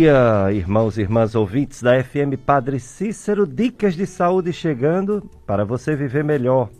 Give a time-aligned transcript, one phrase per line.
[0.00, 5.94] Dia, irmãos e irmãs ouvintes da FM Padre Cícero, dicas de saúde chegando para você
[5.94, 6.70] viver melhor.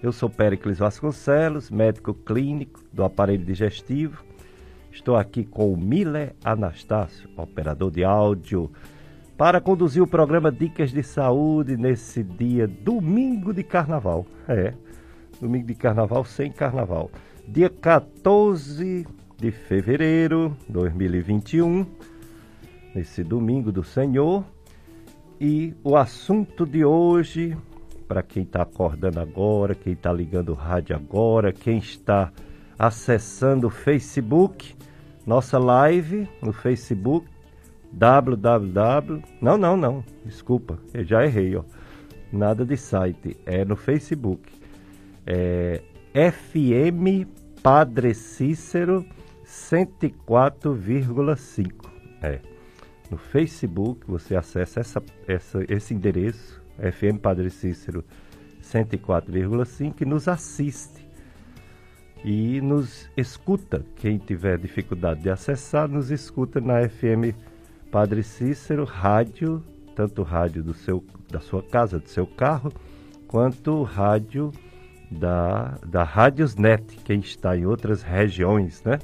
[0.00, 4.22] Eu sou Péricles Vasconcelos, médico clínico do aparelho digestivo.
[4.92, 8.70] Estou aqui com o Miller Anastácio, operador de áudio,
[9.36, 14.24] para conduzir o programa Dicas de Saúde nesse dia domingo de carnaval.
[14.46, 14.72] É,
[15.40, 17.10] domingo de carnaval sem carnaval.
[17.44, 19.04] Dia 14
[19.36, 21.84] de fevereiro de 2021,
[22.98, 24.44] nesse domingo do Senhor.
[25.40, 27.56] E o assunto de hoje,
[28.08, 32.32] para quem está acordando agora, quem está ligando o rádio agora, quem está
[32.76, 34.74] acessando o Facebook,
[35.24, 37.28] nossa live no Facebook,
[37.92, 39.22] www.
[39.40, 41.62] Não, não, não, desculpa, eu já errei, ó.
[42.32, 44.42] Nada de site, é no Facebook.
[45.24, 47.28] É FM
[47.62, 49.06] Padre Cícero
[49.44, 51.88] 104,5.
[52.22, 52.47] É.
[53.10, 58.04] No Facebook você acessa essa, essa, esse endereço, FM Padre Cícero
[58.62, 61.06] 104,5 e nos assiste.
[62.24, 63.84] E nos escuta.
[63.96, 67.34] Quem tiver dificuldade de acessar, nos escuta na FM
[67.90, 69.62] Padre Cícero, rádio,
[69.96, 72.72] tanto rádio do seu, da sua casa, do seu carro,
[73.26, 74.52] quanto rádio
[75.10, 78.98] da, da Rádiosnet, quem está em outras regiões, né?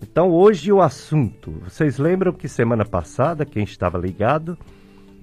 [0.00, 1.50] Então, hoje o assunto.
[1.64, 4.56] Vocês lembram que semana passada, quem estava ligado,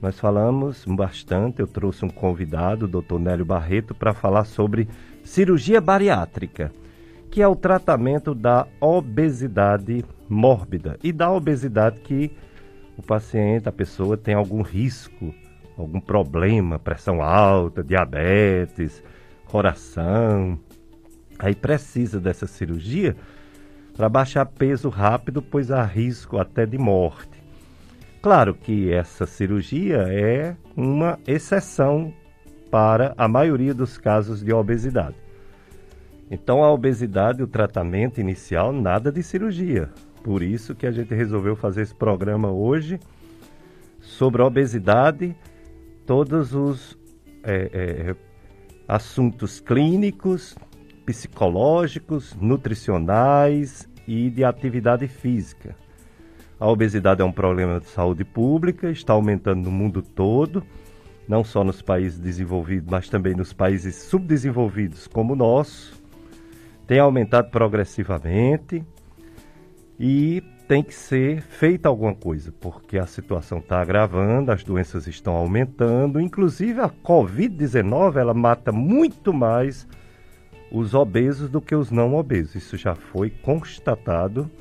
[0.01, 1.61] nós falamos bastante.
[1.61, 3.17] Eu trouxe um convidado, o Dr.
[3.17, 4.87] Nélio Barreto, para falar sobre
[5.23, 6.71] cirurgia bariátrica,
[7.31, 12.31] que é o tratamento da obesidade mórbida e da obesidade que
[12.97, 15.33] o paciente, a pessoa tem algum risco,
[15.77, 19.01] algum problema, pressão alta, diabetes,
[19.45, 20.59] coração.
[21.39, 23.15] Aí precisa dessa cirurgia
[23.95, 27.43] para baixar peso rápido, pois há risco até de morte.
[28.21, 32.13] Claro que essa cirurgia é uma exceção
[32.71, 35.15] para a maioria dos casos de obesidade.
[36.29, 39.89] Então, a obesidade, o tratamento inicial, nada de cirurgia.
[40.23, 42.99] Por isso que a gente resolveu fazer esse programa hoje
[44.01, 45.35] sobre a obesidade,
[46.05, 46.97] todos os
[47.43, 48.15] é, é,
[48.87, 50.55] assuntos clínicos,
[51.05, 55.75] psicológicos, nutricionais e de atividade física.
[56.59, 60.63] A obesidade é um problema de saúde pública, está aumentando no mundo todo,
[61.27, 66.01] não só nos países desenvolvidos, mas também nos países subdesenvolvidos como o nosso.
[66.87, 68.83] Tem aumentado progressivamente
[69.99, 75.35] e tem que ser feita alguma coisa, porque a situação está agravando, as doenças estão
[75.35, 79.87] aumentando, inclusive a Covid-19 ela mata muito mais
[80.75, 82.55] os obesos do que os não obesos.
[82.55, 84.51] Isso já foi constatado,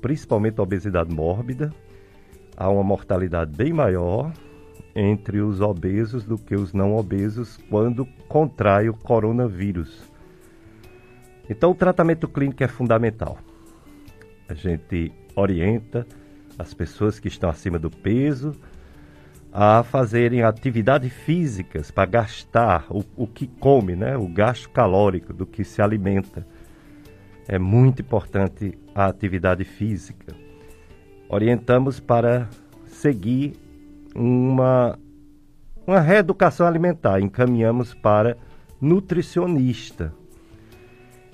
[0.00, 1.70] principalmente a obesidade mórbida.
[2.56, 4.32] Há uma mortalidade bem maior
[4.96, 10.10] entre os obesos do que os não obesos quando contrai o coronavírus.
[11.50, 13.36] Então, o tratamento clínico é fundamental.
[14.48, 16.06] A gente orienta
[16.58, 18.52] as pessoas que estão acima do peso
[19.56, 24.16] a fazerem atividades físicas para gastar o, o que come, né?
[24.16, 26.44] o gasto calórico do que se alimenta.
[27.46, 30.34] É muito importante a atividade física.
[31.28, 32.48] Orientamos para
[32.86, 33.52] seguir
[34.12, 34.98] uma,
[35.86, 38.36] uma reeducação alimentar, encaminhamos para
[38.80, 40.12] nutricionista.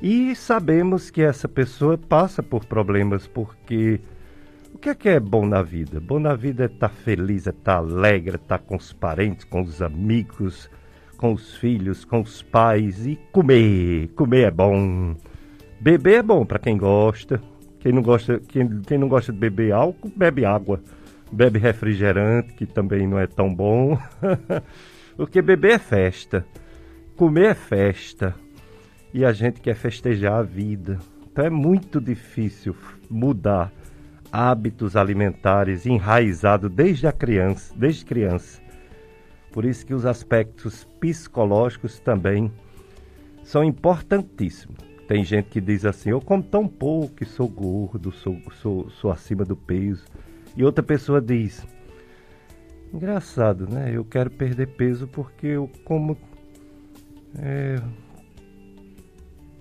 [0.03, 3.99] E sabemos que essa pessoa passa por problemas porque
[4.81, 6.01] que é que é bom na vida?
[6.01, 8.77] Bom na vida é estar tá feliz, é estar tá alegre, é estar tá com
[8.77, 10.71] os parentes, com os amigos,
[11.19, 14.09] com os filhos, com os pais e comer.
[14.15, 15.15] Comer é bom.
[15.79, 17.43] Beber é bom para quem gosta.
[17.79, 20.81] Quem não gosta, quem, quem não gosta de beber álcool, bebe água.
[21.31, 23.99] Bebe refrigerante, que também não é tão bom.
[25.15, 26.47] Porque beber é festa.
[27.17, 28.35] Comer é festa.
[29.13, 30.99] E a gente quer festejar a vida.
[31.31, 32.75] Então é muito difícil
[33.11, 33.71] mudar
[34.33, 38.61] hábitos alimentares enraizados desde a criança, desde criança.
[39.53, 42.53] Por isso que os aspectos psicológicos também
[43.43, 44.79] são importantíssimos.
[45.09, 49.45] Tem gente que diz assim, eu como tão pouco, sou gordo, sou, sou, sou acima
[49.45, 50.05] do peso.
[50.57, 51.67] E outra pessoa diz,
[52.95, 53.91] engraçado, né?
[53.93, 56.17] Eu quero perder peso porque eu como...
[57.39, 57.77] É,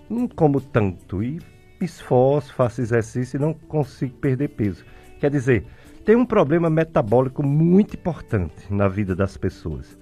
[0.07, 1.39] não como tanto e
[1.85, 4.83] esforço, faço exercício e não consigo perder peso.
[5.19, 5.65] Quer dizer,
[6.05, 9.97] tem um problema metabólico muito importante na vida das pessoas: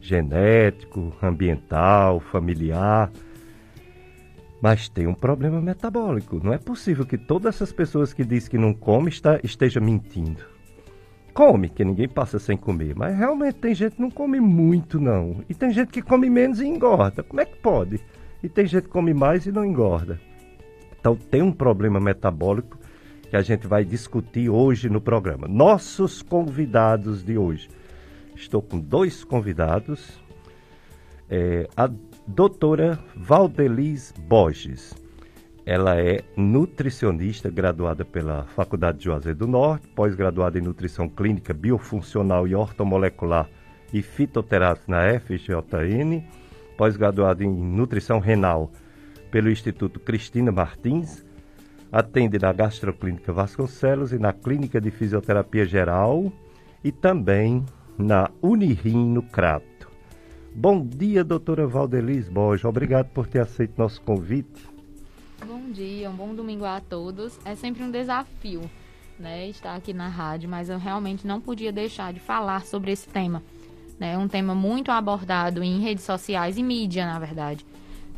[0.00, 3.10] genético, ambiental, familiar.
[4.60, 6.40] Mas tem um problema metabólico.
[6.42, 10.42] Não é possível que todas essas pessoas que dizem que não come está, esteja mentindo.
[11.32, 12.96] Come, que ninguém passa sem comer.
[12.96, 15.44] Mas realmente tem gente que não come muito, não.
[15.48, 17.22] E tem gente que come menos e engorda.
[17.22, 18.00] Como é que pode?
[18.42, 20.20] E tem gente que come mais e não engorda.
[21.00, 22.78] Então tem um problema metabólico
[23.28, 25.46] que a gente vai discutir hoje no programa.
[25.46, 27.68] Nossos convidados de hoje.
[28.34, 30.18] Estou com dois convidados.
[31.28, 31.90] É, a
[32.26, 34.94] doutora Valdeliz Borges.
[35.66, 42.48] Ela é nutricionista, graduada pela Faculdade de Juazeiro do Norte, pós-graduada em Nutrição Clínica, Biofuncional
[42.48, 43.50] e Ortomolecular
[43.92, 46.24] e Fitoterápica na FGJN,
[46.78, 48.70] pós-graduada em Nutrição Renal
[49.30, 51.24] pelo Instituto Cristina Martins,
[51.90, 56.32] atende na Gastroclínica Vasconcelos e na Clínica de Fisioterapia Geral
[56.82, 57.64] e também
[57.96, 59.88] na Unirim no Crato.
[60.54, 62.64] Bom dia, doutora Valdeliz Borges.
[62.64, 64.68] Obrigado por ter aceito nosso convite.
[65.46, 67.38] Bom dia, um bom domingo a todos.
[67.44, 68.62] É sempre um desafio
[69.18, 73.08] né, estar aqui na rádio, mas eu realmente não podia deixar de falar sobre esse
[73.08, 73.42] tema.
[74.00, 74.18] É né?
[74.18, 77.66] um tema muito abordado em redes sociais e mídia, na verdade.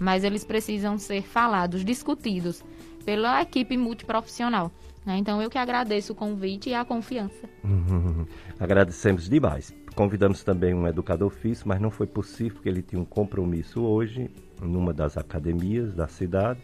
[0.00, 2.64] Mas eles precisam ser falados, discutidos
[3.04, 4.72] pela equipe multiprofissional.
[5.04, 5.16] Né?
[5.18, 7.48] Então, eu que agradeço o convite e a confiança.
[8.58, 9.74] Agradecemos demais.
[9.94, 14.30] Convidamos também um educador físico, mas não foi possível porque ele tinha um compromisso hoje
[14.60, 16.60] numa das academias da cidade.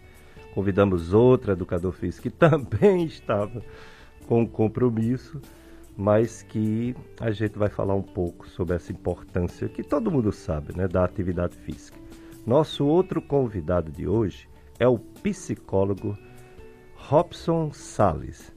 [0.54, 3.62] Convidamos outro educador físico que também estava
[4.26, 5.40] com compromisso,
[5.96, 10.76] mas que a gente vai falar um pouco sobre essa importância que todo mundo sabe,
[10.76, 12.05] né, da atividade física.
[12.46, 14.48] Nosso outro convidado de hoje
[14.78, 16.16] é o psicólogo
[16.94, 18.54] Robson Sales.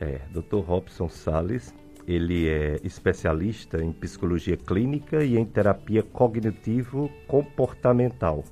[0.00, 0.60] É, Dr.
[0.64, 1.74] Robson Sales,
[2.06, 8.44] ele é especialista em psicologia clínica e em terapia cognitivo-comportamental.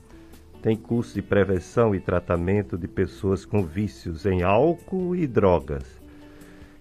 [0.61, 6.05] Tem curso de prevenção e tratamento de pessoas com vícios em álcool e drogas.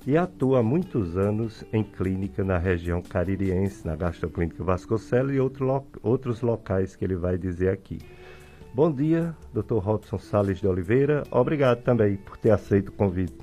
[0.07, 5.65] E atua há muitos anos em clínica na região caririense, na Gastroclínica Vasconcelos e outro
[5.65, 7.97] lo outros locais que ele vai dizer aqui.
[8.71, 9.77] Bom dia, Dr.
[9.77, 11.23] Robson Sales de Oliveira.
[11.31, 13.33] Obrigado também por ter aceito o convite.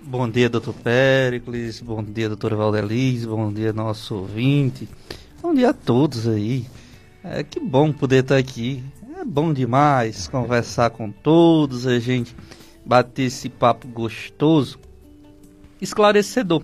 [0.00, 1.82] Bom dia, doutor Péricles.
[1.82, 3.26] Bom dia, doutora Valdeliz.
[3.26, 4.88] Bom dia, nosso ouvinte.
[5.42, 6.64] Bom dia a todos aí.
[7.22, 8.82] É que bom poder estar aqui.
[9.18, 12.34] É bom demais conversar com todos, a gente
[12.86, 14.78] bater esse papo gostoso,
[15.80, 16.62] esclarecedor.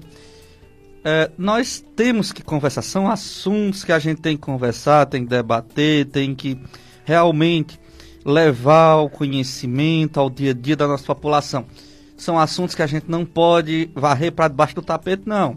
[1.08, 5.30] É, nós temos que conversar, são assuntos que a gente tem que conversar, tem que
[5.30, 6.60] debater, tem que
[7.04, 7.78] realmente
[8.24, 11.64] levar o conhecimento ao dia a dia da nossa população.
[12.16, 15.56] São assuntos que a gente não pode varrer para debaixo do tapete, não.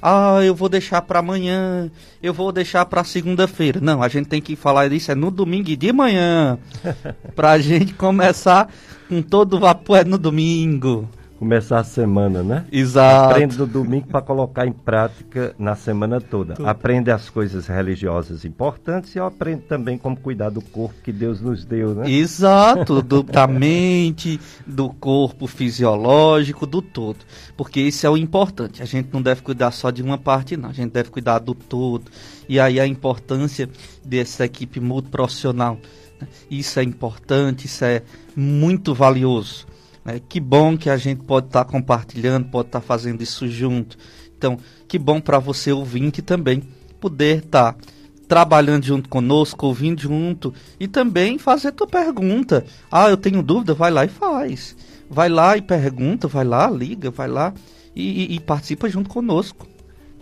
[0.00, 1.90] Ah, eu vou deixar para amanhã,
[2.22, 3.80] eu vou deixar para segunda-feira.
[3.82, 6.58] Não, a gente tem que falar disso é no domingo de manhã.
[7.36, 8.72] para a gente começar
[9.10, 11.06] com todo o vapor é no domingo
[11.40, 12.66] começar a semana, né?
[12.70, 13.30] Exato.
[13.30, 16.52] Aprende no domingo para colocar em prática na semana toda.
[16.52, 16.68] Tudo.
[16.68, 21.64] Aprende as coisas religiosas importantes e aprende também como cuidar do corpo que Deus nos
[21.64, 22.10] deu, né?
[22.10, 27.20] Exato, do, da mente, do corpo fisiológico, do todo.
[27.56, 28.82] Porque isso é o importante.
[28.82, 30.68] A gente não deve cuidar só de uma parte, não.
[30.68, 32.04] A gente deve cuidar do todo.
[32.46, 33.66] E aí a importância
[34.04, 35.78] dessa equipe multiprofissional.
[36.20, 36.28] Né?
[36.50, 38.02] Isso é importante, isso é
[38.36, 39.69] muito valioso.
[40.04, 43.46] É, que bom que a gente pode estar tá compartilhando, pode estar tá fazendo isso
[43.48, 43.96] junto.
[44.36, 46.62] Então, que bom para você ouvinte também
[47.00, 47.78] poder estar tá
[48.26, 52.64] trabalhando junto conosco, ouvindo junto e também fazer tua pergunta.
[52.90, 54.76] Ah, eu tenho dúvida, vai lá e faz.
[55.10, 57.52] Vai lá e pergunta, vai lá, liga, vai lá
[57.94, 59.66] e, e, e participa junto conosco.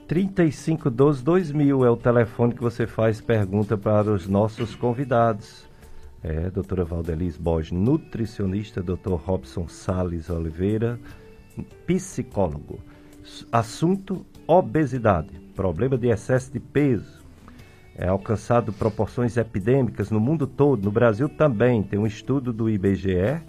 [0.08, 5.67] 3512 2000 é o telefone que você faz pergunta para os nossos convidados.
[6.22, 10.98] É, doutora Valdeliz Borges, nutricionista, doutor Robson Sales Oliveira,
[11.87, 12.80] psicólogo.
[13.52, 17.18] Assunto: obesidade, problema de excesso de peso.
[17.94, 21.82] É alcançado proporções epidêmicas no mundo todo, no Brasil também.
[21.82, 23.42] Tem um estudo do IBGE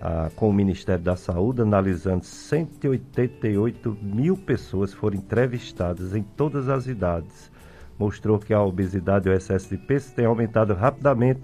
[0.00, 6.86] ah, com o Ministério da Saúde analisando 188 mil pessoas foram entrevistadas em todas as
[6.86, 7.50] idades.
[7.98, 11.40] Mostrou que a obesidade e o excesso de peso têm aumentado rapidamente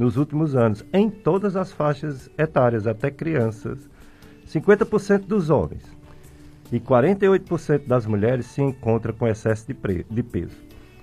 [0.00, 3.86] nos últimos anos, em todas as faixas etárias, até crianças.
[4.48, 5.84] 50% dos homens
[6.72, 10.56] e 48% das mulheres se encontram com excesso de, de peso.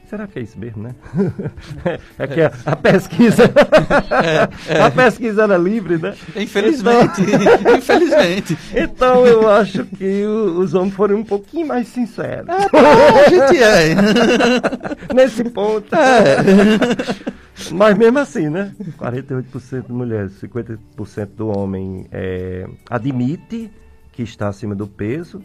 [0.10, 0.96] Será que é isso mesmo, né?
[2.18, 3.44] é que a, a pesquisa.
[3.44, 4.82] É, é.
[4.82, 6.16] A pesquisa era livre, né?
[6.34, 7.22] Infelizmente.
[7.22, 8.58] Então, infelizmente.
[8.74, 12.48] Então eu acho que o, os homens foram um pouquinho mais sinceros.
[12.48, 13.96] É, a gente é.
[15.14, 15.94] Nesse ponto.
[15.94, 16.38] É.
[17.72, 18.72] Mas mesmo assim, né?
[18.98, 23.70] 48% de mulheres, 50% do homem é, admite
[24.14, 25.44] que está acima do peso,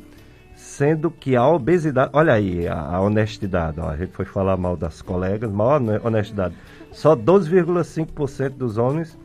[0.73, 2.11] sendo que a obesidade.
[2.14, 3.79] Olha aí a, a honestidade.
[3.79, 6.55] Ó, a gente foi falar mal das colegas, maior honestidade.
[6.91, 9.19] Só 12,5% dos homens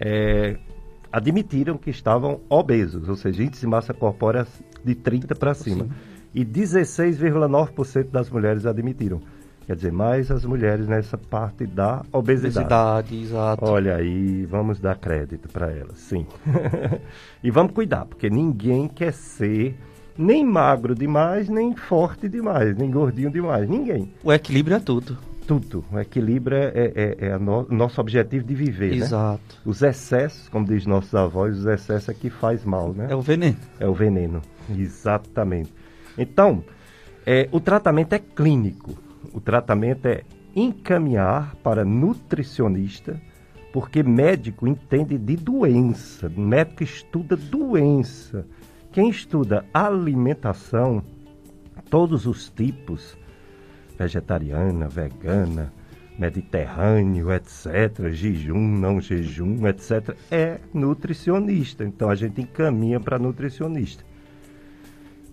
[0.00, 0.56] é,
[1.12, 4.46] admitiram que estavam obesos, ou seja, índice de massa corpórea
[4.84, 5.86] de 30 para cima.
[6.34, 9.20] E 16,9% das mulheres admitiram.
[9.66, 12.58] Quer dizer, mais as mulheres nessa parte da obesidade.
[12.58, 13.64] Obesidade, exato.
[13.64, 16.26] Olha aí, vamos dar crédito para elas, sim.
[17.42, 19.76] e vamos cuidar, porque ninguém quer ser
[20.16, 23.68] nem magro demais, nem forte demais, nem gordinho demais.
[23.68, 24.12] Ninguém.
[24.22, 25.18] O equilíbrio é tudo.
[25.46, 25.84] Tudo.
[25.90, 28.96] O equilíbrio é, é, é, é no, nosso objetivo de viver, né?
[28.96, 29.56] Exato.
[29.56, 29.60] Né?
[29.64, 33.08] Os excessos, como diz nossos avós, os excessos é que faz mal, né?
[33.10, 33.56] É o veneno.
[33.80, 34.40] É o veneno,
[34.78, 35.72] exatamente.
[36.16, 36.62] Então,
[37.26, 38.94] é, o tratamento é clínico
[39.32, 40.22] o tratamento é
[40.54, 43.20] encaminhar para nutricionista,
[43.72, 48.46] porque médico entende de doença, médico estuda doença.
[48.92, 51.02] Quem estuda alimentação,
[51.88, 53.16] todos os tipos,
[53.98, 55.72] vegetariana, vegana,
[56.18, 61.84] mediterrâneo, etc., jejum, não jejum, etc., é nutricionista.
[61.84, 64.04] Então a gente encaminha para nutricionista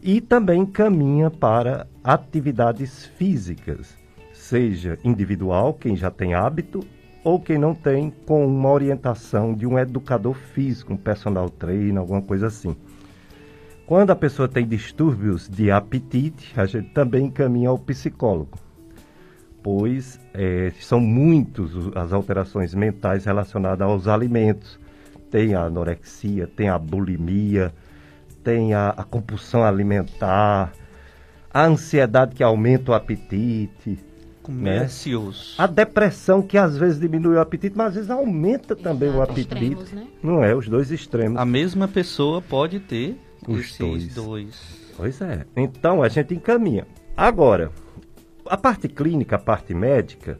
[0.01, 3.97] e também caminha para atividades físicas,
[4.33, 6.81] seja individual, quem já tem hábito,
[7.23, 12.21] ou quem não tem, com uma orientação de um educador físico, um personal trainer, alguma
[12.21, 12.75] coisa assim.
[13.87, 18.59] Quando a pessoa tem distúrbios de apetite, a gente também encaminha ao psicólogo,
[19.63, 24.77] pois é, são muitos as alterações mentais relacionadas aos alimentos.
[25.31, 27.73] Tem a anorexia, tem a bulimia,
[28.43, 30.73] tem a, a compulsão alimentar,
[31.49, 33.99] a ansiedade que aumenta o apetite.
[34.49, 34.79] Né?
[34.79, 35.55] ansioso.
[35.57, 39.23] A depressão que às vezes diminui o apetite, mas às vezes aumenta também Exato, o
[39.23, 39.53] apetite.
[39.53, 40.07] Extremos, né?
[40.21, 41.37] Não é, os dois extremos.
[41.37, 43.17] A mesma pessoa pode ter
[43.47, 44.15] os dois.
[44.15, 44.93] dois.
[44.95, 45.45] Pois é.
[45.55, 46.85] Então a gente encaminha.
[47.15, 47.71] Agora,
[48.45, 50.37] a parte clínica, a parte médica,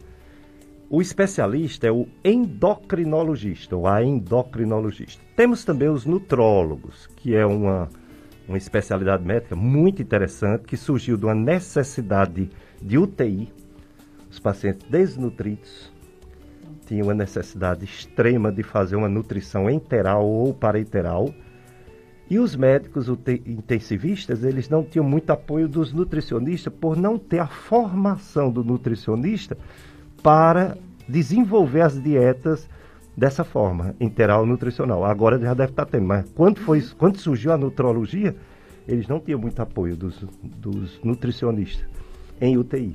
[0.90, 5.22] o especialista é o endocrinologista, ou a endocrinologista.
[5.36, 7.90] Temos também os nutrólogos, que é uma,
[8.48, 12.50] uma especialidade médica muito interessante, que surgiu de uma necessidade
[12.82, 13.52] de UTI.
[14.32, 15.92] Os pacientes desnutridos
[16.86, 21.34] tinham uma necessidade extrema de fazer uma nutrição enteral ou parenteral.
[22.30, 23.08] E os médicos
[23.46, 29.58] intensivistas, eles não tinham muito apoio dos nutricionistas por não ter a formação do nutricionista
[30.22, 32.68] para desenvolver as dietas
[33.16, 35.06] dessa forma, interal nutricional.
[35.06, 38.36] Agora já deve estar tendo, mas quando, foi, quando surgiu a nutrologia,
[38.88, 41.88] eles não tinham muito apoio dos, dos nutricionistas
[42.42, 42.94] em UTI.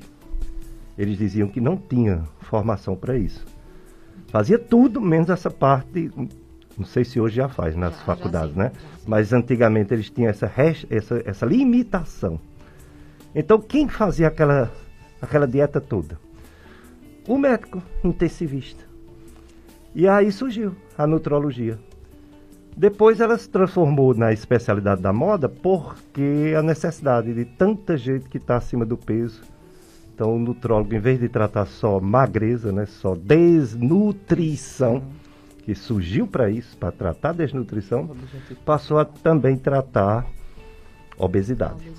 [0.97, 3.45] Eles diziam que não tinha formação para isso.
[4.27, 6.11] Fazia tudo menos essa parte,
[6.77, 8.71] não sei se hoje já faz nas já, faculdades, já né?
[9.05, 10.51] Mas antigamente eles tinham essa,
[10.89, 12.39] essa, essa limitação.
[13.35, 14.71] Então quem fazia aquela,
[15.21, 16.17] aquela dieta toda?
[17.27, 18.83] o médico intensivista.
[19.95, 21.77] E aí surgiu a nutrologia.
[22.75, 28.37] Depois ela se transformou na especialidade da moda porque a necessidade de tanta gente que
[28.37, 29.41] está acima do peso.
[30.13, 35.03] Então o nutrólogo, em vez de tratar só magreza, né, só desnutrição,
[35.63, 38.15] que surgiu para isso, para tratar desnutrição,
[38.65, 40.27] passou a também tratar
[41.17, 41.91] obesidade.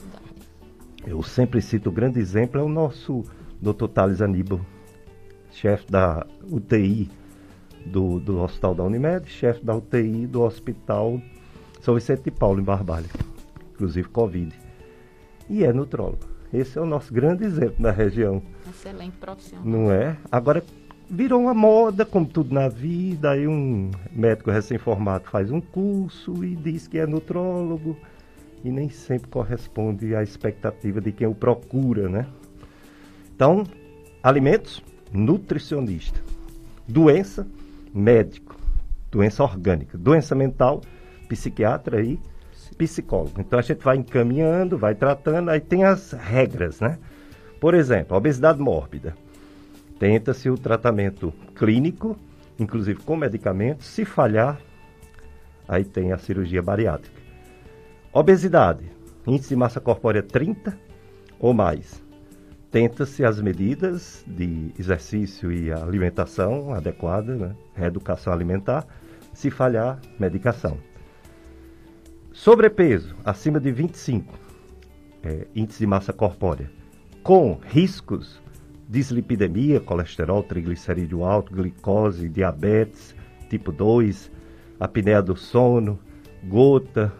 [1.07, 3.25] Eu sempre cito o grande exemplo, é o nosso
[3.61, 3.89] Dr.
[3.89, 4.61] Thales Aníbal,
[5.51, 7.11] chefe da UTI
[7.87, 11.21] do, do Hospital da Unimed, chefe da UTI do Hospital
[11.81, 13.09] São Vicente de Paulo, em Barbalha,
[13.75, 14.55] inclusive Covid.
[15.49, 16.35] E é nutrólogo.
[16.53, 18.43] Esse é o nosso grande exemplo na região.
[18.69, 19.67] Excelente profissional.
[19.67, 20.17] Não é?
[20.31, 20.63] Agora,
[21.15, 26.57] virou uma moda, como tudo na vida, aí um médico recém-formado faz um curso e
[26.57, 27.97] diz que é nutrólogo
[28.65, 32.27] e nem sempre corresponde à expectativa de quem o procura, né?
[33.35, 33.65] Então,
[34.23, 36.21] alimentos, nutricionista.
[36.87, 37.47] Doença,
[37.95, 38.57] médico.
[39.11, 39.97] Doença orgânica.
[39.97, 40.81] Doença mental,
[41.29, 42.19] psiquiatra e
[42.77, 43.41] psicólogo.
[43.41, 46.99] Então a gente vai encaminhando, vai tratando, aí tem as regras, né?
[47.61, 49.15] Por exemplo, obesidade mórbida.
[49.99, 52.17] Tenta-se o tratamento clínico,
[52.59, 53.87] inclusive com medicamentos.
[53.87, 54.61] Se falhar,
[55.69, 57.21] aí tem a cirurgia bariátrica.
[58.13, 58.91] Obesidade,
[59.27, 60.79] índice de massa corpórea 30
[61.39, 62.05] ou mais
[62.75, 67.57] tenta-se as medidas de exercício e alimentação adequada, né?
[67.73, 68.85] reeducação alimentar,
[69.33, 70.77] se falhar, medicação.
[72.33, 74.37] Sobrepeso, acima de 25,
[75.23, 76.69] é, índice de massa corpórea,
[77.23, 78.43] com riscos,
[78.89, 83.15] dislipidemia, colesterol, triglicerídeo alto, glicose, diabetes
[83.49, 84.31] tipo 2,
[84.81, 85.99] apneia do sono,
[86.43, 87.13] gota.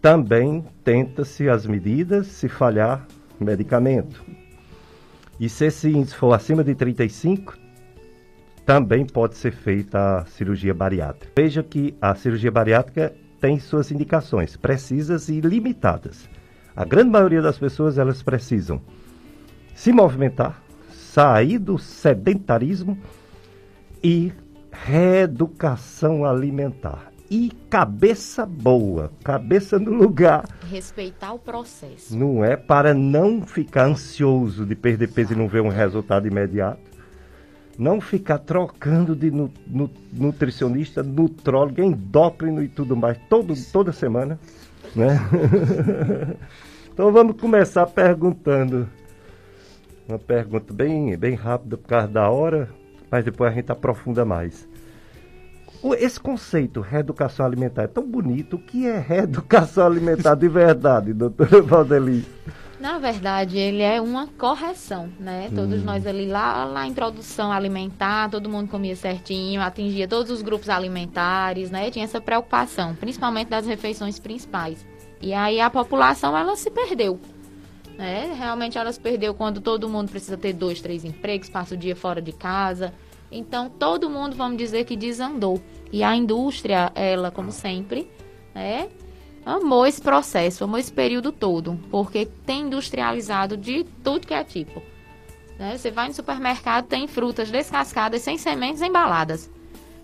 [0.00, 3.06] Também tenta-se as medidas, se falhar,
[3.40, 4.22] medicamento.
[5.38, 7.56] E se esse índice for acima de 35,
[8.66, 11.32] também pode ser feita a cirurgia bariátrica.
[11.34, 16.28] Veja que a cirurgia bariátrica tem suas indicações precisas e limitadas.
[16.76, 18.80] A grande maioria das pessoas elas precisam
[19.74, 22.98] se movimentar, sair do sedentarismo
[24.02, 24.32] e
[24.70, 27.10] reeducação alimentar.
[27.30, 30.44] E cabeça boa, cabeça no lugar.
[30.70, 32.14] Respeitar o processo.
[32.14, 36.92] Não é para não ficar ansioso de perder peso e não ver um resultado imediato
[37.78, 44.38] não ficar trocando de nu, nu, nutricionista, nutrólogo, endócrino e tudo mais, todo, toda semana.
[44.94, 45.18] Né?
[46.92, 48.88] então vamos começar perguntando.
[50.12, 52.68] Uma pergunta bem, bem rápida por causa da hora,
[53.10, 54.68] mas depois a gente aprofunda mais.
[55.98, 58.56] Esse conceito, reeducação alimentar, é tão bonito.
[58.56, 62.26] O que é reeducação alimentar de verdade, doutora Valdeli?
[62.78, 65.50] Na verdade, ele é uma correção, né?
[65.54, 65.84] Todos hum.
[65.86, 71.70] nós ali, lá na introdução alimentar, todo mundo comia certinho, atingia todos os grupos alimentares,
[71.70, 71.90] né?
[71.90, 74.86] Tinha essa preocupação, principalmente das refeições principais.
[75.22, 77.18] E aí a população, ela se perdeu.
[78.02, 78.34] Né?
[78.36, 81.94] Realmente ela se perdeu quando todo mundo precisa ter dois, três empregos, passa o dia
[81.94, 82.92] fora de casa.
[83.30, 85.62] Então, todo mundo, vamos dizer que desandou.
[85.92, 88.10] E a indústria, ela, como sempre,
[88.52, 88.88] né?
[89.46, 94.82] amou esse processo, amou esse período todo, porque tem industrializado de tudo que é tipo.
[95.56, 95.78] Né?
[95.78, 99.48] Você vai no supermercado, tem frutas descascadas, sem sementes, embaladas.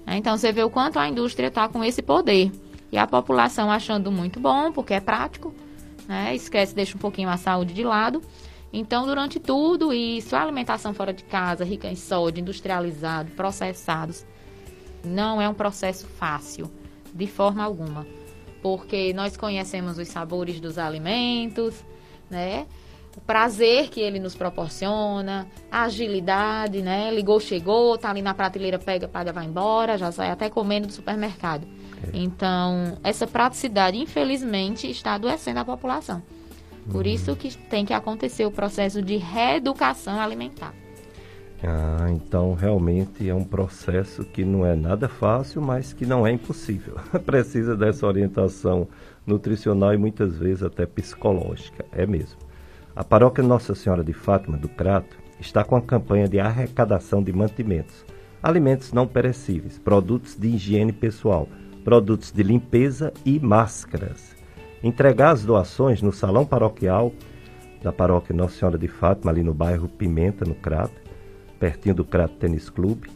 [0.06, 0.18] Né?
[0.18, 2.52] Então você vê o quanto a indústria está com esse poder.
[2.92, 5.52] E a população achando muito bom, porque é prático,
[6.08, 6.34] né?
[6.34, 8.20] esquece, deixa um pouquinho a saúde de lado.
[8.72, 14.26] Então, durante tudo isso, a alimentação fora de casa, rica em sódio, industrializado, processados,
[15.04, 16.70] não é um processo fácil,
[17.14, 18.06] de forma alguma
[18.62, 21.84] porque nós conhecemos os sabores dos alimentos,
[22.30, 22.66] né?
[23.16, 27.10] O prazer que ele nos proporciona, a agilidade, né?
[27.12, 30.92] Ligou, chegou, tá ali na prateleira, pega, paga, vai embora, já sai até comendo do
[30.92, 31.66] supermercado.
[32.12, 36.22] Então, essa praticidade, infelizmente, está adoecendo a população.
[36.90, 37.12] Por uhum.
[37.12, 40.74] isso que tem que acontecer o processo de reeducação alimentar.
[41.62, 46.32] Ah, então realmente é um processo que não é nada fácil, mas que não é
[46.32, 46.96] impossível.
[47.26, 48.86] Precisa dessa orientação
[49.26, 52.38] nutricional e muitas vezes até psicológica, é mesmo.
[52.94, 57.32] A paróquia Nossa Senhora de Fátima do Crato está com a campanha de arrecadação de
[57.32, 58.04] mantimentos,
[58.42, 61.48] alimentos não perecíveis, produtos de higiene pessoal,
[61.88, 64.36] produtos de limpeza e máscaras.
[64.84, 67.14] Entregar as doações no salão paroquial
[67.82, 71.00] da paróquia Nossa Senhora de Fátima, ali no bairro Pimenta, no Crato,
[71.58, 73.08] pertinho do Crato Tênis Clube,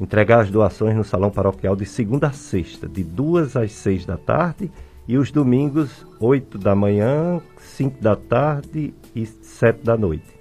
[0.00, 4.16] entregar as doações no salão paroquial de segunda a sexta, de duas às seis da
[4.16, 4.70] tarde,
[5.08, 10.38] e os domingos, oito da manhã, cinco da tarde e sete da noite.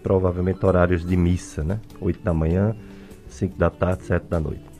[0.00, 1.80] Provavelmente horários de missa, né?
[2.00, 2.76] Oito da manhã,
[3.28, 4.70] cinco da tarde, sete da noite.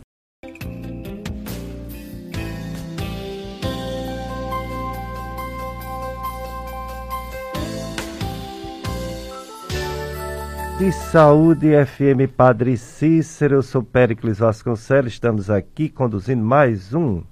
[10.80, 17.22] De Saúde FM Padre Cícero, eu sou Péricles Vasconcelos, estamos aqui conduzindo mais um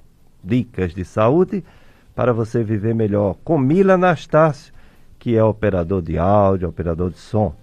[0.45, 1.65] Dicas de Saúde
[2.15, 4.75] para você viver melhor com Mila Anastácio,
[5.19, 7.55] que é operador de áudio, operador de som.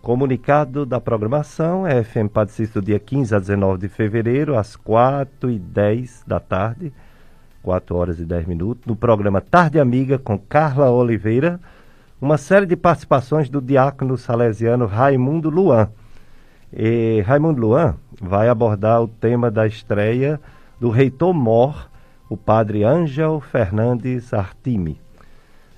[0.00, 5.52] Comunicado da programação é FM Padre Cícero, dia 15 a 19 de fevereiro, às 4
[5.52, 6.92] e 10 da tarde,
[7.62, 11.60] 4 horas e 10 minutos, no programa Tarde Amiga com Carla Oliveira,
[12.22, 15.90] uma série de participações do diácono salesiano Raimundo Luan.
[16.72, 20.40] E Raimundo Luan vai abordar o tema da estreia
[20.78, 21.90] do reitor Mor,
[22.30, 25.00] o padre Ângel Fernandes Artime,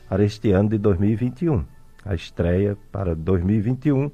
[0.07, 1.65] para este ano de 2021.
[2.05, 4.11] A estreia para 2021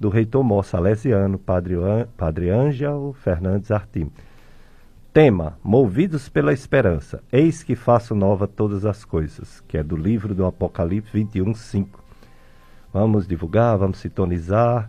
[0.00, 1.76] do reitor Mor salesiano, padre,
[2.16, 4.10] padre Ângel Fernandes Artime.
[5.20, 7.20] Tema: Movidos pela Esperança.
[7.32, 12.04] Eis que faço nova todas as coisas, que é do livro do Apocalipse 21, 5.
[12.92, 14.88] Vamos divulgar, vamos sintonizar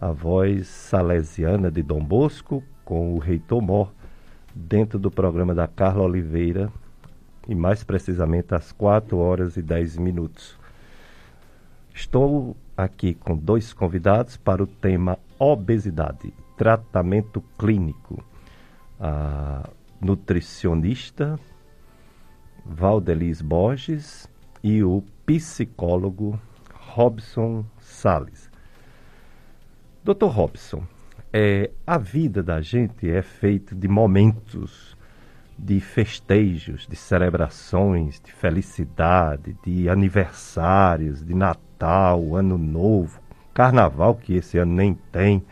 [0.00, 3.92] a voz salesiana de Dom Bosco com o reitor Mor
[4.54, 6.72] dentro do programa da Carla Oliveira
[7.46, 10.58] e mais precisamente às 4 horas e 10 minutos.
[11.94, 18.24] Estou aqui com dois convidados para o tema obesidade, tratamento clínico
[19.00, 19.68] a
[20.00, 21.38] nutricionista
[22.64, 24.28] Valdelis Borges
[24.62, 26.38] e o psicólogo
[26.74, 28.50] Robson Sales.
[30.04, 30.82] Doutor Robson,
[31.32, 34.96] é, a vida da gente é feita de momentos,
[35.58, 43.20] de festejos, de celebrações, de felicidade, de aniversários, de Natal, Ano Novo,
[43.52, 45.44] Carnaval, que esse ano nem tem.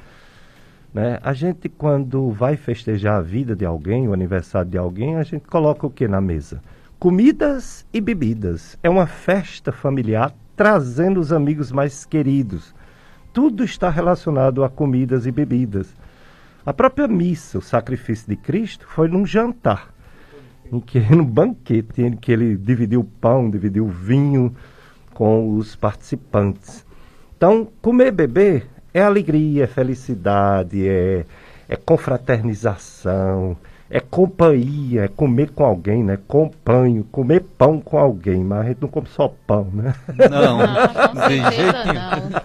[0.97, 1.21] Né?
[1.23, 5.47] A gente, quando vai festejar a vida de alguém, o aniversário de alguém, a gente
[5.47, 6.63] coloca o que na mesa?
[6.99, 8.79] Comidas e bebidas.
[8.83, 12.75] É uma festa familiar trazendo os amigos mais queridos
[13.37, 15.95] tudo está relacionado a comidas e bebidas.
[16.65, 19.93] A própria missa, o sacrifício de Cristo, foi num jantar,
[20.73, 24.57] em que no banquete, em que ele dividiu o pão, dividiu o vinho
[25.13, 26.87] com os participantes.
[27.37, 31.27] Então, comer beber é alegria, é felicidade, é,
[31.69, 33.55] é confraternização,
[33.91, 36.19] é companhia, é comer com alguém, né?
[36.27, 39.95] Companho, comer pão com alguém, mas a gente não come só pão, né?
[40.31, 42.43] Não, não, de jeito não.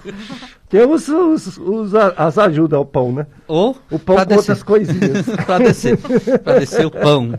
[0.68, 3.28] Tem os, os, os, as ajudas ao pão, né?
[3.48, 4.38] Ou o pão com descer.
[4.38, 5.26] outras coisinhas.
[5.48, 5.98] para descer,
[6.44, 7.32] pra descer o pão.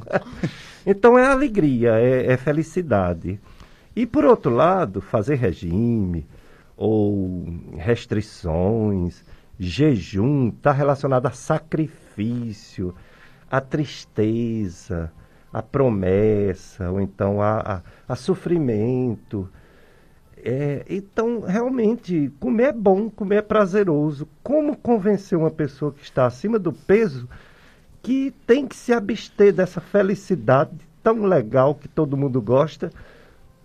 [0.86, 3.38] Então é alegria, é, é felicidade.
[3.94, 6.24] E por outro lado, fazer regime
[6.84, 7.44] ou
[7.76, 9.24] restrições,
[9.56, 12.92] jejum, está relacionado a sacrifício,
[13.48, 15.12] a tristeza,
[15.52, 17.60] a promessa, ou então a,
[18.08, 19.48] a, a sofrimento.
[20.36, 24.26] É, então, realmente, comer é bom, comer é prazeroso.
[24.42, 27.28] Como convencer uma pessoa que está acima do peso
[28.02, 32.90] que tem que se abster dessa felicidade tão legal que todo mundo gosta,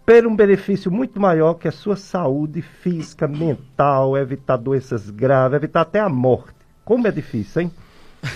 [0.07, 5.81] por um benefício muito maior que a sua saúde física, mental, evitar doenças graves, evitar
[5.81, 6.55] até a morte.
[6.85, 7.71] Como é difícil, hein?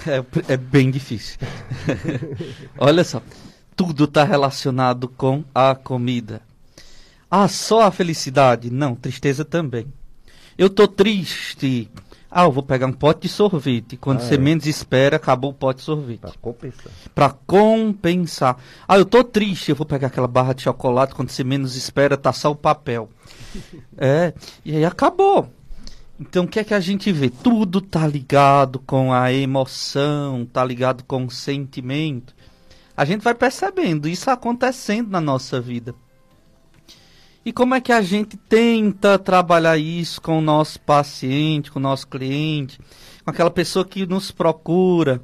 [0.05, 1.39] É, é bem difícil.
[2.77, 3.21] Olha só,
[3.73, 6.41] tudo está relacionado com a comida.
[7.29, 8.69] Ah, só a felicidade?
[8.69, 9.88] Não, tristeza também.
[10.57, 11.89] Eu tô triste.
[12.34, 13.98] Ah, eu vou pegar um pote de sorvete.
[13.98, 14.38] Quando Ah, você é.
[14.38, 16.22] menos espera, acabou o pote de sorvete.
[16.22, 16.91] Para compensar.
[17.13, 18.58] Para compensar.
[18.88, 22.15] Ah, eu tô triste, eu vou pegar aquela barra de chocolate, quando você menos espera,
[22.15, 23.10] tá só o papel.
[23.98, 25.50] É, e aí acabou.
[26.20, 27.30] Então o que é que a gente vê?
[27.30, 32.34] Tudo tá ligado com a emoção, tá ligado com o sentimento.
[32.96, 35.94] A gente vai percebendo isso acontecendo na nossa vida.
[37.43, 41.82] E como é que a gente tenta trabalhar isso com o nosso paciente, com o
[41.82, 42.80] nosso cliente,
[43.23, 45.21] com aquela pessoa que nos procura?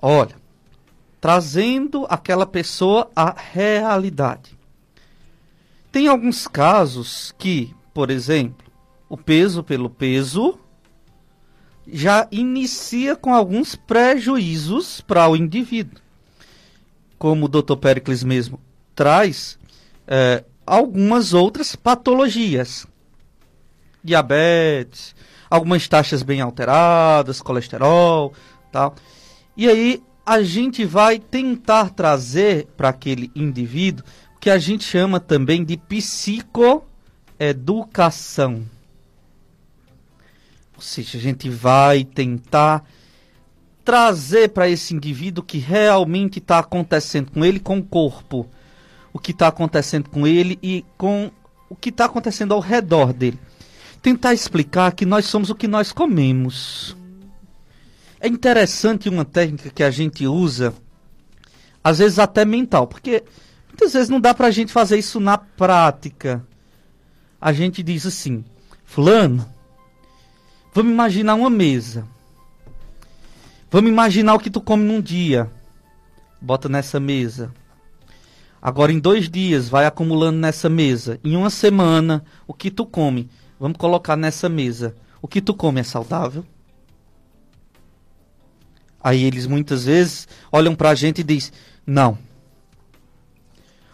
[0.00, 0.34] Olha,
[1.20, 4.58] trazendo aquela pessoa à realidade.
[5.92, 8.66] Tem alguns casos que, por exemplo,
[9.10, 10.58] o peso pelo peso
[11.86, 16.00] já inicia com alguns prejuízos para o indivíduo.
[17.18, 17.76] Como o Dr.
[17.76, 18.58] Pericles mesmo
[18.94, 19.58] traz,
[20.06, 22.86] é, algumas outras patologias.
[24.02, 25.14] Diabetes,
[25.50, 28.32] algumas taxas bem alteradas, colesterol,
[28.72, 28.94] tal.
[29.54, 34.02] E aí a gente vai tentar trazer para aquele indivíduo
[34.34, 38.64] o que a gente chama também de psicoeducação.
[40.74, 42.82] Ou seja, a gente vai tentar
[43.84, 48.48] trazer para esse indivíduo o que realmente está acontecendo com ele, com o corpo,
[49.12, 51.30] o que está acontecendo com ele e com
[51.68, 53.38] o que está acontecendo ao redor dele.
[54.00, 56.96] Tentar explicar que nós somos o que nós comemos.
[58.20, 60.74] É interessante uma técnica que a gente usa,
[61.82, 63.24] às vezes até mental, porque
[63.68, 66.46] muitas vezes não dá para a gente fazer isso na prática.
[67.40, 68.44] A gente diz assim,
[68.84, 69.48] fulano,
[70.72, 72.06] vamos imaginar uma mesa.
[73.70, 75.50] Vamos imaginar o que tu come num dia.
[76.40, 77.52] Bota nessa mesa.
[78.62, 81.18] Agora em dois dias vai acumulando nessa mesa.
[81.24, 83.28] Em uma semana, o que tu come?
[83.58, 84.94] Vamos colocar nessa mesa.
[85.20, 86.46] O que tu come é saudável?
[89.02, 91.52] Aí eles muitas vezes olham pra gente e diz:
[91.84, 92.16] "Não".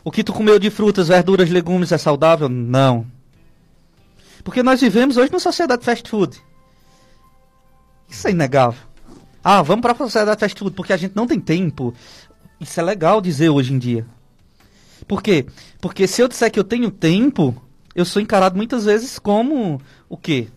[0.04, 2.48] O que tu comeu de frutas, verduras, legumes é saudável?
[2.48, 3.06] Não.
[4.44, 6.38] Porque nós vivemos hoje numa sociedade fast food.
[8.06, 8.82] Isso é inegável.
[9.42, 11.94] Ah, vamos para a sociedade fast food porque a gente não tem tempo.
[12.60, 14.06] Isso é legal dizer hoje em dia.
[15.08, 15.46] Por quê?
[15.80, 17.60] Porque se eu disser que eu tenho tempo,
[17.94, 20.48] eu sou encarado muitas vezes como o quê?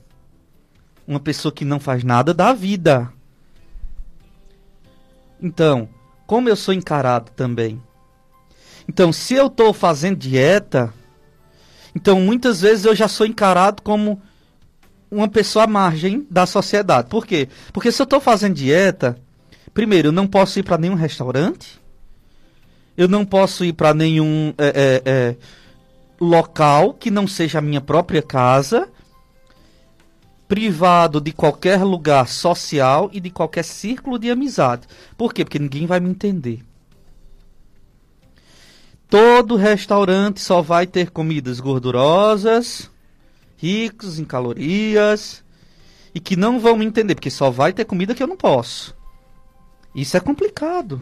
[1.07, 3.11] Uma pessoa que não faz nada da vida.
[5.41, 5.89] Então,
[6.27, 7.81] como eu sou encarado também?
[8.87, 10.93] Então, se eu estou fazendo dieta,
[11.95, 14.21] então muitas vezes eu já sou encarado como
[15.09, 17.09] uma pessoa à margem da sociedade.
[17.09, 17.49] Por quê?
[17.73, 19.17] Porque se eu estou fazendo dieta,
[19.73, 21.80] primeiro, eu não posso ir para nenhum restaurante,
[23.01, 25.35] eu não posso ir para nenhum é, é, é,
[26.19, 28.87] local que não seja a minha própria casa.
[30.47, 34.85] privado de qualquer lugar social e de qualquer círculo de amizade.
[35.17, 35.43] Por quê?
[35.43, 36.61] Porque ninguém vai me entender.
[39.09, 42.91] Todo restaurante só vai ter comidas gordurosas,
[43.57, 45.43] ricos em calorias
[46.13, 48.95] e que não vão me entender, porque só vai ter comida que eu não posso.
[49.95, 51.01] Isso é complicado.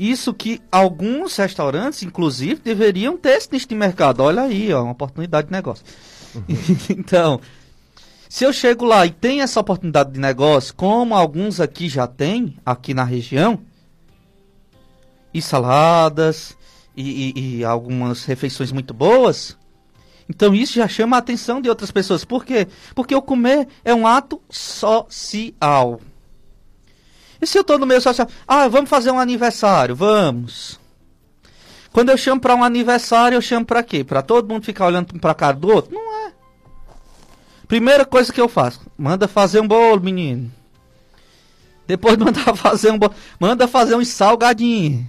[0.00, 4.22] Isso que alguns restaurantes, inclusive, deveriam ter neste mercado.
[4.22, 5.84] Olha aí, ó, uma oportunidade de negócio.
[6.34, 6.42] Uhum.
[6.96, 7.38] então,
[8.26, 12.56] se eu chego lá e tem essa oportunidade de negócio, como alguns aqui já têm,
[12.64, 13.60] aqui na região,
[15.34, 16.56] e saladas,
[16.96, 19.54] e, e, e algumas refeições muito boas,
[20.30, 22.24] então isso já chama a atenção de outras pessoas.
[22.24, 22.66] Por quê?
[22.94, 26.00] Porque o comer é um ato social.
[27.40, 28.28] E se eu estou no meio social?
[28.46, 30.78] Ah, vamos fazer um aniversário, vamos.
[31.92, 34.04] Quando eu chamo para um aniversário, eu chamo para quê?
[34.04, 35.92] Para todo mundo ficar olhando para cara do outro?
[35.92, 36.32] Não é.
[37.66, 40.50] Primeira coisa que eu faço, manda fazer um bolo, menino.
[41.86, 45.08] Depois manda fazer um bolo, manda fazer um salgadinho.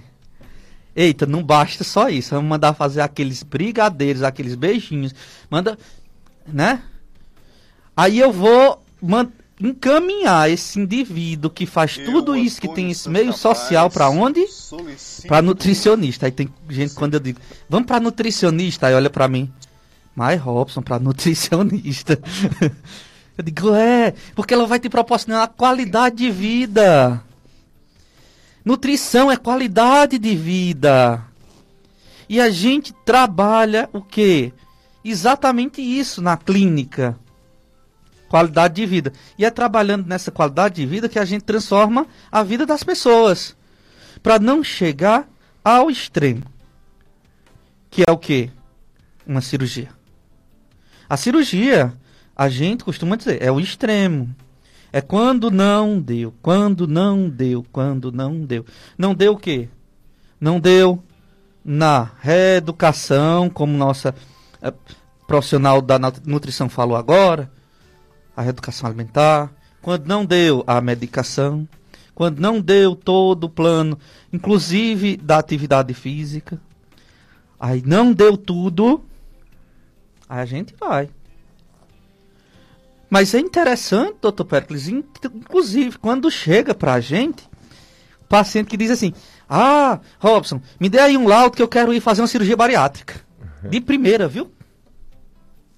[0.94, 2.34] Eita, não basta só isso.
[2.34, 5.14] Vamos mandar fazer aqueles brigadeiros, aqueles beijinhos.
[5.48, 5.78] Manda,
[6.46, 6.82] né?
[7.96, 8.82] Aí eu vou
[9.60, 14.44] encaminhar esse indivíduo que faz eu tudo isso, que tem esse meio social, para onde?
[15.26, 16.26] Para nutricionista.
[16.26, 19.52] Aí tem gente quando eu digo, vamos para nutricionista, aí olha para mim,
[20.14, 22.18] mas Robson para nutricionista.
[23.36, 27.22] eu digo, é, porque ela vai te proporcionar qualidade de vida.
[28.64, 31.24] Nutrição é qualidade de vida.
[32.28, 34.52] E a gente trabalha o quê?
[35.04, 37.18] Exatamente isso na clínica.
[38.32, 39.12] Qualidade de vida.
[39.36, 43.54] E é trabalhando nessa qualidade de vida que a gente transforma a vida das pessoas.
[44.22, 45.28] Para não chegar
[45.62, 46.42] ao extremo.
[47.90, 48.48] Que é o quê?
[49.26, 49.90] Uma cirurgia.
[51.06, 51.92] A cirurgia,
[52.34, 54.34] a gente costuma dizer, é o extremo.
[54.90, 58.64] É quando não deu, quando não deu, quando não deu.
[58.96, 59.68] Não deu o quê?
[60.40, 61.04] Não deu
[61.62, 64.14] na reeducação, como nossa
[64.62, 64.72] é,
[65.26, 67.50] profissional da nutrição falou agora,
[68.36, 69.52] a reeducação alimentar.
[69.80, 71.68] Quando não deu a medicação,
[72.14, 73.98] quando não deu todo o plano,
[74.32, 76.60] inclusive da atividade física.
[77.58, 79.04] Aí não deu tudo,
[80.28, 81.08] aí a gente vai
[83.12, 87.46] mas é interessante, doutor Pericles, inclusive, quando chega pra gente,
[88.26, 89.12] paciente que diz assim,
[89.46, 93.20] ah, Robson, me dê aí um laudo que eu quero ir fazer uma cirurgia bariátrica.
[93.64, 94.50] De primeira, viu?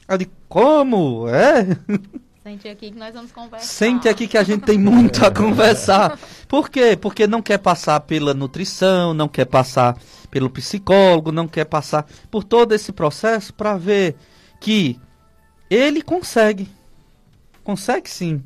[0.07, 1.27] Eu digo, como?
[1.29, 1.77] É?
[2.45, 3.67] Sente aqui que nós vamos conversar.
[3.67, 6.19] Sente aqui que a gente tem muito a conversar.
[6.47, 6.95] Por quê?
[6.95, 9.97] Porque não quer passar pela nutrição, não quer passar
[10.31, 14.15] pelo psicólogo, não quer passar por todo esse processo para ver
[14.61, 15.01] que
[15.71, 16.69] ele consegue.
[17.63, 18.45] Consegue sim.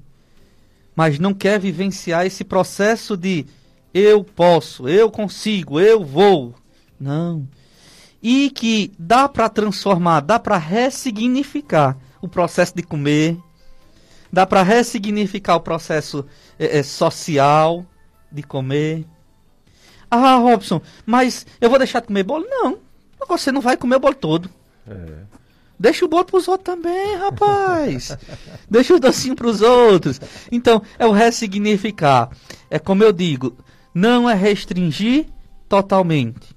[0.94, 3.46] Mas não quer vivenciar esse processo de
[3.92, 6.54] eu posso, eu consigo, eu vou.
[7.00, 7.48] Não.
[8.22, 13.36] E que dá para transformar, dá para ressignificar o processo de comer,
[14.32, 16.24] dá para ressignificar o processo
[16.58, 17.84] é, é, social
[18.30, 19.04] de comer.
[20.10, 22.46] Ah, Robson, mas eu vou deixar de comer bolo?
[22.48, 22.78] Não.
[23.28, 24.50] Você não vai comer o bolo todo.
[24.86, 25.38] É.
[25.78, 28.16] Deixa o bolo pros outros também, rapaz.
[28.68, 30.20] Deixa o docinho pros outros.
[30.50, 32.30] Então, é o ressignificar.
[32.68, 33.56] É como eu digo,
[33.94, 35.26] não é restringir
[35.68, 36.56] totalmente.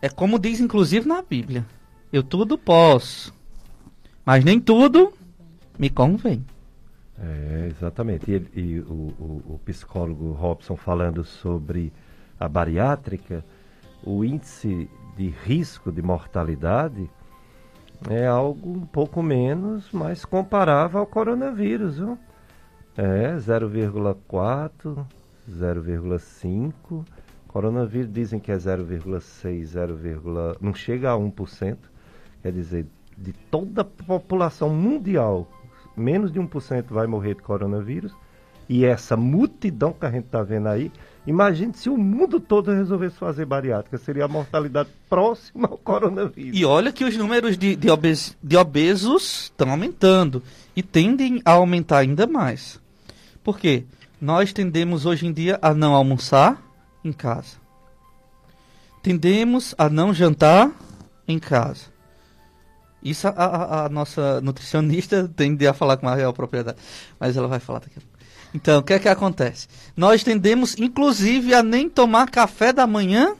[0.00, 1.64] É como diz inclusive na Bíblia.
[2.12, 3.32] Eu tudo posso,
[4.26, 5.12] mas nem tudo
[5.78, 6.44] me convém.
[7.22, 8.30] É, exatamente.
[8.30, 11.92] E, e o, o, o psicólogo Robson falando sobre
[12.38, 13.44] a bariátrica,
[14.02, 17.08] o índice de risco de mortalidade
[18.10, 22.18] é algo um pouco menos, mas comparável ao coronavírus, viu?
[22.96, 25.06] É 0,4,
[25.48, 27.06] 0,5.
[27.46, 29.98] Coronavírus dizem que é 0,6, 0,
[30.60, 31.76] não chega a 1%.
[32.42, 35.46] Quer dizer, de toda a população mundial,
[35.96, 38.14] menos de 1% vai morrer de coronavírus.
[38.68, 40.90] E essa multidão que a gente está vendo aí,
[41.26, 46.58] Imagine se o mundo todo resolvesse fazer bariátrica, seria a mortalidade próxima ao coronavírus.
[46.58, 50.42] E olha que os números de, de, obes, de obesos estão aumentando
[50.74, 52.80] e tendem a aumentar ainda mais.
[53.44, 53.84] Por quê?
[54.20, 56.60] Nós tendemos hoje em dia a não almoçar
[57.04, 57.56] em casa.
[59.00, 60.72] Tendemos a não jantar
[61.26, 61.91] em casa.
[63.02, 66.78] Isso a, a, a nossa nutricionista tende a falar com a real propriedade.
[67.18, 68.18] Mas ela vai falar daqui a pouco.
[68.54, 69.66] Então, o que é que acontece?
[69.96, 73.34] Nós tendemos, inclusive, a nem tomar café da manhã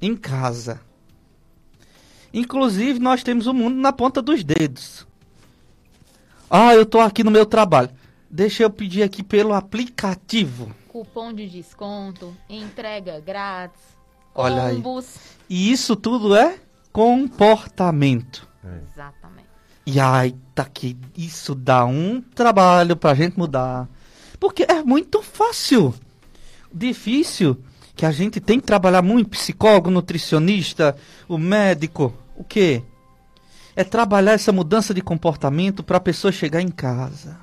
[0.00, 0.80] em casa.
[2.32, 5.06] Inclusive, nós temos o mundo na ponta dos dedos.
[6.48, 7.90] Ah, eu tô aqui no meu trabalho.
[8.30, 10.70] Deixa eu pedir aqui pelo aplicativo.
[10.88, 13.96] Cupom de desconto, entrega grátis,
[14.36, 14.82] Olha aí.
[15.48, 16.58] E isso tudo é
[16.92, 18.46] comportamento.
[18.82, 19.46] Exatamente.
[19.86, 23.88] E ai, tá que isso dá um trabalho pra gente mudar.
[24.40, 25.94] Porque é muito fácil.
[26.72, 27.56] Difícil
[27.94, 30.96] que a gente tem que trabalhar muito, psicólogo, nutricionista,
[31.28, 32.82] o médico, o quê?
[33.74, 37.38] É trabalhar essa mudança de comportamento para a pessoa chegar em casa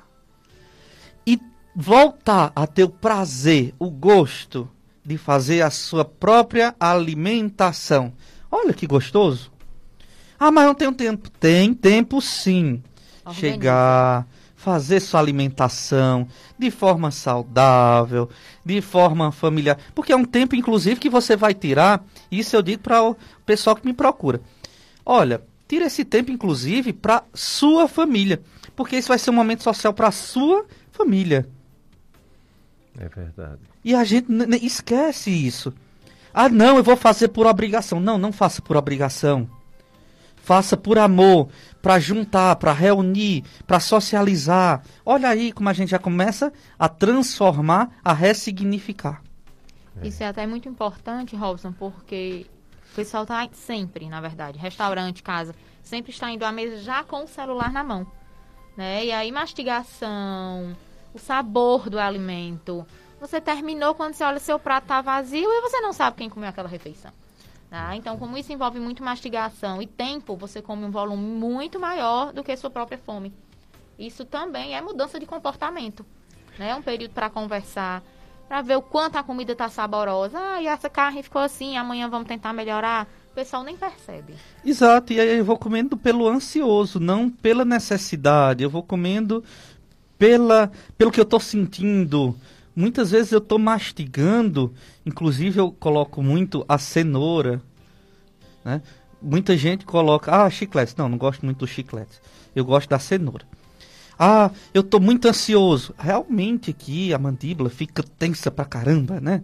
[1.26, 1.40] e
[1.74, 4.68] voltar a ter o prazer, o gosto
[5.04, 8.12] de fazer a sua própria alimentação.
[8.50, 9.53] Olha que gostoso.
[10.38, 11.30] Ah, mas não tenho tempo.
[11.30, 12.82] Tem tempo sim.
[13.24, 13.40] Organiza.
[13.40, 16.26] Chegar, fazer sua alimentação
[16.58, 18.28] de forma saudável,
[18.64, 19.78] de forma familiar.
[19.94, 22.04] Porque é um tempo, inclusive, que você vai tirar.
[22.30, 24.40] Isso eu digo para o pessoal que me procura.
[25.04, 28.42] Olha, tira esse tempo, inclusive, para sua família.
[28.74, 31.46] Porque isso vai ser um momento social para sua família.
[32.98, 33.60] É verdade.
[33.84, 34.28] E a gente
[34.62, 35.72] esquece isso.
[36.32, 38.00] Ah, não, eu vou fazer por obrigação.
[38.00, 39.48] Não, não faça por obrigação.
[40.44, 41.48] Faça por amor,
[41.80, 44.82] para juntar, para reunir, para socializar.
[45.02, 49.22] Olha aí como a gente já começa a transformar, a ressignificar.
[50.02, 52.44] Isso é até muito importante, Robson, porque
[52.92, 57.24] o pessoal tá sempre, na verdade, restaurante, casa, sempre está indo à mesa já com
[57.24, 58.06] o celular na mão.
[58.76, 59.06] Né?
[59.06, 60.76] E aí, mastigação,
[61.14, 62.86] o sabor do alimento.
[63.18, 66.50] Você terminou quando você olha seu prato tá vazio e você não sabe quem comeu
[66.50, 67.12] aquela refeição.
[67.74, 67.96] Tá?
[67.96, 72.44] Então, como isso envolve muito mastigação e tempo, você come um volume muito maior do
[72.44, 73.32] que sua própria fome.
[73.98, 76.06] Isso também é mudança de comportamento.
[76.56, 76.72] Né?
[76.76, 78.00] Um período para conversar,
[78.46, 80.38] para ver o quanto a comida está saborosa.
[80.38, 83.08] Ah, e essa carne ficou assim, amanhã vamos tentar melhorar.
[83.32, 84.36] O pessoal nem percebe.
[84.64, 88.62] Exato, e aí eu vou comendo pelo ansioso, não pela necessidade.
[88.62, 89.42] Eu vou comendo
[90.16, 92.36] pela, pelo que eu estou sentindo.
[92.74, 94.74] Muitas vezes eu estou mastigando,
[95.06, 97.62] inclusive eu coloco muito a cenoura.
[98.64, 98.82] Né?
[99.22, 100.94] Muita gente coloca, ah, chiclete.
[100.98, 102.20] Não, não gosto muito do chiclete.
[102.54, 103.46] Eu gosto da cenoura.
[104.18, 105.94] Ah, eu estou muito ansioso.
[105.98, 109.42] Realmente aqui a mandíbula fica tensa pra caramba, né?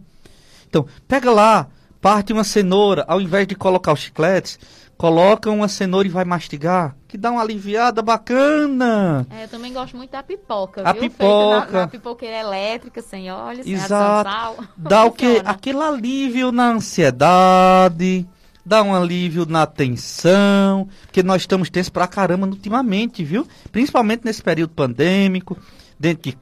[0.68, 1.68] Então, pega lá,
[2.00, 4.58] parte uma cenoura, ao invés de colocar os chicletes,
[4.96, 9.26] coloca uma cenoura e vai mastigar, que dá uma aliviada bacana.
[9.30, 11.02] É, eu também gosto muito da pipoca, A viu?
[11.02, 11.72] Feita pipoca.
[11.72, 14.30] na, na pipoqueira elétrica, sem óleo, sem Exato.
[14.30, 14.56] sal.
[14.76, 15.26] Dá o quê?
[15.26, 15.50] Funciona.
[15.50, 18.26] Aquele alívio na ansiedade,
[18.64, 23.46] dá um alívio na tensão, porque nós estamos tensos pra caramba ultimamente, viu?
[23.72, 25.58] Principalmente nesse período pandêmico,
[25.98, 26.38] dentro de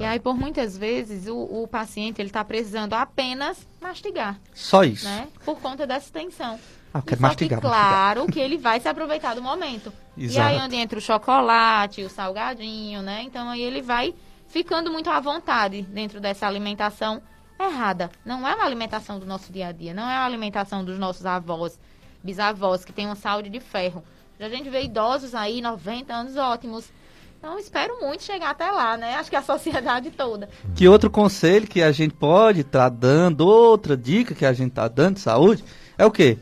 [0.00, 5.04] E aí, por muitas vezes, o, o paciente ele está precisando apenas mastigar, só isso.
[5.06, 5.28] né?
[5.44, 6.58] Por conta dessa tensão.
[6.94, 7.88] Ah, eu E quero só mastigar, que, mastigar.
[7.90, 9.92] claro que ele vai se aproveitar do momento.
[10.16, 10.48] E Exato.
[10.48, 13.22] aí, onde entra o chocolate, o salgadinho, né?
[13.24, 14.14] Então, aí ele vai
[14.46, 17.20] ficando muito à vontade dentro dessa alimentação
[17.58, 18.10] errada.
[18.24, 21.26] Não é uma alimentação do nosso dia a dia, não é uma alimentação dos nossos
[21.26, 21.78] avós,
[22.22, 24.04] bisavós, que têm uma saúde de ferro.
[24.38, 26.92] Já a gente vê idosos aí, 90 anos ótimos.
[27.38, 29.16] Então, espero muito chegar até lá, né?
[29.16, 30.48] Acho que a sociedade toda.
[30.74, 34.88] Que outro conselho que a gente pode estar dando, outra dica que a gente está
[34.88, 35.62] dando de saúde,
[35.98, 36.38] é o quê?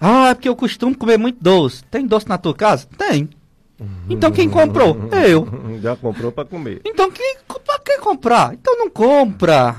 [0.00, 1.82] Ah, é porque eu costumo comer muito doce.
[1.84, 2.86] Tem doce na tua casa?
[2.98, 3.28] Tem.
[4.08, 4.96] Então quem comprou?
[5.12, 5.46] Eu.
[5.82, 6.80] Já comprou para comer.
[6.84, 8.54] Então quem, pra que comprar?
[8.54, 9.76] Então não compra.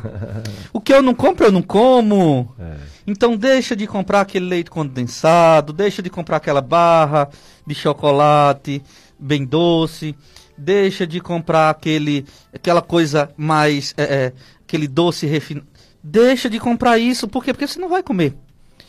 [0.71, 2.53] O que eu não compro, eu não como.
[2.59, 2.75] É.
[3.07, 7.29] Então deixa de comprar aquele leite condensado, deixa de comprar aquela barra
[7.65, 8.83] de chocolate
[9.17, 10.15] bem doce,
[10.57, 15.67] deixa de comprar aquele, aquela coisa mais, é, é, aquele doce refinado.
[16.03, 17.51] Deixa de comprar isso, por quê?
[17.51, 18.35] Porque você não vai comer.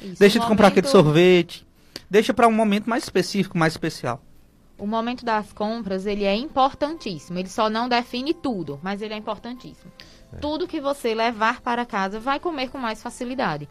[0.02, 1.66] Isso, Deixa de comprar aquele momento- sorvete.
[2.10, 4.22] Deixa para um momento mais específico, mais especial.
[4.78, 7.38] O momento das compras, ele é importantíssimo.
[7.38, 9.90] Ele só não define tudo, mas ele é importantíssimo.
[10.40, 13.68] Tudo que você levar para casa vai comer com mais facilidade.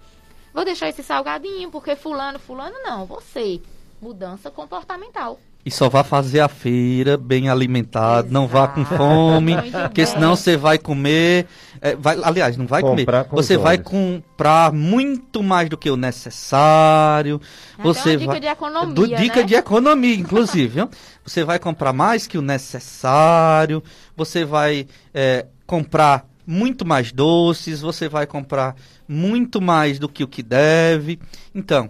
[0.53, 3.61] Vou deixar esse salgadinho porque fulano, fulano não, você.
[4.01, 5.39] Mudança comportamental.
[5.67, 8.95] E só vá fazer a feira bem alimentado, não vá com Exato.
[8.95, 9.53] fome,
[9.89, 11.45] porque senão você vai comer.
[11.81, 13.29] é, vai, aliás, não vai Comprar comer.
[13.29, 17.41] com Você vai comprar muito mais do que o necessário.
[17.73, 18.39] Até Você uma dica vai.
[18.39, 19.43] de economia, Do- dica né?
[19.43, 20.87] de economia, inclusive.
[21.25, 23.83] Você vai comprar mais que o necessário.
[24.15, 27.81] Você vai é, comprar muito mais doces.
[27.81, 28.73] Você vai comprar
[29.05, 31.19] muito mais do que o que deve.
[31.53, 31.89] Então,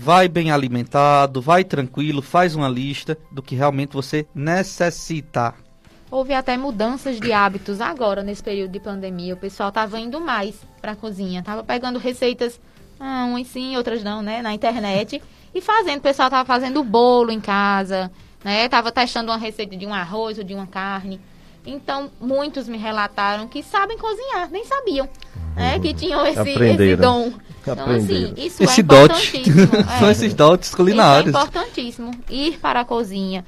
[0.00, 5.54] vai bem alimentado, vai tranquilo, faz uma lista do que realmente você necessita.
[6.10, 9.34] Houve até mudanças de hábitos agora, nesse período de pandemia.
[9.34, 11.42] O pessoal estava indo mais para a cozinha.
[11.42, 12.58] Tava pegando receitas,
[12.98, 14.40] ah, umas sim, outras não, né?
[14.40, 15.22] Na internet.
[15.54, 15.98] E fazendo.
[15.98, 18.10] O pessoal tava fazendo bolo em casa,
[18.42, 18.68] né?
[18.70, 21.20] Tava testando uma receita de um arroz ou de uma carne.
[21.70, 25.08] Então, muitos me relataram que sabem cozinhar, nem sabiam,
[25.54, 25.78] né?
[25.78, 27.32] Que tinham esse, esse dom.
[27.62, 29.68] Então, assim, isso esse é importantíssimo.
[29.98, 30.12] São é.
[30.12, 31.28] esses dotes culinários.
[31.28, 32.10] Isso é importantíssimo.
[32.28, 33.44] Ir para a cozinha,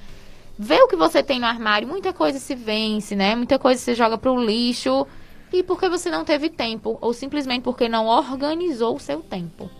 [0.58, 1.88] ver o que você tem no armário.
[1.88, 3.34] Muita coisa se vence, né?
[3.34, 5.06] Muita coisa se joga para o lixo.
[5.52, 9.70] E porque você não teve tempo, ou simplesmente porque não organizou o seu tempo.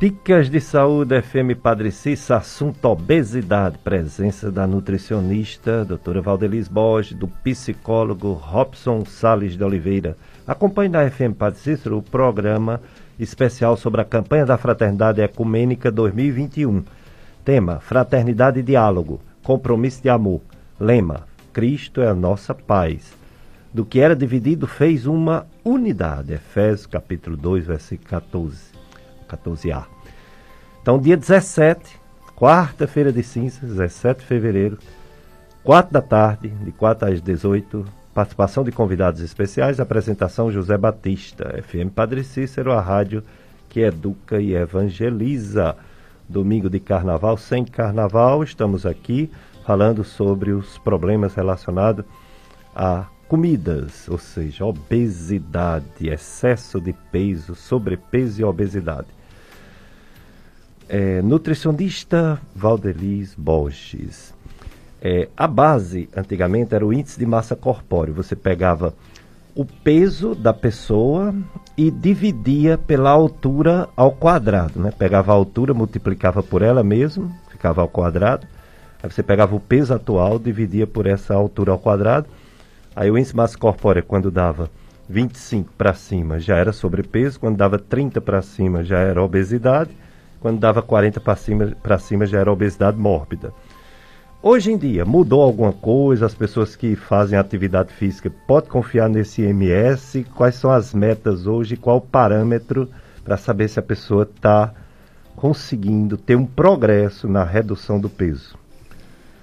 [0.00, 7.26] Dicas de Saúde FM Padre Cissa, assunto obesidade, presença da nutricionista doutora Valdeliz Borges, do
[7.26, 10.16] psicólogo Robson Sales de Oliveira.
[10.46, 12.80] Acompanhe na FM Padre Cícero o programa
[13.18, 16.84] especial sobre a campanha da Fraternidade Ecumênica 2021.
[17.44, 20.40] Tema: Fraternidade e Diálogo, Compromisso de Amor.
[20.78, 23.12] Lema: Cristo é a nossa paz.
[23.74, 26.34] Do que era dividido fez uma unidade.
[26.34, 28.67] Efésios capítulo 2, versículo 14.
[29.28, 29.84] 14A.
[30.80, 32.00] Então, dia 17,
[32.34, 34.78] quarta-feira de cinzas, 17 de fevereiro,
[35.62, 41.92] 4 da tarde, de 4 às 18, participação de convidados especiais, apresentação José Batista, FM
[41.94, 43.22] Padre Cícero, a rádio
[43.68, 45.76] que educa e evangeliza.
[46.26, 49.30] Domingo de carnaval, sem carnaval, estamos aqui
[49.66, 52.04] falando sobre os problemas relacionados
[52.74, 59.17] a comidas, ou seja, obesidade, excesso de peso, sobrepeso e obesidade
[60.88, 64.34] é, nutricionista Valdeliz Borges.
[65.00, 68.12] É, a base, antigamente, era o índice de massa corpórea.
[68.14, 68.94] Você pegava
[69.54, 71.34] o peso da pessoa
[71.76, 74.80] e dividia pela altura ao quadrado.
[74.80, 74.90] Né?
[74.90, 78.46] Pegava a altura, multiplicava por ela mesmo, ficava ao quadrado.
[79.00, 82.26] Aí você pegava o peso atual, dividia por essa altura ao quadrado.
[82.96, 84.68] Aí o índice de massa corpórea, quando dava
[85.08, 87.38] 25 para cima, já era sobrepeso.
[87.38, 89.90] Quando dava 30 para cima, já era obesidade
[90.40, 93.52] quando dava 40 para cima, cima já era obesidade mórbida.
[94.40, 96.26] Hoje em dia, mudou alguma coisa?
[96.26, 100.24] As pessoas que fazem atividade física podem confiar nesse IMS?
[100.34, 101.76] Quais são as metas hoje?
[101.76, 102.88] Qual o parâmetro
[103.24, 104.72] para saber se a pessoa está
[105.34, 108.56] conseguindo ter um progresso na redução do peso?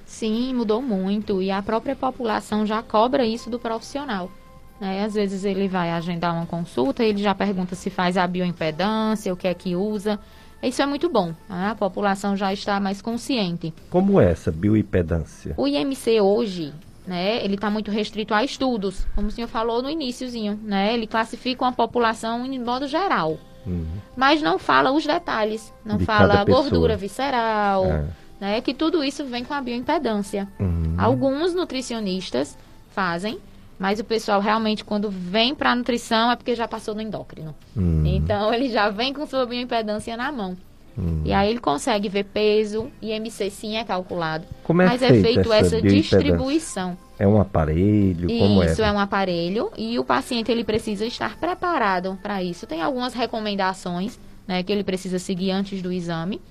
[0.06, 4.32] Sim, mudou muito e a própria população já cobra isso do profissional.
[4.80, 5.04] Né?
[5.04, 9.38] Às vezes ele vai agendar uma consulta, ele já pergunta se faz a bioimpedância, o
[9.38, 10.20] que é que usa.
[10.68, 11.34] Isso é muito bom.
[11.49, 11.70] Né?
[11.70, 13.74] A população já está mais consciente.
[13.89, 15.53] Como é essa bioimpedância?
[15.57, 16.74] O IMC hoje,
[17.05, 20.93] né, ele está muito restrito a estudos, como o senhor falou no iníciozinho, né?
[20.93, 23.38] Ele classifica uma população em modo geral.
[23.66, 23.86] Uhum.
[24.16, 28.05] Mas não fala os detalhes, não De fala gordura visceral, é.
[28.39, 28.61] né?
[28.61, 30.47] Que tudo isso vem com a bioimpedância.
[30.59, 30.95] Uhum.
[30.97, 32.57] Alguns nutricionistas
[32.91, 33.39] fazem,
[33.78, 37.53] mas o pessoal realmente, quando vem para a nutrição, é porque já passou no endócrino.
[37.76, 38.03] Hum.
[38.05, 40.55] Então, ele já vem com sua bioimpedância na mão.
[40.97, 41.21] Hum.
[41.26, 44.45] E aí ele consegue ver peso, IMC sim é calculado.
[44.63, 46.97] Como é mas é feito essa, essa distribuição.
[47.19, 48.30] É um aparelho?
[48.30, 48.88] Como isso é?
[48.88, 52.65] é um aparelho e o paciente ele precisa estar preparado para isso.
[52.65, 54.17] Tem algumas recomendações
[54.47, 56.41] né, que ele precisa seguir antes do exame.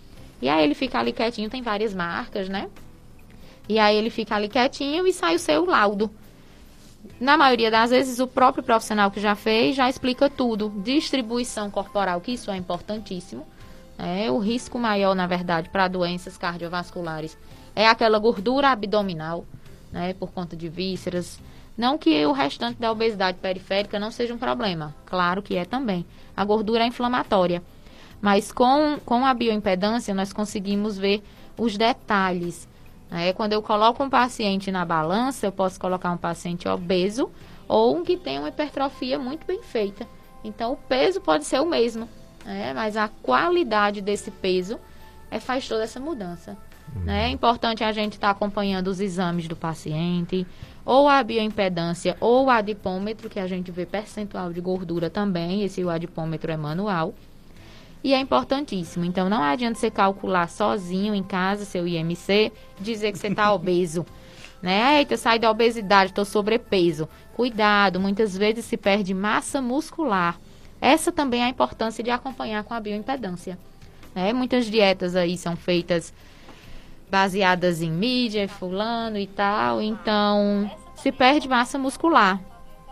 [0.43, 2.69] E aí ele fica ali quietinho, tem várias marcas, né?
[3.67, 6.11] E aí ele fica ali quietinho e sai o seu laudo
[7.21, 10.73] na maioria das vezes, o próprio profissional que já fez já explica tudo.
[10.83, 13.47] Distribuição corporal, que isso é importantíssimo.
[13.99, 17.39] É, o risco maior, na verdade, para doenças cardiovasculares
[17.77, 19.45] é aquela gordura abdominal,
[19.93, 21.39] né, por conta de vísceras.
[21.77, 26.05] Não que o restante da obesidade periférica não seja um problema, claro que é também.
[26.37, 27.63] A gordura é inflamatória.
[28.21, 31.23] Mas com, com a bioimpedância, nós conseguimos ver
[31.59, 32.67] os detalhes
[33.15, 37.31] é, quando eu coloco um paciente na balança, eu posso colocar um paciente obeso
[37.69, 40.07] ou um que tem uma hipertrofia muito bem feita.
[40.43, 42.09] Então, o peso pode ser o mesmo,
[42.45, 42.73] né?
[42.75, 44.79] mas a qualidade desse peso
[45.31, 46.57] é, faz toda essa mudança.
[46.95, 47.03] Uhum.
[47.03, 47.27] Né?
[47.27, 50.47] É importante a gente estar tá acompanhando os exames do paciente,
[50.85, 55.89] ou a bioimpedância, ou o adipômetro, que a gente vê percentual de gordura também, esse
[55.89, 57.15] adipômetro é manual
[58.05, 59.07] e é importantíssimo.
[59.07, 64.05] Então não adianta você calcular sozinho em casa seu IMC, dizer que você está obeso.
[64.63, 64.99] Né?
[64.99, 67.09] Eita, sai da obesidade, estou sobrepeso.
[67.35, 70.39] Cuidado, muitas vezes se perde massa muscular.
[70.81, 73.59] Essa também é a importância de acompanhar com a bioimpedância.
[74.15, 74.33] Né?
[74.35, 76.13] Muitas dietas aí são feitas
[77.11, 82.41] baseadas em mídia, fulano e tal, então se perde massa muscular,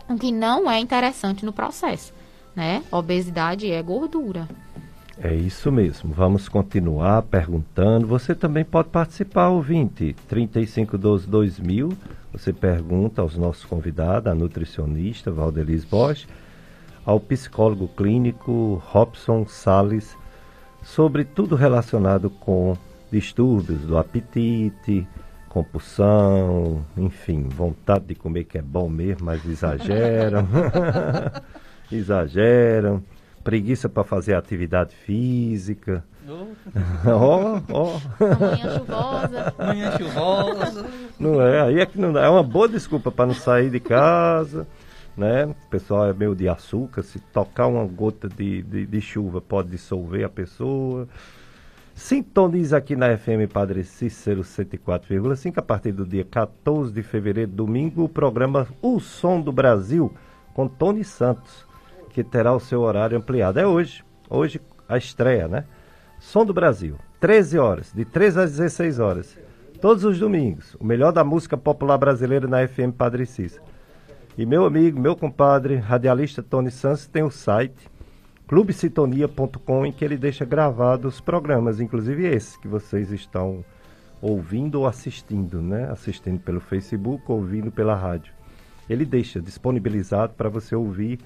[0.09, 2.13] o que não é interessante no processo,
[2.55, 2.85] né?
[2.91, 4.47] Obesidade é gordura.
[5.19, 6.13] É isso mesmo.
[6.13, 8.07] Vamos continuar perguntando.
[8.07, 10.17] Você também pode participar, ouvinte.
[10.31, 11.97] 3512-2000.
[12.33, 16.27] Você pergunta aos nossos convidados, a nutricionista Valdeliz Bosch,
[17.05, 20.17] ao psicólogo clínico Robson Sales,
[20.83, 22.75] sobre tudo relacionado com
[23.11, 25.07] distúrbios do apetite,
[25.51, 30.49] compulsão, enfim, vontade de comer que é bom mesmo, mas exageram.
[31.93, 33.03] exageram.
[33.43, 36.05] Preguiça para fazer atividade física.
[37.05, 38.01] Ó, ó.
[38.39, 39.55] Manhã chuvosa.
[39.59, 40.87] Manhã chuvosa.
[41.19, 42.23] Não é, aí é que não dá.
[42.23, 44.67] É uma boa desculpa para não sair de casa,
[45.17, 45.47] né?
[45.47, 49.71] O pessoal é meio de açúcar, se tocar uma gota de, de, de chuva pode
[49.71, 51.09] dissolver a pessoa.
[51.95, 58.05] Sintonize aqui na FM Padre Cícero 104,5 a partir do dia 14 de fevereiro, domingo,
[58.05, 60.13] o programa O Som do Brasil
[60.55, 61.67] com Tony Santos,
[62.13, 63.59] que terá o seu horário ampliado.
[63.59, 65.65] É hoje, hoje a estreia, né?
[66.21, 69.39] Som do Brasil, 13 horas, de 13 às 16 horas,
[69.81, 70.77] todos os domingos.
[70.79, 73.63] O melhor da música popular brasileira na FM Padre Cícero.
[74.37, 77.91] E meu amigo, meu compadre, radialista Tony Santos tem o site
[78.47, 83.65] clubesintonia.com em que ele deixa gravados os programas, inclusive esse que vocês estão
[84.21, 85.91] ouvindo ou assistindo, né?
[85.91, 88.33] Assistindo pelo Facebook, ouvindo pela rádio.
[88.91, 91.19] Ele deixa disponibilizado para você ouvir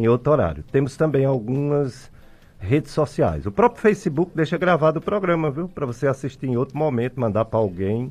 [0.00, 0.62] em outro horário.
[0.62, 2.10] Temos também algumas
[2.58, 3.46] redes sociais.
[3.46, 5.68] O próprio Facebook deixa gravado o programa, viu?
[5.68, 8.10] Para você assistir em outro momento, mandar para alguém.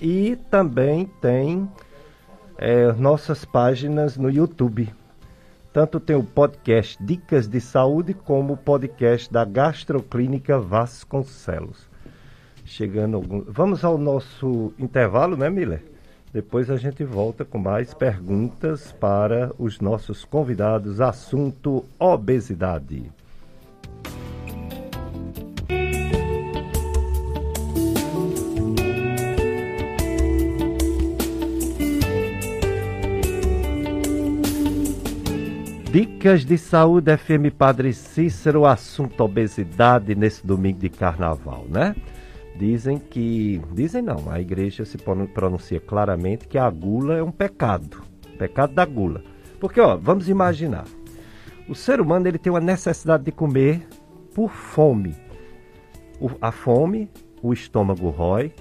[0.00, 1.68] E também tem
[2.58, 4.92] é, nossas páginas no YouTube.
[5.72, 11.88] Tanto tem o podcast Dicas de Saúde como o podcast da Gastroclínica Vasconcelos.
[12.64, 13.42] Chegando algum...
[13.46, 15.82] Vamos ao nosso intervalo, né, Miller?
[16.32, 21.00] Depois a gente volta com mais perguntas para os nossos convidados.
[21.00, 23.10] Assunto obesidade.
[35.92, 41.96] Dicas de saúde FM Padre Cícero, assunto obesidade nesse domingo de carnaval, né?
[42.60, 43.58] Dizem que.
[43.72, 44.98] Dizem não, a igreja se
[45.32, 48.02] pronuncia claramente que a gula é um pecado.
[48.38, 49.24] Pecado da gula.
[49.58, 50.84] Porque, ó, vamos imaginar.
[51.66, 53.88] O ser humano ele tem uma necessidade de comer
[54.34, 55.16] por fome.
[56.20, 57.10] O, a fome,
[57.42, 58.52] o estômago rói,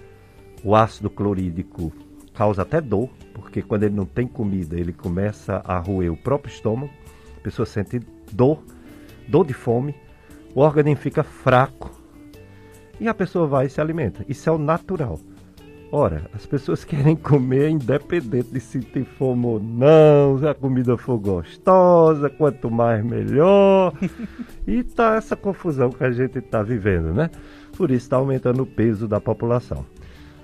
[0.64, 1.92] o ácido clorídrico
[2.34, 6.54] causa até dor, porque quando ele não tem comida, ele começa a roer o próprio
[6.54, 6.90] estômago
[7.38, 8.00] a pessoa sente
[8.32, 8.64] dor,
[9.28, 9.96] dor de fome,
[10.54, 11.99] o organismo fica fraco
[13.00, 14.26] e a pessoa vai e se alimenta.
[14.28, 15.20] Isso é o natural.
[15.92, 20.98] Ora, as pessoas querem comer independente de se tem fome ou não, se a comida
[20.98, 23.94] for gostosa, quanto mais melhor.
[24.68, 27.30] e tá essa confusão que a gente está vivendo, né?
[27.76, 29.86] Por isso está aumentando o peso da população.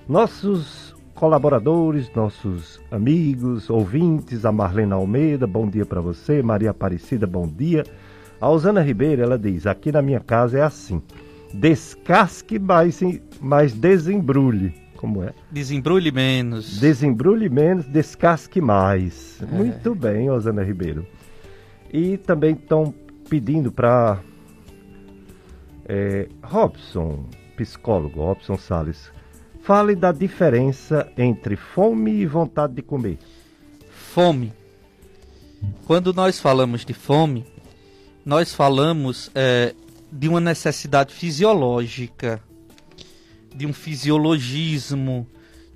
[0.08, 7.46] Nossos colaboradores, nossos amigos, ouvintes, a Marlena Almeida, bom dia para você, Maria Aparecida, bom
[7.46, 7.84] dia.
[8.40, 11.02] A Osana Ribeiro, ela diz: aqui na minha casa é assim,
[11.52, 13.00] descasque mais,
[13.40, 14.74] mais desembrulhe.
[14.96, 15.32] Como é?
[15.50, 16.80] Desembrulhe menos.
[16.80, 19.40] Desembrulhe menos, descasque mais.
[19.42, 19.46] É.
[19.46, 21.06] Muito bem, Osana Ribeiro.
[21.92, 22.94] E também estão
[23.28, 24.20] pedindo para
[25.86, 27.26] é, Robson,
[27.56, 29.10] psicólogo, Robson Salles,
[29.66, 33.18] Fale da diferença entre fome e vontade de comer.
[33.90, 34.52] Fome.
[35.84, 37.44] Quando nós falamos de fome,
[38.24, 39.74] nós falamos é,
[40.10, 42.42] de uma necessidade fisiológica,
[43.54, 45.26] de um fisiologismo,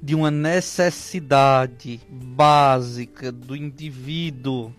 [0.02, 4.72] de uma necessidade básica do indivíduo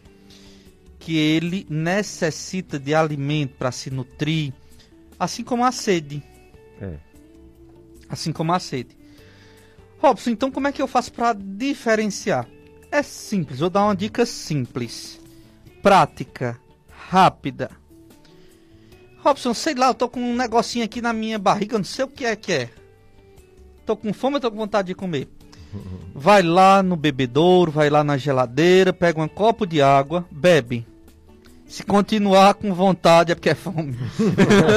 [0.99, 4.53] que ele necessita de alimento para se nutrir,
[5.19, 6.23] assim como a sede.
[6.79, 6.95] É.
[8.07, 8.95] Assim como a sede.
[9.97, 12.47] Robson, então como é que eu faço para diferenciar?
[12.91, 15.19] É simples, vou dar uma dica simples,
[15.81, 17.80] prática, rápida.
[19.23, 22.07] Robson, sei lá, eu tô com um negocinho aqui na minha barriga, não sei o
[22.07, 22.69] que é que é.
[23.85, 25.27] Tô com fome, tô com vontade de comer.
[26.13, 30.85] Vai lá no bebedouro, vai lá na geladeira, pega um copo de água, bebe.
[31.65, 33.97] Se continuar com vontade é porque é fome.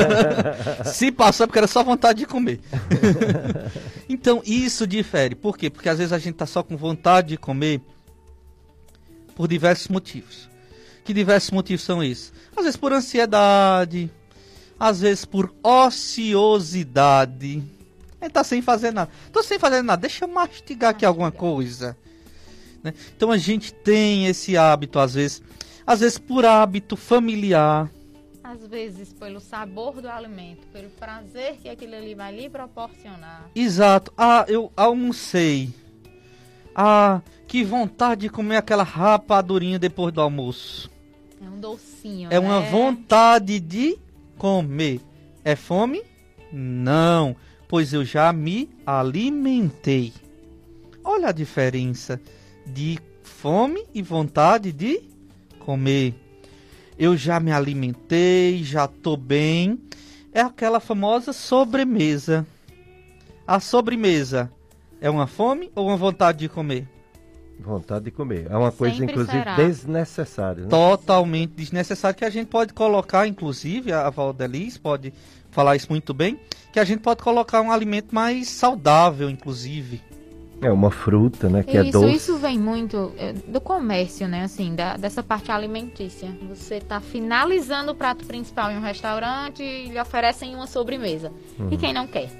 [0.86, 2.61] Se passar é porque era só vontade de comer.
[4.09, 5.34] então isso difere.
[5.34, 5.68] Por quê?
[5.68, 7.80] Porque às vezes a gente está só com vontade de comer
[9.34, 10.49] por diversos motivos.
[11.05, 12.32] Que diversos motivos são esses?
[12.57, 14.09] Às vezes por ansiedade,
[14.78, 17.62] às vezes por ociosidade.
[18.20, 19.10] Ele tá sem fazer nada.
[19.32, 21.96] Tô sem fazer nada, deixa eu mastigar aqui alguma coisa.
[22.82, 22.94] Né?
[23.16, 25.42] Então a gente tem esse hábito, às vezes,
[25.86, 27.90] às vezes por hábito familiar.
[28.42, 33.50] Às vezes pelo sabor do alimento, pelo prazer que aquilo ali vai lhe proporcionar.
[33.54, 34.12] Exato.
[34.16, 35.72] Ah, eu almocei.
[36.74, 40.90] Ah, que vontade de comer aquela rapadurinha depois do almoço.
[41.40, 42.28] É um docinho.
[42.30, 42.38] É né?
[42.38, 43.98] uma vontade de
[44.39, 45.01] comer.
[45.45, 46.03] É fome?
[46.53, 47.37] Não,
[47.68, 50.12] pois eu já me alimentei.
[51.03, 52.20] olha a diferença
[52.66, 55.03] de fome e vontade de
[55.59, 56.14] comer.
[56.99, 59.78] Eu já me alimentei, já tô bem.
[60.32, 62.47] É aquela famosa sobremesa.
[63.47, 64.51] A sobremesa
[65.01, 66.89] é uma fome ou uma vontade de comer?
[67.59, 68.46] Vontade de comer.
[68.50, 69.57] É uma coisa, Sempre inclusive, será.
[69.57, 70.62] desnecessária.
[70.64, 70.68] Né?
[70.68, 75.12] Totalmente desnecessário que a gente pode colocar, inclusive, a Valdeliz pode
[75.50, 76.38] falar isso muito bem,
[76.72, 80.02] que a gente pode colocar um alimento mais saudável, inclusive.
[80.61, 81.62] É uma fruta, né?
[81.62, 82.14] Que é isso, doce.
[82.14, 84.44] isso vem muito é, do comércio, né?
[84.44, 86.28] Assim, da- dessa parte alimentícia.
[86.48, 91.30] Você tá finalizando o prato principal em um restaurante e lhe oferecem uma sobremesa.
[91.70, 92.30] E quem não quer?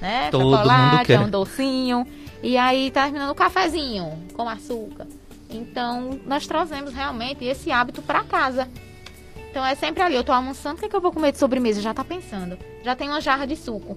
[0.00, 0.28] Né?
[0.30, 1.12] Todo mundo Chocolate, quer.
[1.14, 2.06] é um docinho.
[2.42, 5.06] E aí terminando o cafezinho com açúcar.
[5.50, 8.68] Então, nós trazemos realmente esse hábito para casa.
[9.50, 11.38] Então é sempre ali, eu tô almoçando, o que, é que eu vou comer de
[11.38, 11.80] sobremesa?
[11.80, 12.58] Já tá pensando.
[12.84, 13.96] Já tem uma jarra de suco.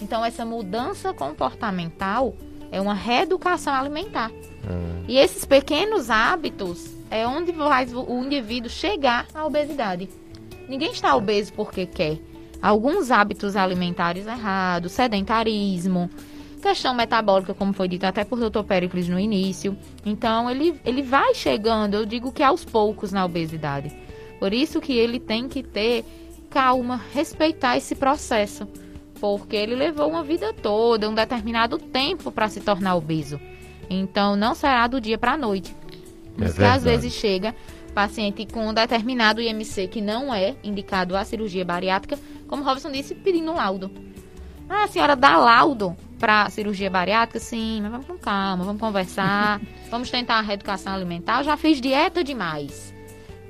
[0.00, 2.34] Então essa mudança comportamental
[2.70, 4.30] é uma reeducação alimentar.
[4.64, 10.08] Ah, E esses pequenos hábitos é onde vai o indivíduo chegar à obesidade.
[10.68, 12.18] Ninguém está obeso porque quer.
[12.62, 16.08] Alguns hábitos alimentares errados, sedentarismo,
[16.62, 18.62] questão metabólica, como foi dito até por Dr.
[18.62, 19.76] Pericles no início.
[20.06, 23.92] Então, ele, ele vai chegando, eu digo que aos poucos na obesidade.
[24.38, 26.04] Por isso que ele tem que ter
[26.48, 28.66] calma, respeitar esse processo.
[29.20, 33.40] Porque ele levou uma vida toda, um determinado tempo para se tornar obeso.
[33.88, 35.74] Então não será do dia para a noite.
[36.60, 37.54] É às vezes chega
[37.92, 42.90] paciente com um determinado IMC que não é indicado à cirurgia bariátrica, como o Robson
[42.90, 43.90] disse, pedindo um laudo.
[44.74, 47.38] Ah, a senhora dá laudo para cirurgia bariátrica?
[47.38, 49.60] Sim, mas vamos com calma, vamos conversar,
[49.90, 51.40] vamos tentar a reeducação alimentar.
[51.40, 52.94] Eu já fiz dieta demais.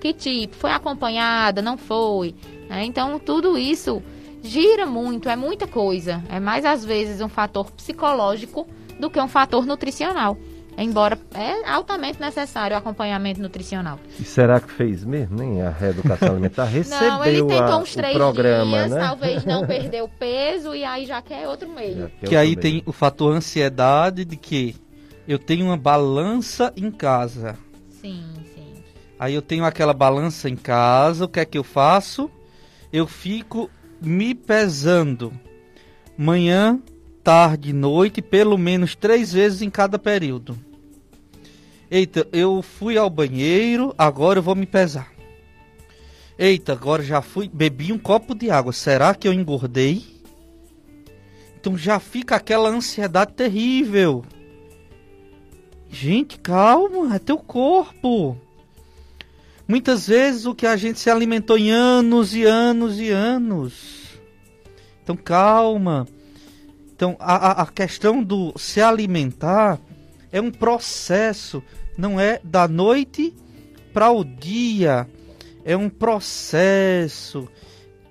[0.01, 0.57] Que tipo?
[0.57, 1.63] Foi acompanhada?
[1.63, 2.35] Não foi?
[2.69, 2.85] né?
[2.85, 4.03] Então, tudo isso
[4.43, 6.25] gira muito, é muita coisa.
[6.29, 8.67] É mais, às vezes, um fator psicológico
[8.99, 10.37] do que um fator nutricional.
[10.77, 13.99] Embora é altamente necessário o acompanhamento nutricional.
[14.19, 16.65] E será que fez mesmo, nem a reeducação alimentar?
[16.65, 19.01] Recebeu não, ele tentou a- uns três o programa, dias, né?
[19.01, 22.11] talvez não perdeu peso e aí já quer outro meio.
[22.21, 22.81] Quer que aí outro meio.
[22.81, 24.75] tem o fator ansiedade de que
[25.29, 27.57] eu tenho uma balança em casa.
[28.01, 28.73] Sim, sim.
[29.19, 32.31] Aí eu tenho aquela balança em casa, o que é que eu faço?
[32.93, 33.71] Eu fico
[34.01, 35.33] me pesando
[36.17, 36.81] manhã,
[37.23, 40.59] tarde, noite, pelo menos três vezes em cada período.
[41.91, 45.13] Eita, eu fui ao banheiro, agora eu vou me pesar.
[46.39, 48.73] Eita, agora já fui, bebi um copo de água.
[48.73, 50.03] Será que eu engordei?
[51.61, 54.25] Então já fica aquela ansiedade terrível.
[55.91, 58.37] Gente, calma, é teu corpo.
[59.69, 64.19] Muitas vezes o que a gente se alimentou em anos e anos e anos.
[65.03, 66.09] Então calma.
[67.03, 69.81] Então a, a- questão do se alimentar
[70.31, 71.61] é um processo,
[71.99, 73.35] não é da noite
[73.93, 75.09] para o dia.
[75.65, 77.49] É um processo.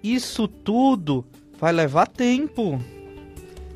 [0.04, 1.26] Isso tudo
[1.58, 2.82] vai levar tempo.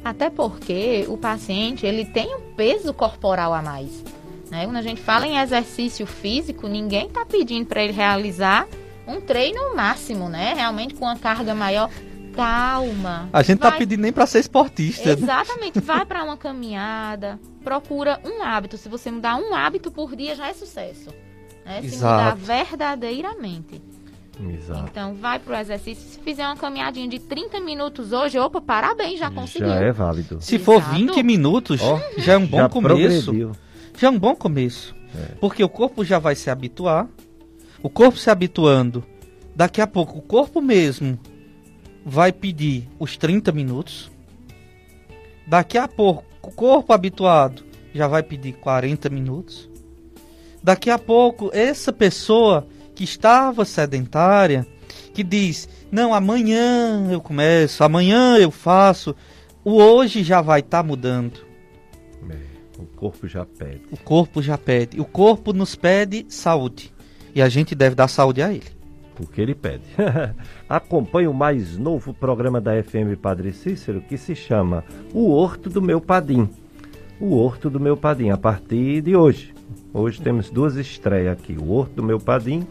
[0.04, 4.04] Até porque o paciente ele tem um peso corporal a mais.
[4.52, 4.66] Né?
[4.66, 8.68] Quando a gente fala em exercício físico, ninguém está pedindo para ele realizar
[9.08, 10.54] um treino máximo, né?
[10.56, 11.90] Realmente com uma carga maior.
[12.36, 13.30] Calma.
[13.32, 15.08] A gente tá Vai- pedindo nem para ser esportista.
[15.16, 15.22] né?
[15.22, 15.80] Exatamente.
[15.80, 18.78] Vai para uma caminhada, procura um hábito.
[18.78, 21.10] Se você mudar um hábito por dia, já é sucesso.
[21.66, 21.82] Né?
[21.84, 22.38] Se mudar Exato.
[22.38, 23.82] verdadeiramente.
[24.54, 24.86] Exato.
[24.92, 26.04] Então, vai pro exercício.
[26.10, 29.70] Se fizer uma caminhadinha de 30 minutos hoje, opa, parabéns, já conseguiu.
[29.70, 30.40] Já é válido.
[30.42, 30.92] Se for Exato.
[30.96, 33.26] 20 minutos, Ó, já é um bom já começo.
[33.32, 33.52] progrediu.
[33.98, 34.94] Já é um bom começo.
[35.18, 35.36] É.
[35.40, 37.08] Porque o corpo já vai se habituar.
[37.82, 39.06] O corpo se habituando.
[39.56, 41.18] Daqui a pouco, o corpo mesmo
[42.06, 44.12] vai pedir os 30 minutos.
[45.48, 49.68] Daqui a pouco, o corpo habituado já vai pedir 40 minutos.
[50.62, 54.68] Daqui a pouco, essa pessoa que estava sedentária,
[55.14, 59.16] que diz: Não, amanhã eu começo, amanhã eu faço.
[59.64, 61.40] O hoje já vai estar mudando.
[62.30, 62.38] É,
[62.78, 63.82] o corpo já pede.
[63.92, 65.00] O corpo já pede.
[65.00, 66.94] O corpo nos pede saúde.
[67.34, 68.75] E a gente deve dar saúde a ele.
[69.16, 69.84] Porque ele pede.
[70.68, 75.82] Acompanhe o mais novo programa da FM Padre Cícero que se chama O Horto do
[75.82, 76.50] Meu Padim.
[77.20, 79.54] O Horto do Meu Padim, a partir de hoje.
[79.94, 82.68] Hoje temos duas estreias aqui: O Horto do Meu Padim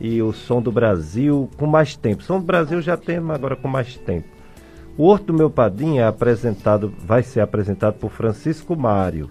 [0.00, 2.22] e o Som do Brasil com mais tempo.
[2.22, 4.28] Som do Brasil já temos, agora com mais tempo.
[4.96, 9.28] O Horto do Meu Padim é apresentado, vai ser apresentado por Francisco Mário.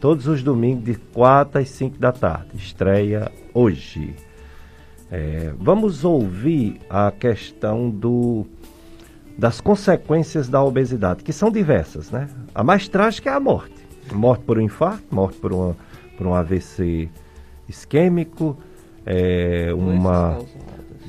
[0.00, 2.56] Todos os domingos de 4 às 5 da tarde.
[2.56, 4.14] Estreia hoje.
[5.14, 8.46] É, vamos ouvir a questão do,
[9.36, 12.30] das consequências da obesidade, que são diversas, né?
[12.54, 13.74] A mais trágica é a morte.
[14.10, 15.76] Morte por um infarto, morte por, uma,
[16.16, 17.10] por um AVC
[17.68, 18.56] isquêmico,
[19.04, 20.38] é, uma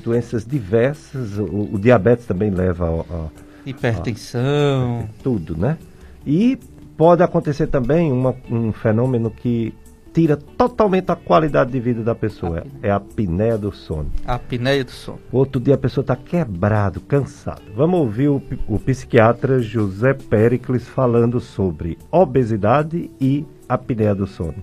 [0.02, 1.38] doenças diversas.
[1.38, 3.28] O, o, diabetes também leva a, a
[3.64, 5.78] hipertensão, a, tudo, né?
[6.26, 6.58] E
[6.94, 9.72] pode acontecer também uma, um fenômeno que
[10.14, 12.64] tira totalmente a qualidade de vida da pessoa.
[12.80, 14.12] A é a apneia do sono.
[14.24, 15.18] A apneia do sono.
[15.32, 17.62] Outro dia a pessoa está quebrado, cansado.
[17.74, 24.62] Vamos ouvir o, o psiquiatra José Pericles falando sobre obesidade e apneia do sono.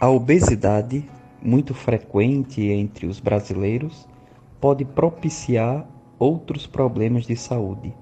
[0.00, 1.06] A obesidade,
[1.42, 4.08] muito frequente entre os brasileiros,
[4.58, 5.86] pode propiciar
[6.18, 7.92] outros problemas de saúde,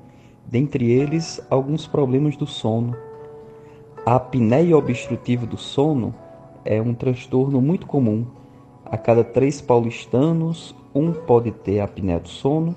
[0.47, 2.97] dentre eles alguns problemas do sono.
[4.07, 6.15] A apneia obstrutiva do sono
[6.69, 8.27] é um transtorno muito comum.
[8.85, 12.77] A cada três paulistanos, um pode ter apneia do sono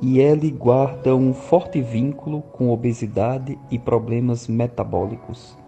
[0.00, 5.58] e ele guarda um forte vínculo com obesidade e problemas metabólicos.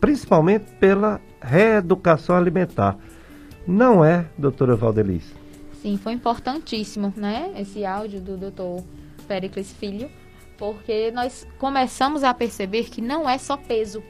[0.01, 2.97] principalmente pela reeducação alimentar.
[3.67, 5.35] Não é, doutora Valdelice?
[5.83, 7.53] Sim, foi importantíssimo, né?
[7.57, 8.85] Esse áudio do doutor
[9.27, 10.11] Pericles Filho,
[10.59, 14.03] porque nós começamos a perceber que não é só peso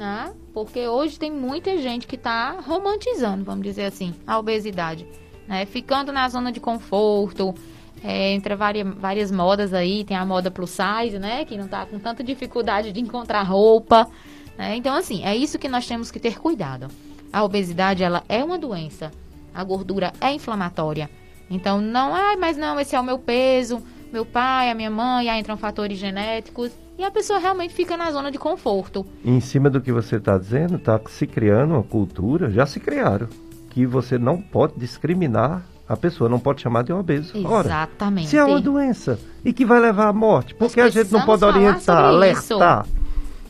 [0.00, 0.32] né?
[0.54, 5.06] Porque hoje tem muita gente que está romantizando, vamos dizer assim, a obesidade,
[5.46, 5.66] né?
[5.66, 7.54] Ficando na zona de conforto,
[8.02, 11.44] é, entre várias, várias modas aí, tem a moda plus size, né?
[11.44, 14.08] Que não está com tanta dificuldade de encontrar roupa,
[14.56, 14.76] né?
[14.76, 16.88] Então, assim, é isso que nós temos que ter cuidado.
[17.32, 19.10] A obesidade, ela é uma doença.
[19.54, 21.08] A gordura é inflamatória.
[21.50, 23.82] Então, não, ah, mas não, esse é o meu peso,
[24.12, 28.10] meu pai, a minha mãe, aí entram fatores genéticos e a pessoa realmente fica na
[28.10, 29.06] zona de conforto.
[29.24, 33.26] Em cima do que você está dizendo, está se criando uma cultura, já se criaram,
[33.70, 37.36] que você não pode discriminar a pessoa, não pode chamar de obeso.
[37.36, 38.26] Exatamente.
[38.26, 41.22] Ora, se é uma doença e que vai levar à morte, porque a gente não
[41.22, 42.84] pode orientar, alertar.
[42.84, 43.00] Isso.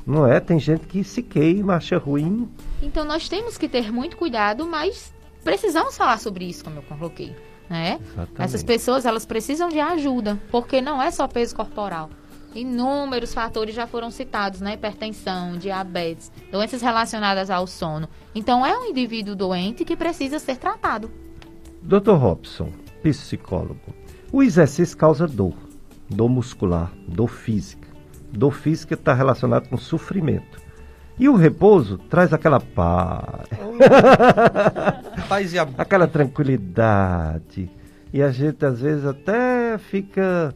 [0.06, 0.40] Não é?
[0.40, 2.48] Tem gente que se queima, acha ruim.
[2.82, 5.12] Então nós temos que ter muito cuidado, mas
[5.44, 7.34] precisamos falar sobre isso, como eu coloquei.
[7.68, 8.00] Né?
[8.36, 12.10] Essas pessoas elas precisam de ajuda, porque não é só peso corporal.
[12.54, 14.74] Inúmeros fatores já foram citados, né?
[14.74, 18.08] Hipertensão, diabetes, doenças relacionadas ao sono.
[18.34, 21.10] Então, é um indivíduo doente que precisa ser tratado.
[21.80, 22.14] Dr.
[22.14, 22.72] Robson,
[23.02, 23.94] psicólogo.
[24.32, 25.54] O exercício causa dor,
[26.08, 27.88] dor muscular, dor física.
[28.32, 30.60] Dor física está relacionada com sofrimento.
[31.18, 33.48] E o repouso traz aquela paz.
[35.28, 35.74] paz e amor.
[35.76, 37.70] Aquela tranquilidade.
[38.12, 40.54] E a gente às vezes até fica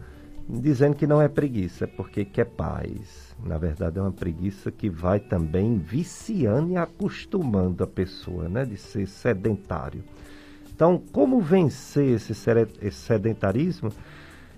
[0.48, 3.34] dizendo que não é preguiça, porque quer paz.
[3.44, 8.76] Na verdade, é uma preguiça que vai também viciando e acostumando a pessoa, né, de
[8.76, 10.02] ser sedentário.
[10.74, 12.34] Então, como vencer esse
[12.90, 13.92] sedentarismo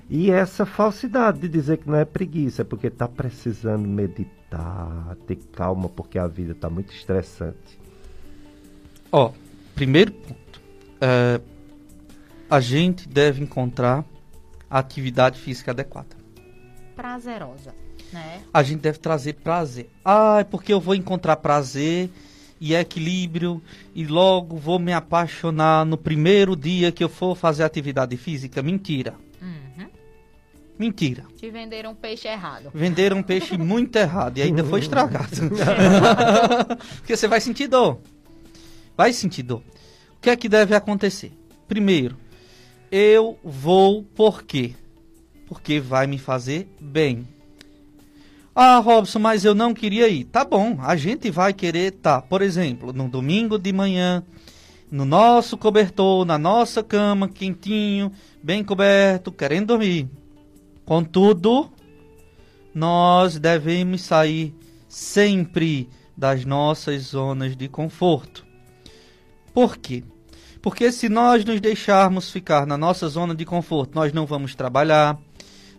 [0.08, 5.36] e essa falsidade de dizer que não é preguiça, é porque está precisando meditar, ter
[5.52, 7.78] calma, porque a vida está muito estressante?
[9.10, 9.32] Ó,
[9.74, 10.60] primeiro ponto,
[11.00, 11.40] é,
[12.48, 14.04] a gente deve encontrar
[14.70, 16.16] atividade física adequada.
[16.94, 17.74] Prazerosa,
[18.12, 18.42] né?
[18.54, 19.90] A gente deve trazer prazer.
[20.04, 22.10] Ah, é porque eu vou encontrar prazer
[22.60, 23.60] e equilíbrio
[23.94, 28.62] e logo vou me apaixonar no primeiro dia que eu for fazer atividade física.
[28.62, 29.14] Mentira.
[30.78, 31.24] Mentira.
[31.36, 32.70] Te venderam um peixe errado.
[32.74, 35.30] Venderam um peixe muito errado e ainda foi estragado.
[36.98, 38.00] Porque você vai sentir dor.
[38.96, 39.62] Vai sentir dor.
[40.16, 41.32] O que é que deve acontecer?
[41.66, 42.16] Primeiro,
[42.90, 44.74] eu vou por quê?
[45.46, 47.26] Porque vai me fazer bem.
[48.54, 50.24] Ah, Robson, mas eu não queria ir.
[50.24, 54.24] Tá bom, a gente vai querer estar, tá, por exemplo, no domingo de manhã,
[54.90, 58.10] no nosso cobertor, na nossa cama, quentinho,
[58.42, 60.08] bem coberto, querendo dormir.
[60.86, 61.68] Contudo,
[62.72, 64.54] nós devemos sair
[64.88, 68.46] sempre das nossas zonas de conforto.
[69.52, 70.04] Por quê?
[70.62, 75.18] Porque se nós nos deixarmos ficar na nossa zona de conforto, nós não vamos trabalhar,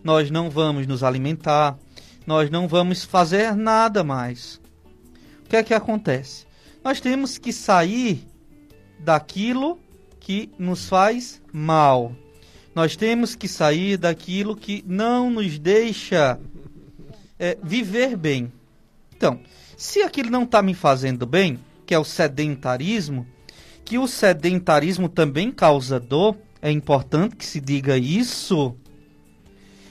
[0.04, 1.78] nós não vamos nos alimentar,
[2.26, 4.60] nós não vamos fazer nada mais.
[5.44, 6.46] O que é que acontece?
[6.84, 8.28] Nós temos que sair
[9.00, 9.80] daquilo
[10.20, 12.12] que nos faz mal.
[12.78, 16.38] Nós temos que sair daquilo que não nos deixa
[17.36, 18.52] é, viver bem.
[19.16, 19.40] Então,
[19.76, 23.26] se aquilo não está me fazendo bem, que é o sedentarismo,
[23.84, 28.76] que o sedentarismo também causa dor, é importante que se diga isso.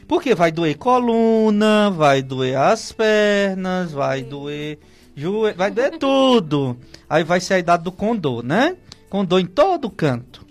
[0.07, 4.79] Porque vai doer coluna, vai doer as pernas, vai doer
[5.13, 6.77] joelho, vai doer tudo.
[7.09, 8.77] Aí vai ser a idade do condor, né?
[9.09, 10.46] Condor em todo canto.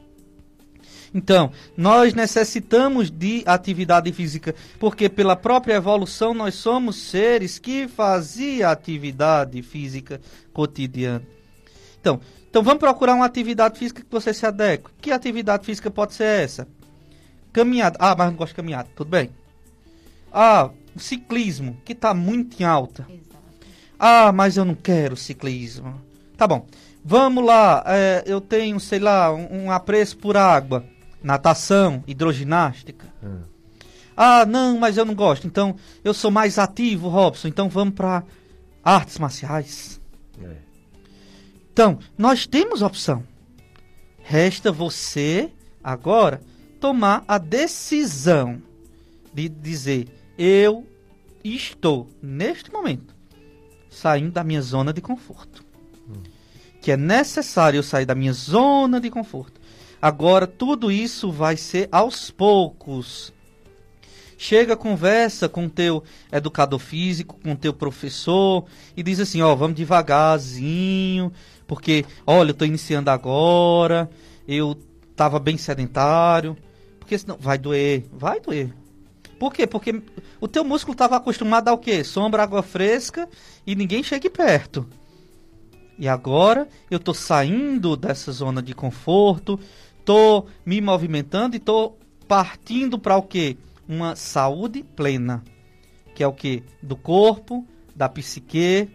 [1.17, 8.71] Então, nós necessitamos de atividade física, porque pela própria evolução nós somos seres que faziam
[8.71, 10.21] atividade física
[10.53, 11.23] cotidiana.
[11.99, 14.91] Então, então vamos procurar uma atividade física que você se adeque.
[15.01, 16.69] Que atividade física pode ser essa?
[17.51, 17.97] Caminhada.
[17.99, 18.89] Ah, mas não gosto de caminhada.
[18.95, 19.31] Tudo bem.
[20.31, 23.07] Ah, ciclismo, que está muito em alta.
[23.99, 25.99] Ah, mas eu não quero ciclismo.
[26.37, 26.67] Tá bom.
[27.03, 30.85] Vamos lá, é, eu tenho, sei lá, um, um apreço por água
[31.27, 33.13] natação, hidroginástica.
[33.21, 33.57] É.
[34.17, 35.47] Ah, não, mas eu não gosto.
[35.47, 35.75] Então,
[36.05, 37.49] eu sou mais ativo, Robson.
[37.49, 38.23] Então, vamos para
[38.83, 40.01] artes marciais.
[40.41, 40.57] É.
[41.73, 43.25] Então, nós temos opção.
[44.23, 45.51] Resta você,
[45.83, 46.41] agora,
[46.81, 48.63] tomar a decisão
[49.35, 50.09] de dizer:
[50.39, 50.87] eu
[51.43, 53.15] estou, neste momento,
[53.91, 55.65] saindo da minha zona de conforto.
[56.09, 56.23] Hum.
[56.81, 59.66] Que é necessário eu sair da minha zona de conforto
[60.01, 63.33] Agora, tudo isso vai ser aos poucos.
[64.39, 71.33] Chega, conversa com teu educador físico, com teu professor e diz assim: ó, vamos devagarzinho,
[71.67, 74.11] porque, olha, eu estou iniciando agora,
[74.47, 74.77] eu
[75.11, 76.55] estava bem sedentário,
[77.01, 78.75] porque senão vai doer, vai doer.
[79.39, 79.67] Por quê?
[79.67, 80.03] Porque
[80.41, 82.05] o teu músculo estava acostumado ao quê?
[82.05, 83.29] Sombra, água fresca
[83.67, 84.87] e ninguém chegue perto.
[85.99, 89.59] E agora eu estou saindo dessa zona de conforto,
[90.07, 91.99] estou me movimentando e estou
[92.29, 93.57] partindo para o quê?
[93.89, 95.43] Uma saúde plena,
[96.15, 96.63] que é o que?
[96.81, 98.89] Do corpo, da psique.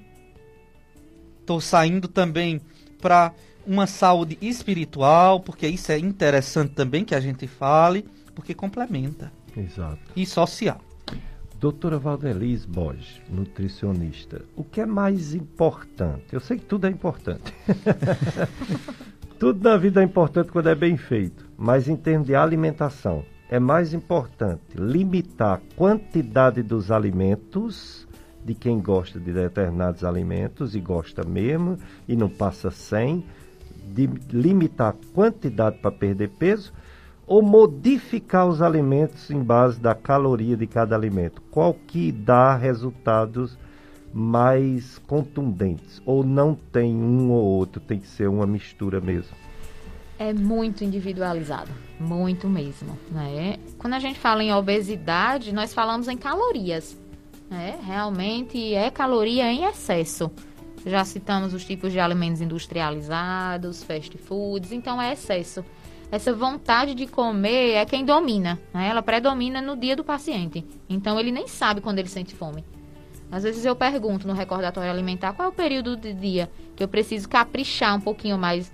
[1.41, 2.61] Estou saindo também
[3.01, 3.33] para
[3.67, 9.33] uma saúde espiritual, porque isso é interessante também que a gente fale, porque complementa.
[9.55, 9.99] Exato.
[10.15, 10.79] E social.
[11.59, 16.25] Doutora Valdeliz Borges, nutricionista, o que é mais importante?
[16.31, 17.53] Eu sei que tudo é importante.
[19.41, 23.59] Tudo na vida é importante quando é bem feito, mas em termos de alimentação, é
[23.59, 28.07] mais importante limitar a quantidade dos alimentos
[28.45, 33.25] de quem gosta de determinados alimentos e gosta mesmo e não passa sem,
[33.91, 36.71] de limitar a quantidade para perder peso
[37.25, 41.41] ou modificar os alimentos em base da caloria de cada alimento.
[41.49, 43.57] Qual que dá resultados
[44.13, 49.35] mais contundentes ou não tem um ou outro, tem que ser uma mistura mesmo?
[50.19, 53.57] É muito individualizado, muito mesmo, né?
[53.77, 56.95] Quando a gente fala em obesidade, nós falamos em calorias,
[57.49, 57.79] né?
[57.83, 60.29] Realmente é caloria em excesso.
[60.85, 65.63] Já citamos os tipos de alimentos industrializados, fast foods, então é excesso.
[66.11, 68.89] Essa vontade de comer é quem domina, né?
[68.89, 70.65] Ela predomina no dia do paciente.
[70.89, 72.63] Então ele nem sabe quando ele sente fome.
[73.31, 76.87] Às vezes eu pergunto no recordatório alimentar qual é o período do dia que eu
[76.87, 78.71] preciso caprichar um pouquinho mais.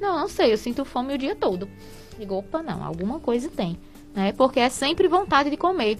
[0.00, 1.68] Não, não sei, eu sinto fome o dia todo.
[2.16, 3.76] Digo, opa, não, alguma coisa tem.
[4.14, 4.32] Né?
[4.32, 5.98] Porque é sempre vontade de comer.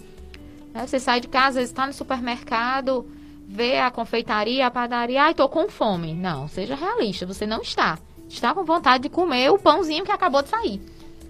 [0.72, 0.86] Né?
[0.86, 3.04] Você sai de casa, está no supermercado,
[3.48, 6.14] vê a confeitaria, a padaria, ai, tô com fome.
[6.14, 7.98] Não, seja realista, você não está.
[8.28, 10.80] Está com vontade de comer o pãozinho que acabou de sair.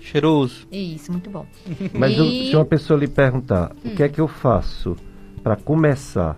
[0.01, 0.67] Cheiroso.
[0.71, 1.47] Isso, muito bom.
[1.95, 2.51] Mas e...
[2.51, 3.93] se uma pessoa lhe perguntar, hum.
[3.93, 4.97] o que é que eu faço
[5.43, 6.37] para começar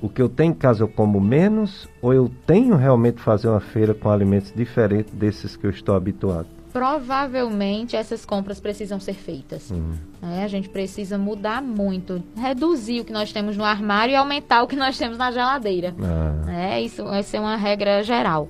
[0.00, 3.60] o que eu tenho em casa eu como menos ou eu tenho realmente fazer uma
[3.60, 6.46] feira com alimentos diferentes desses que eu estou habituado?
[6.72, 9.70] Provavelmente essas compras precisam ser feitas.
[9.70, 9.94] Uhum.
[10.22, 14.62] É, a gente precisa mudar muito, reduzir o que nós temos no armário e aumentar
[14.62, 15.94] o que nós temos na geladeira.
[16.00, 16.52] Ah.
[16.52, 18.48] É, isso vai ser uma regra geral.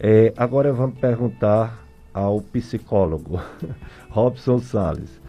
[0.00, 3.40] É, agora vamos perguntar ao psicólogo
[4.10, 5.20] Robson Salles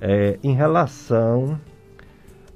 [0.00, 1.60] é, em relação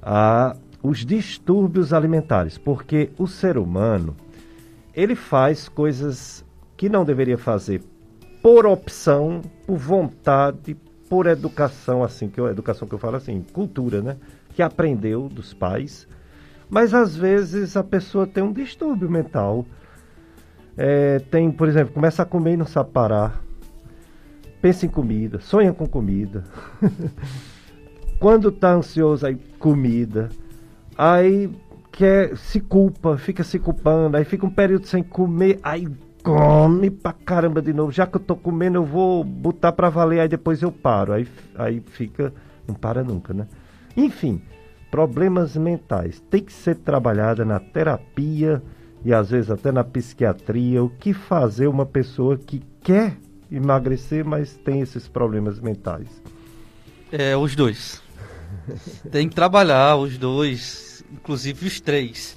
[0.01, 4.15] a os distúrbios alimentares, porque o ser humano
[4.93, 6.43] ele faz coisas
[6.75, 7.81] que não deveria fazer
[8.41, 10.75] por opção, por vontade,
[11.09, 14.17] por educação, assim, que eu, educação que eu falo assim, cultura, né?
[14.53, 16.05] Que aprendeu dos pais.
[16.69, 19.65] Mas às vezes a pessoa tem um distúrbio mental.
[20.75, 23.42] É, tem, por exemplo, começa a comer e não sabe parar.
[24.63, 26.45] Pensa em comida, sonha com comida.
[28.17, 30.29] Quando está ansioso, aí comida.
[30.97, 31.51] Aí
[31.91, 35.85] quer, se culpa, fica se culpando, aí fica um período sem comer, aí
[36.23, 37.91] come pra caramba de novo.
[37.91, 41.11] Já que eu tô comendo, eu vou botar pra valer, aí depois eu paro.
[41.11, 42.33] Aí, aí fica,
[42.65, 43.49] não para nunca, né?
[43.97, 44.41] Enfim,
[44.89, 46.21] problemas mentais.
[46.29, 48.63] Tem que ser trabalhada na terapia
[49.03, 50.81] e às vezes até na psiquiatria.
[50.81, 53.17] O que fazer uma pessoa que quer
[53.55, 56.07] emagrecer, mas tem esses problemas mentais?
[57.11, 58.01] É, os dois.
[59.11, 62.35] tem que trabalhar os dois, inclusive os três.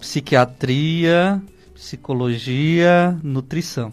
[0.00, 1.40] Psiquiatria,
[1.74, 3.92] psicologia, nutrição.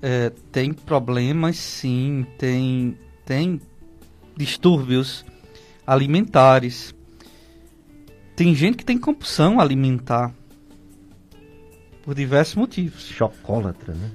[0.00, 3.60] É, tem problemas, sim, tem, tem
[4.36, 5.24] distúrbios
[5.86, 6.94] alimentares.
[8.36, 10.32] Tem gente que tem compulsão alimentar
[12.02, 13.06] por diversos motivos.
[13.08, 14.10] Chocólatra, né?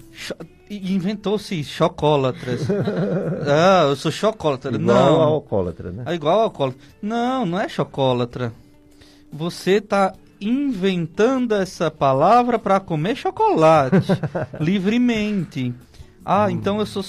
[0.72, 2.62] Inventou-se chocólatras.
[3.46, 4.74] ah, eu sou chocólatra.
[4.74, 5.22] Igual não.
[5.22, 6.04] alcoólatra, né?
[6.06, 6.82] É igual alcoólatra.
[7.02, 8.54] Não, não é chocólatra.
[9.34, 13.98] Você está inventando essa palavra para comer chocolate
[14.62, 15.74] livremente.
[16.24, 16.52] Ah, hum.
[16.52, 17.04] então eu sou,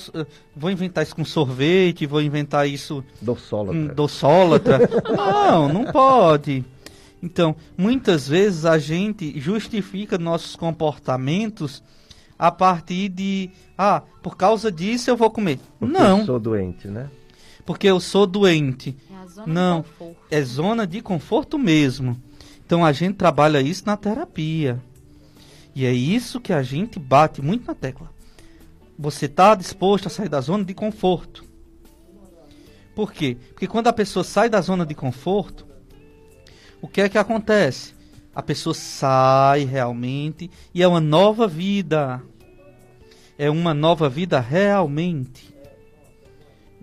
[0.56, 3.94] vou inventar isso com sorvete, vou inventar isso doçólatra.
[3.94, 4.90] Doçólatra.
[5.16, 6.64] não, não pode.
[7.22, 11.80] Então, muitas vezes a gente justifica nossos comportamentos
[12.42, 15.60] a partir de, ah, por causa disso eu vou comer.
[15.78, 16.18] Porque não.
[16.18, 17.08] Eu sou doente, né?
[17.64, 18.96] Porque eu sou doente.
[19.08, 20.16] É a zona não, de conforto.
[20.28, 22.20] é zona de conforto mesmo.
[22.66, 24.82] Então a gente trabalha isso na terapia.
[25.72, 28.10] E é isso que a gente bate muito na tecla.
[28.98, 31.44] Você está disposto a sair da zona de conforto.
[32.92, 33.36] Por quê?
[33.50, 35.64] Porque quando a pessoa sai da zona de conforto,
[36.80, 37.94] o que é que acontece?
[38.34, 42.20] A pessoa sai realmente e é uma nova vida.
[43.38, 45.52] É uma nova vida realmente.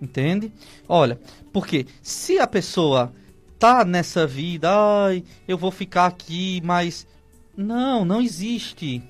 [0.00, 0.52] Entende?
[0.88, 1.20] Olha,
[1.52, 3.12] porque se a pessoa
[3.58, 7.06] tá nessa vida, ai, eu vou ficar aqui, mas
[7.56, 9.02] não, não existe.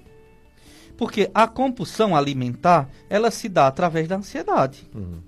[0.96, 4.86] Porque a compulsão alimentar, ela se dá através da ansiedade.
[4.94, 5.20] Uhum.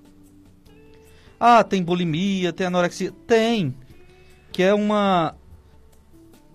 [1.39, 3.75] Ah, tem bulimia, tem anorexia, tem.
[4.53, 5.35] Que é uma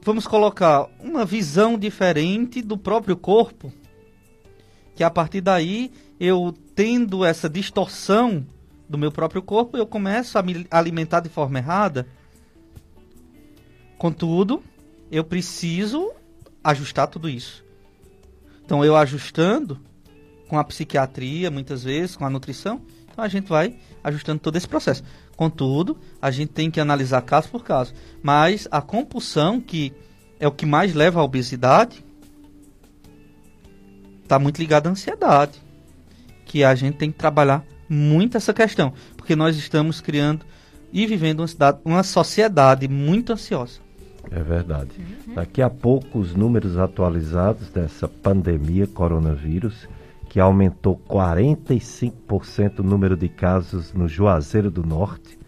[0.01, 3.73] vamos colocar uma visão diferente do próprio corpo.
[4.97, 8.45] Que a partir daí, eu tendo essa distorção
[8.89, 12.05] do meu próprio corpo, eu começo a me alimentar de forma errada
[13.97, 14.61] Contudo,
[15.11, 16.11] eu preciso
[16.63, 17.65] ajustar tudo isso.
[18.63, 19.79] Então, eu ajustando
[20.47, 22.81] com a psiquiatria, muitas vezes, com a nutrição,
[23.11, 25.03] então a gente vai ajustando todo esse processo.
[25.35, 27.93] Contudo, a gente tem que analisar caso por caso.
[28.21, 29.91] Mas a compulsão, que
[30.39, 32.05] é o que mais leva à obesidade,
[34.27, 35.61] está muito ligada à ansiedade.
[36.45, 38.93] Que a gente tem que trabalhar muito essa questão.
[39.15, 40.45] Porque nós estamos criando
[40.91, 43.79] e vivendo uma, cidade, uma sociedade muito ansiosa.
[44.29, 44.91] É verdade.
[44.97, 45.35] Uhum.
[45.35, 49.87] Daqui a pouco os números atualizados dessa pandemia coronavírus,
[50.29, 55.39] que aumentou 45% o número de casos no Juazeiro do Norte,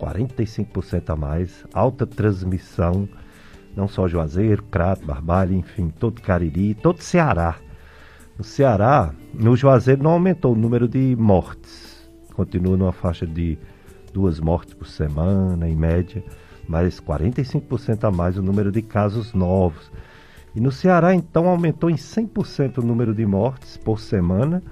[0.00, 3.08] 45% a mais, alta transmissão,
[3.76, 7.56] não só Juazeiro, Crato, Barbalho, enfim, todo Cariri, todo Ceará.
[8.36, 13.58] No Ceará, no Juazeiro não aumentou o número de mortes, continua numa faixa de
[14.12, 16.22] duas mortes por semana, em média
[16.68, 19.90] mas 45% a mais o número de casos novos.
[20.54, 24.62] E no Ceará, então, aumentou em 100% o número de mortes por semana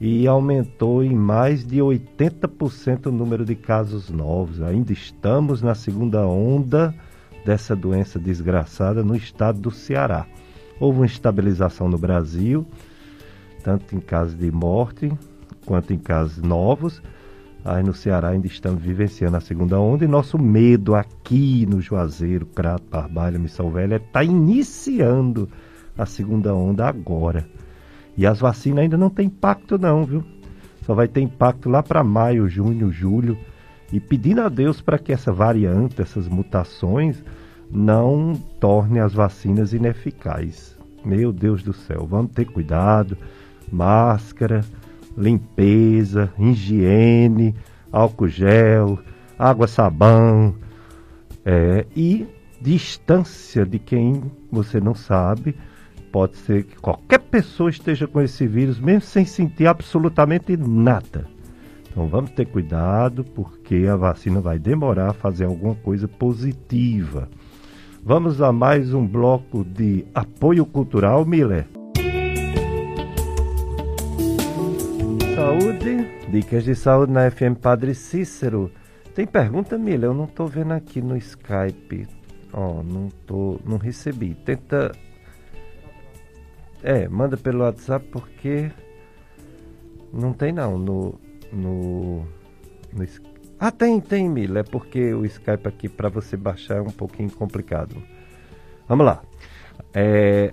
[0.00, 4.62] e aumentou em mais de 80% o número de casos novos.
[4.62, 6.94] Ainda estamos na segunda onda
[7.44, 10.26] dessa doença desgraçada no estado do Ceará.
[10.82, 12.66] Houve uma estabilização no Brasil,
[13.62, 15.12] tanto em casos de morte
[15.64, 17.00] quanto em casos novos.
[17.64, 22.46] Aí no Ceará ainda estamos vivenciando a segunda onda e nosso medo aqui no Juazeiro,
[22.46, 25.48] Crato, Barbalha, Missão Velha, está iniciando
[25.96, 27.46] a segunda onda agora.
[28.16, 30.24] E as vacinas ainda não tem impacto não, viu?
[30.84, 33.38] Só vai ter impacto lá para maio, junho, julho.
[33.92, 37.22] E pedindo a Deus para que essa variante, essas mutações,
[37.72, 40.76] não torne as vacinas ineficazes.
[41.04, 43.16] Meu Deus do céu, vamos ter cuidado,
[43.70, 44.60] máscara,
[45.16, 47.54] limpeza, higiene,
[47.90, 48.98] álcool gel,
[49.38, 50.54] água, sabão
[51.44, 52.26] é, e
[52.60, 55.56] distância de quem você não sabe
[56.12, 61.26] Pode ser que qualquer pessoa esteja com esse vírus, mesmo sem sentir absolutamente nada.
[61.90, 67.30] Então vamos ter cuidado, porque a vacina vai demorar a fazer alguma coisa positiva.
[68.04, 71.68] Vamos a mais um bloco de apoio cultural, Miller.
[75.36, 78.72] Saúde, dicas de saúde na FM Padre Cícero.
[79.14, 80.10] Tem pergunta, Miller?
[80.10, 82.08] Eu não estou vendo aqui no Skype.
[82.52, 84.34] Ó, oh, não tô, não recebi.
[84.34, 84.90] Tenta
[86.82, 88.68] é, manda pelo WhatsApp porque
[90.12, 91.20] não tem não no
[91.52, 92.26] no,
[92.92, 93.04] no
[93.64, 97.30] Ah, tem, tem, Mila, é porque o Skype aqui para você baixar é um pouquinho
[97.30, 98.02] complicado.
[98.88, 99.22] Vamos lá.
[99.94, 100.52] É,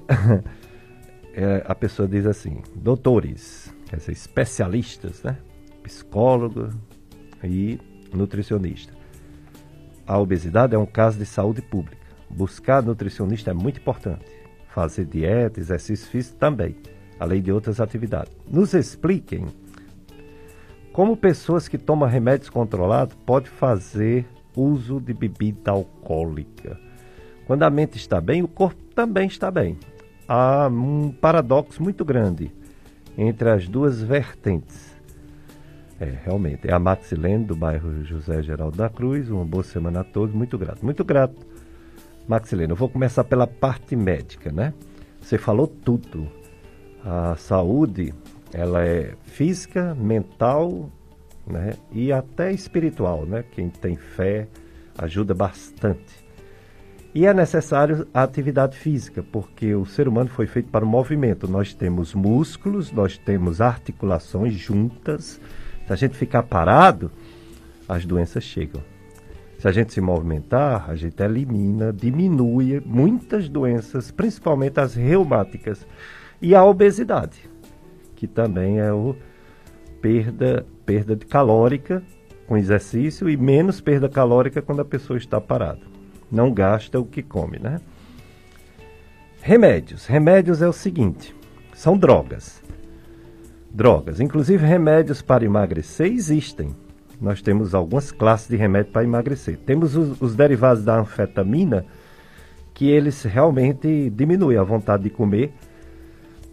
[1.33, 5.39] é, a pessoa diz assim: doutores, quer dizer, especialistas, né?
[5.81, 6.69] Psicólogo
[7.43, 7.79] e
[8.13, 8.93] nutricionista.
[10.05, 12.05] A obesidade é um caso de saúde pública.
[12.29, 14.27] Buscar nutricionista é muito importante
[14.67, 16.75] fazer dieta, exercício físico também,
[17.19, 18.31] além de outras atividades.
[18.47, 19.47] Nos expliquem
[20.91, 24.25] como pessoas que tomam remédios controlados podem fazer
[24.55, 26.79] uso de bebida alcoólica.
[27.45, 29.77] Quando a mente está bem, o corpo também está bem.
[30.27, 32.51] Há um paradoxo muito grande
[33.17, 34.95] entre as duas vertentes.
[35.99, 36.67] É, realmente.
[36.67, 39.29] É a Maxilene, do bairro José Geraldo da Cruz.
[39.29, 40.33] Uma boa semana a todos.
[40.33, 40.85] Muito grato.
[40.85, 41.49] Muito grato
[42.29, 44.71] Maxilene, eu vou começar pela parte médica, né?
[45.19, 46.27] Você falou tudo.
[47.03, 48.13] A saúde,
[48.53, 50.89] ela é física, mental,
[51.45, 51.73] né?
[51.91, 53.43] E até espiritual, né?
[53.51, 54.47] Quem tem fé
[54.97, 56.27] ajuda bastante.
[57.13, 61.47] E é necessário a atividade física, porque o ser humano foi feito para o movimento.
[61.47, 65.41] Nós temos músculos, nós temos articulações juntas.
[65.87, 67.11] Se a gente ficar parado,
[67.87, 68.83] as doenças chegam.
[69.57, 75.85] Se a gente se movimentar, a gente elimina, diminui muitas doenças, principalmente as reumáticas
[76.41, 77.49] e a obesidade,
[78.19, 79.15] que também é o
[80.01, 82.03] perda, perda de calórica
[82.45, 85.79] com exercício e menos perda calórica quando a pessoa está parada.
[86.29, 87.79] Não gasta o que come, né?
[89.41, 90.05] Remédios.
[90.05, 91.33] Remédios é o seguinte:
[91.73, 92.61] são drogas.
[93.71, 94.19] Drogas.
[94.19, 96.75] Inclusive remédios para emagrecer existem
[97.21, 99.57] nós temos algumas classes de remédio para emagrecer.
[99.65, 101.85] Temos os, os, derivados da anfetamina,
[102.73, 105.51] que eles realmente diminuem a vontade de comer,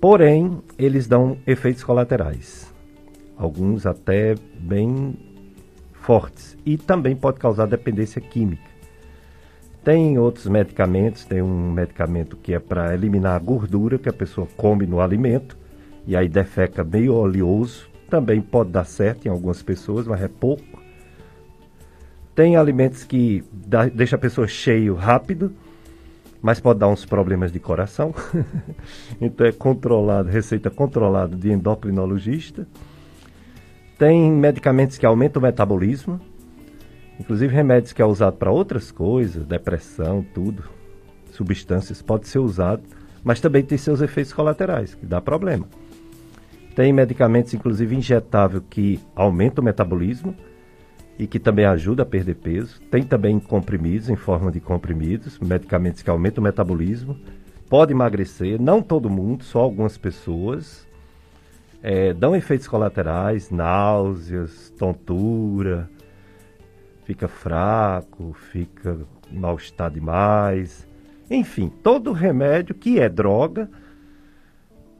[0.00, 2.72] porém, eles dão efeitos colaterais.
[3.36, 5.14] Alguns até bem
[5.92, 6.56] fortes.
[6.64, 8.76] E também pode causar dependência química.
[9.84, 14.48] Tem outros medicamentos, tem um medicamento que é para eliminar a gordura que a pessoa
[14.56, 15.56] come no alimento,
[16.06, 20.82] e aí defeca meio oleoso, também pode dar certo em algumas pessoas, mas é pouco.
[22.34, 25.52] Tem alimentos que dá, deixa a pessoa cheio rápido,
[26.40, 28.14] mas pode dar uns problemas de coração.
[29.20, 32.66] então é controlado, receita controlada de endocrinologista.
[33.98, 36.20] Tem medicamentos que aumentam o metabolismo,
[37.18, 40.64] inclusive remédios que é usado para outras coisas, depressão, tudo.
[41.32, 42.82] Substâncias pode ser usado,
[43.24, 45.66] mas também tem seus efeitos colaterais, que dá problema.
[46.74, 50.34] Tem medicamentos, inclusive injetável, que aumenta o metabolismo
[51.18, 52.80] e que também ajuda a perder peso.
[52.90, 57.16] Tem também comprimidos, em forma de comprimidos, medicamentos que aumentam o metabolismo.
[57.68, 60.86] Pode emagrecer, não todo mundo, só algumas pessoas.
[61.82, 65.88] É, dão efeitos colaterais, náuseas, tontura,
[67.04, 68.98] fica fraco, fica
[69.30, 70.86] mal-estar demais.
[71.30, 73.70] Enfim, todo remédio que é droga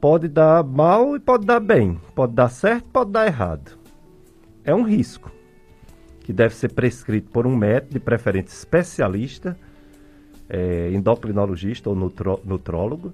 [0.01, 1.99] pode dar mal e pode dar bem.
[2.15, 3.77] Pode dar certo, pode dar errado.
[4.63, 5.36] É um risco
[6.27, 9.57] que deve ser prescrito por um médico, de preferência especialista,
[10.49, 13.13] é, endocrinologista ou nutro, nutrólogo,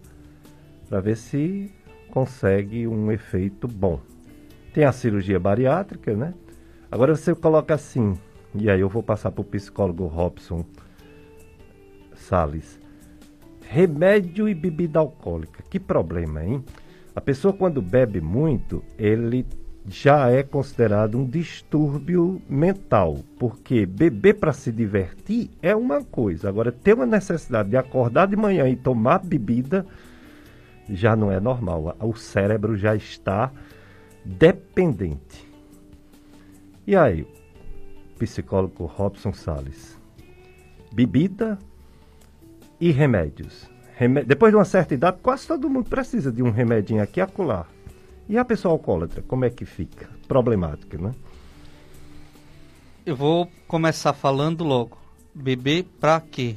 [0.89, 1.71] para ver se
[2.09, 3.99] consegue um efeito bom.
[4.73, 6.33] Tem a cirurgia bariátrica, né?
[6.91, 8.17] Agora você coloca assim,
[8.55, 10.65] e aí eu vou passar para o psicólogo Robson
[12.15, 12.79] Salles.
[13.61, 15.63] Remédio e bebida alcoólica.
[15.69, 16.65] Que problema, hein?
[17.15, 19.45] A pessoa quando bebe muito, ele
[19.85, 26.71] já é considerado um distúrbio mental, porque beber para se divertir é uma coisa, agora
[26.71, 29.85] ter uma necessidade de acordar de manhã e tomar bebida
[30.89, 31.95] já não é normal.
[31.99, 33.51] O cérebro já está
[34.23, 35.47] dependente.
[36.85, 37.25] E aí,
[38.19, 39.97] psicólogo Robson Sales,
[40.93, 41.57] bebida
[42.79, 43.69] e remédios.
[44.25, 47.65] Depois de uma certa idade, quase todo mundo precisa de um remedinho aqui e acolá.
[48.27, 50.09] E a pessoa alcoólatra, como é que fica?
[50.27, 51.11] Problemática, né?
[53.05, 54.97] Eu vou começar falando logo.
[55.35, 56.55] Beber pra quê?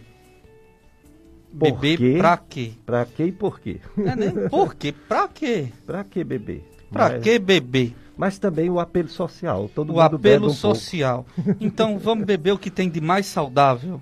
[1.58, 2.18] Por beber quê?
[2.18, 2.72] pra quê?
[2.84, 3.80] Pra quê e por quê?
[3.98, 4.92] É nem por quê?
[4.92, 5.72] Pra quê?
[5.86, 6.62] pra que beber?
[6.90, 7.94] Pra Mas- que beber?
[8.16, 9.68] Mas também o apelo social.
[9.74, 10.54] Todo O mundo apelo um pouco.
[10.54, 11.26] social.
[11.60, 14.00] Então vamos beber o que tem de mais saudável?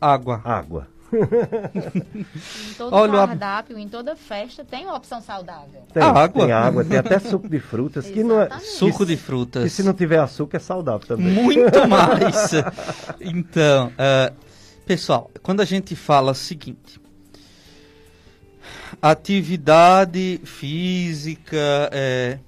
[0.00, 0.40] Água.
[0.44, 0.88] Água.
[1.18, 5.82] Em todo Olha, a- cardápio, em toda festa, tem uma opção saudável.
[5.92, 6.28] Tem Água.
[6.28, 8.06] Tem água, tem até suco de frutas.
[8.06, 8.48] que não é.
[8.60, 9.72] Suco de frutas.
[9.72, 11.32] se não tiver açúcar é saudável também.
[11.32, 12.50] Muito mais.
[13.20, 14.32] Então, eh,
[14.86, 17.00] pessoal, quando a gente fala o seguinte:
[19.00, 22.38] atividade física eh,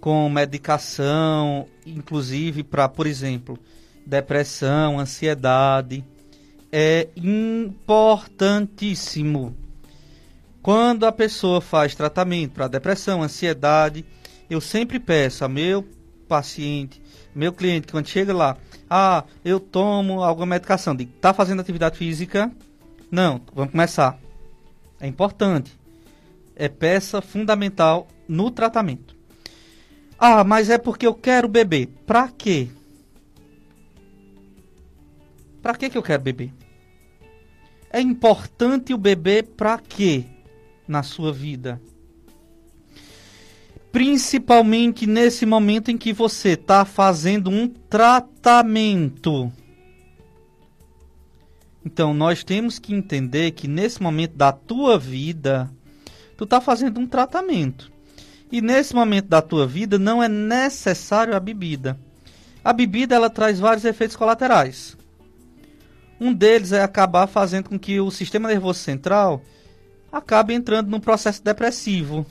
[0.00, 3.58] com medicação, inclusive para, por exemplo,
[4.06, 6.04] depressão, ansiedade,
[6.76, 9.56] é importantíssimo.
[10.60, 14.04] Quando a pessoa faz tratamento para depressão, ansiedade,
[14.50, 15.86] eu sempre peço a meu
[16.26, 17.00] paciente,
[17.32, 18.56] meu cliente, quando chega lá,
[18.90, 22.50] ah, eu tomo alguma medicação, digo, tá fazendo atividade física?
[23.08, 24.18] Não, vamos começar.
[24.98, 25.78] É importante.
[26.56, 29.14] É peça fundamental no tratamento.
[30.18, 31.86] Ah, mas é porque eu quero beber.
[32.04, 32.66] Pra quê?
[35.62, 36.52] Pra que que eu quero beber?
[37.94, 40.24] É importante o beber pra quê
[40.88, 41.80] na sua vida?
[43.92, 49.52] Principalmente nesse momento em que você está fazendo um tratamento.
[51.86, 55.70] Então nós temos que entender que nesse momento da tua vida,
[56.36, 57.92] tu está fazendo um tratamento.
[58.50, 61.96] E nesse momento da tua vida não é necessário a bebida.
[62.64, 64.96] A bebida ela traz vários efeitos colaterais.
[66.20, 69.42] Um deles é acabar fazendo com que o sistema nervoso central
[70.10, 72.24] acabe entrando num processo depressivo.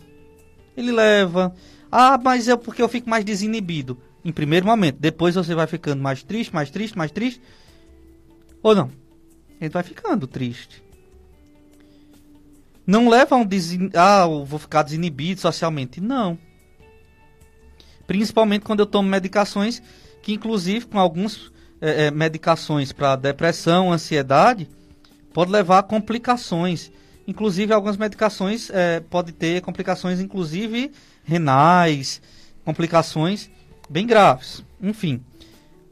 [0.75, 1.53] Ele leva,
[1.91, 3.97] ah, mas é porque eu fico mais desinibido.
[4.25, 7.41] Em primeiro momento, depois você vai ficando mais triste, mais triste, mais triste.
[8.61, 8.89] Ou não?
[9.59, 10.81] Ele vai ficando triste.
[12.85, 13.89] Não leva a um desin...
[13.93, 16.01] ah, eu vou ficar desinibido socialmente.
[16.01, 16.37] Não.
[18.07, 19.81] Principalmente quando eu tomo medicações
[20.21, 21.51] que, inclusive, com algumas
[21.85, 24.69] eh, eh, medicações para depressão, ansiedade,
[25.33, 26.89] pode levar a complicações.
[27.27, 30.93] Inclusive, algumas medicações eh, pode ter complicações, inclusive
[31.25, 32.21] renais,
[32.63, 33.51] complicações
[33.89, 34.63] bem graves.
[34.81, 35.21] Enfim,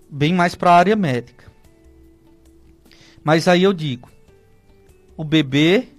[0.10, 1.52] bem mais para a área médica.
[3.22, 4.10] Mas aí eu digo,
[5.18, 5.90] o bebê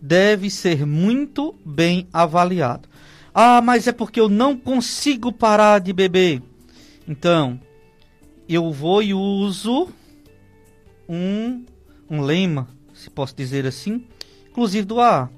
[0.00, 2.88] deve ser muito bem avaliado.
[3.34, 6.40] Ah, mas é porque eu não consigo parar de beber.
[7.06, 7.60] Então,
[8.48, 9.88] eu vou e uso
[11.08, 11.64] um,
[12.08, 14.04] um lema, se posso dizer assim,
[14.48, 15.30] inclusive do AA.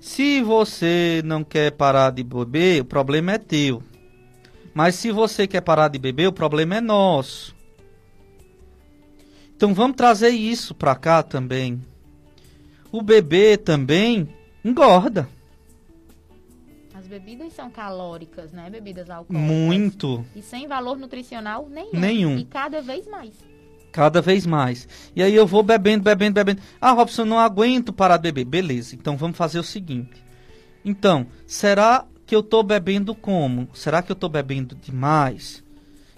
[0.00, 3.82] Se você não quer parar de beber, o problema é teu.
[4.72, 7.54] Mas se você quer parar de beber, o problema é nosso.
[9.56, 11.80] Então vamos trazer isso para cá também.
[12.92, 14.28] O bebê também
[14.64, 15.28] engorda
[17.06, 18.68] As bebidas são calóricas, né?
[18.68, 19.48] Bebidas alcoólicas.
[19.48, 20.26] muito.
[20.34, 22.00] E sem valor nutricional nenhum.
[22.00, 22.36] Nenhum.
[22.36, 23.32] E cada vez mais.
[23.92, 24.88] Cada vez mais.
[25.14, 26.62] E aí eu vou bebendo, bebendo, bebendo.
[26.80, 28.44] Ah, Robson, não aguento parar de beber.
[28.44, 30.20] Beleza, então vamos fazer o seguinte.
[30.84, 33.68] Então, será que eu estou bebendo como?
[33.72, 35.62] Será que eu estou bebendo demais?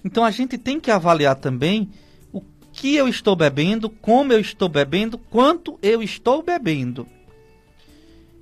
[0.03, 1.91] Então a gente tem que avaliar também
[2.33, 2.41] o
[2.73, 7.07] que eu estou bebendo, como eu estou bebendo, quanto eu estou bebendo.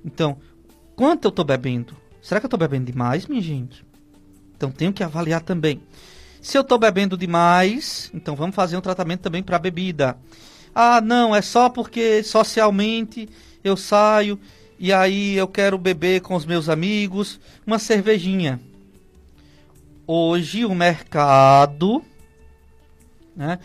[0.05, 0.37] Então,
[0.95, 1.96] quanto eu estou bebendo?
[2.27, 3.85] Será que eu estou bebendo demais, minha gente?
[4.57, 5.81] Então tenho que avaliar também.
[6.41, 10.17] Se eu estou bebendo demais, então vamos fazer um tratamento também para bebida.
[10.75, 13.29] Ah, não, é só porque socialmente
[13.63, 14.37] eu saio
[14.77, 18.59] e aí eu quero beber com os meus amigos uma cervejinha.
[20.05, 22.03] Hoje o mercado,
[23.37, 23.57] né,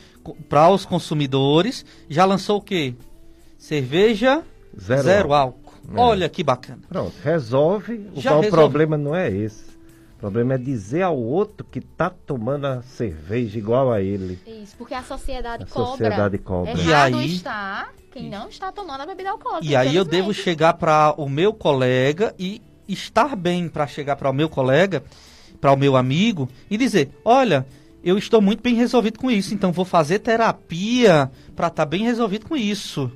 [0.48, 2.94] para os consumidores, já lançou o quê?
[3.59, 4.44] Cerveja
[4.78, 5.61] Zero álcool.
[5.94, 6.00] É.
[6.00, 6.80] Olha que bacana.
[6.88, 7.94] Pronto, resolve.
[8.14, 8.50] O, qual resolve.
[8.50, 9.72] problema não é esse.
[10.16, 14.38] O problema é dizer ao outro que tá tomando a cerveja igual a ele.
[14.46, 15.90] Isso, porque a sociedade A cobra.
[15.90, 16.72] sociedade cobra.
[16.74, 19.64] E Errado aí- está quem não está tomando a bebida alcoólica.
[19.66, 24.30] E aí eu devo chegar para o meu colega e estar bem para chegar para
[24.30, 25.02] o meu colega,
[25.60, 27.66] para o meu amigo e dizer: "Olha,
[28.04, 32.46] eu estou muito bem resolvido com isso, então vou fazer terapia para estar bem resolvido
[32.46, 33.10] com isso".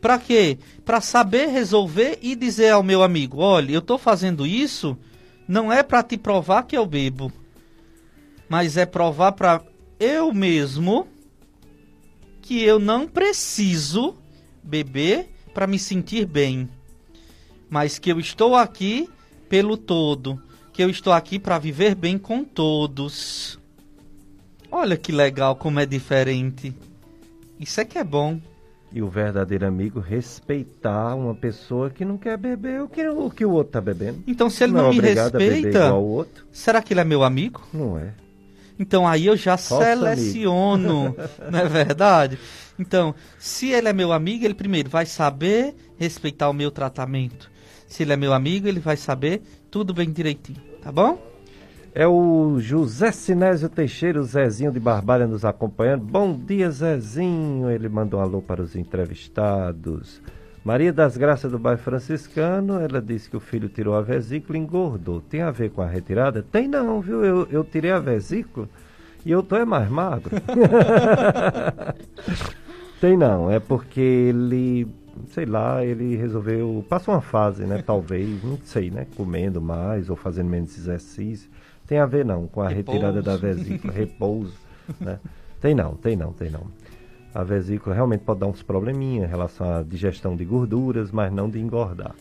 [0.00, 0.58] Para quê?
[0.84, 4.96] Para saber resolver e dizer ao meu amigo: "Olha, eu estou fazendo isso
[5.48, 7.32] não é para te provar que eu bebo,
[8.50, 9.62] mas é provar para
[9.98, 11.08] eu mesmo
[12.42, 14.14] que eu não preciso
[14.62, 16.68] beber para me sentir bem,
[17.70, 19.08] mas que eu estou aqui
[19.48, 20.40] pelo todo,
[20.72, 23.58] que eu estou aqui para viver bem com todos.
[24.70, 26.74] Olha que legal como é diferente.
[27.58, 28.38] Isso é que é bom.
[28.90, 33.44] E o verdadeiro amigo respeitar uma pessoa que não quer beber o que o, que
[33.44, 34.22] o outro tá bebendo.
[34.26, 36.46] Então se ele não não, é me a beber respeita, outro.
[36.50, 37.60] será que ele é meu amigo?
[37.72, 38.14] Não é.
[38.78, 41.14] Então aí eu já Falso seleciono,
[41.50, 42.38] não é verdade?
[42.78, 47.50] Então, se ele é meu amigo, ele primeiro vai saber respeitar o meu tratamento.
[47.88, 51.20] Se ele é meu amigo, ele vai saber tudo bem direitinho, tá bom?
[51.94, 56.04] É o José Sinésio Teixeira, o Zezinho de Barbalha nos acompanhando.
[56.04, 57.70] Bom dia, Zezinho.
[57.70, 60.20] Ele mandou um alô para os entrevistados.
[60.64, 64.60] Maria das Graças do bairro franciscano, ela disse que o filho tirou a vesícula e
[64.60, 65.20] engordou.
[65.20, 66.42] Tem a ver com a retirada?
[66.42, 67.24] Tem não, viu?
[67.24, 68.68] Eu, eu tirei a vesícula
[69.24, 70.36] e eu tô é mais magro.
[73.00, 74.88] Tem não, é porque ele,
[75.28, 80.16] sei lá, ele resolveu, passou uma fase, né, talvez, não sei, né, comendo mais ou
[80.16, 81.48] fazendo menos exercício.
[81.88, 82.92] Tem a ver não com a Repouso.
[82.92, 84.54] retirada da vesícula, repouso,
[85.00, 85.18] né?
[85.60, 86.66] Tem não, tem não, tem não.
[87.34, 91.48] A vesícula realmente pode dar uns probleminhas em relação à digestão de gorduras, mas não
[91.48, 92.14] de engordar.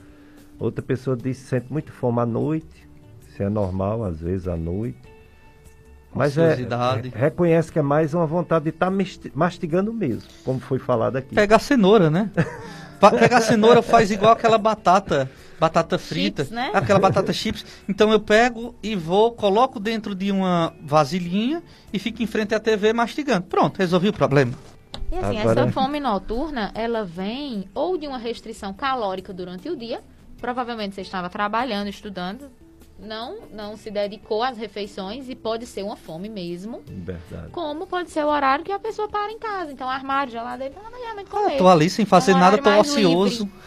[0.57, 2.87] Outra pessoa diz que sente muito fome à noite,
[3.27, 4.97] se é normal, às vezes à noite.
[6.17, 8.91] Mas é, é- reconhece que é mais uma vontade de estar
[9.33, 11.35] mastigando mesmo, como foi falado aqui.
[11.35, 12.29] Pega a cenoura, né?
[12.99, 15.29] Pa- Pega a cenoura, faz igual aquela batata,
[15.59, 16.71] batata frita, Chips, né?
[16.73, 17.63] aquela batata chips.
[17.87, 21.61] Então eu pego e vou, coloco dentro de uma vasilhinha
[21.93, 23.43] e fico em frente à TV mastigando.
[23.43, 24.53] Pronto, resolvi o problema.
[25.11, 29.75] E assim, Agora- essa fome noturna, ela vem ou de uma restrição calórica durante o
[29.75, 30.01] dia,
[30.41, 32.49] provavelmente você estava trabalhando, estudando,
[32.99, 37.51] não, não se dedicou às refeições e pode ser uma fome mesmo, Verdade.
[37.51, 39.71] como pode ser o horário que a pessoa para em casa.
[39.71, 41.53] Então, armário, geladeira, ela não realmente comer.
[41.53, 43.43] Eu tô ali sem fazer um nada, tô ocioso.
[43.43, 43.59] livre.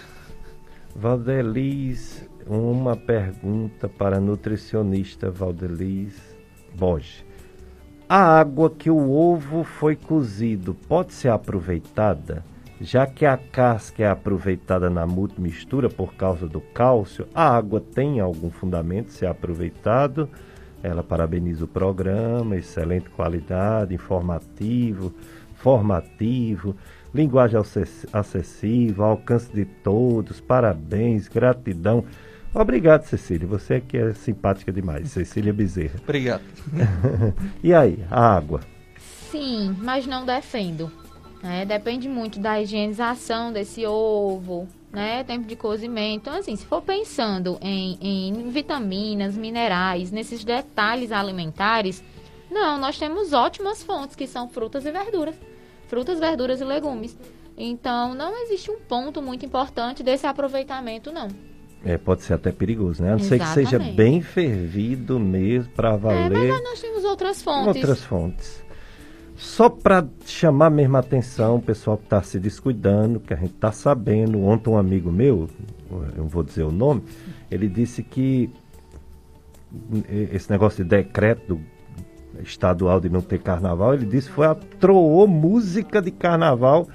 [0.94, 6.36] Valdeliz, uma pergunta para a nutricionista Valdeliz
[6.74, 7.24] Borges.
[8.08, 12.44] A água que o ovo foi cozido pode ser aproveitada?
[12.80, 18.20] Já que a casca é aproveitada na multimistura por causa do cálcio, a água tem
[18.20, 20.28] algum fundamento de ser aproveitado?
[20.82, 25.12] Ela parabeniza o programa, excelente qualidade, informativo,
[25.56, 26.74] formativo,
[27.14, 32.02] linguagem acess- acessível, alcance de todos, parabéns, gratidão.
[32.54, 36.00] Obrigado, Cecília, você é que é simpática demais, Cecília Bezerra.
[36.02, 36.42] Obrigado.
[37.62, 38.60] E aí, a água?
[39.30, 40.90] Sim, mas não defendo.
[41.42, 41.64] Né?
[41.64, 45.24] Depende muito da higienização desse ovo, né?
[45.24, 46.22] Tempo de cozimento.
[46.28, 52.02] Então, assim, se for pensando em, em vitaminas, minerais, nesses detalhes alimentares,
[52.50, 55.34] não, nós temos ótimas fontes que são frutas e verduras.
[55.88, 57.16] Frutas, verduras e legumes.
[57.56, 61.28] Então, não existe um ponto muito importante desse aproveitamento, não.
[61.84, 63.10] É, pode ser até perigoso, né?
[63.10, 66.62] A não ser que seja bem fervido mesmo para É, mas valer.
[66.62, 67.76] nós temos outras fontes.
[67.76, 68.62] outras fontes.
[69.40, 73.54] Só para chamar mesmo a atenção, o pessoal que está se descuidando, que a gente
[73.54, 74.44] está sabendo.
[74.44, 75.48] Ontem um amigo meu,
[75.90, 77.02] eu não vou dizer o nome,
[77.50, 78.50] ele disse que
[80.30, 81.58] esse negócio de decreto
[82.42, 86.86] estadual de não ter carnaval, ele disse que foi atroou música de carnaval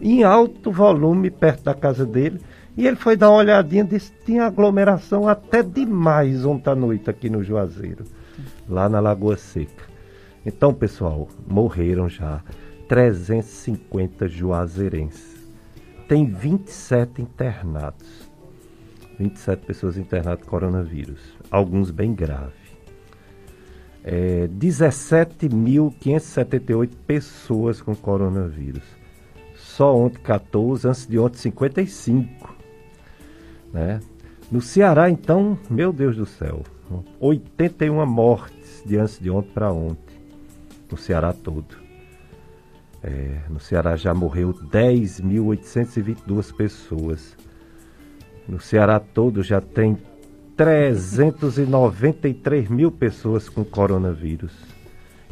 [0.00, 2.40] em alto volume perto da casa dele.
[2.76, 7.08] E ele foi dar uma olhadinha, disse que tinha aglomeração até demais ontem à noite
[7.08, 8.04] aqui no Juazeiro,
[8.68, 9.89] lá na Lagoa Seca.
[10.44, 12.42] Então, pessoal, morreram já
[12.88, 15.38] 350 juazeirenses.
[16.08, 18.30] Tem 27 internados.
[19.18, 21.20] 27 pessoas internadas com coronavírus.
[21.50, 22.58] Alguns bem graves.
[24.02, 28.82] É, 17.578 pessoas com coronavírus.
[29.54, 32.56] Só ontem 14, antes de ontem 55.
[33.72, 34.00] Né?
[34.50, 36.62] No Ceará, então, meu Deus do céu,
[37.20, 40.09] 81 mortes de antes de ontem para ontem.
[40.90, 41.76] No Ceará todo.
[43.02, 47.34] É, no Ceará já morreu 10.822 pessoas.
[48.46, 49.96] No Ceará todo já tem
[50.56, 54.52] 393 mil pessoas com coronavírus.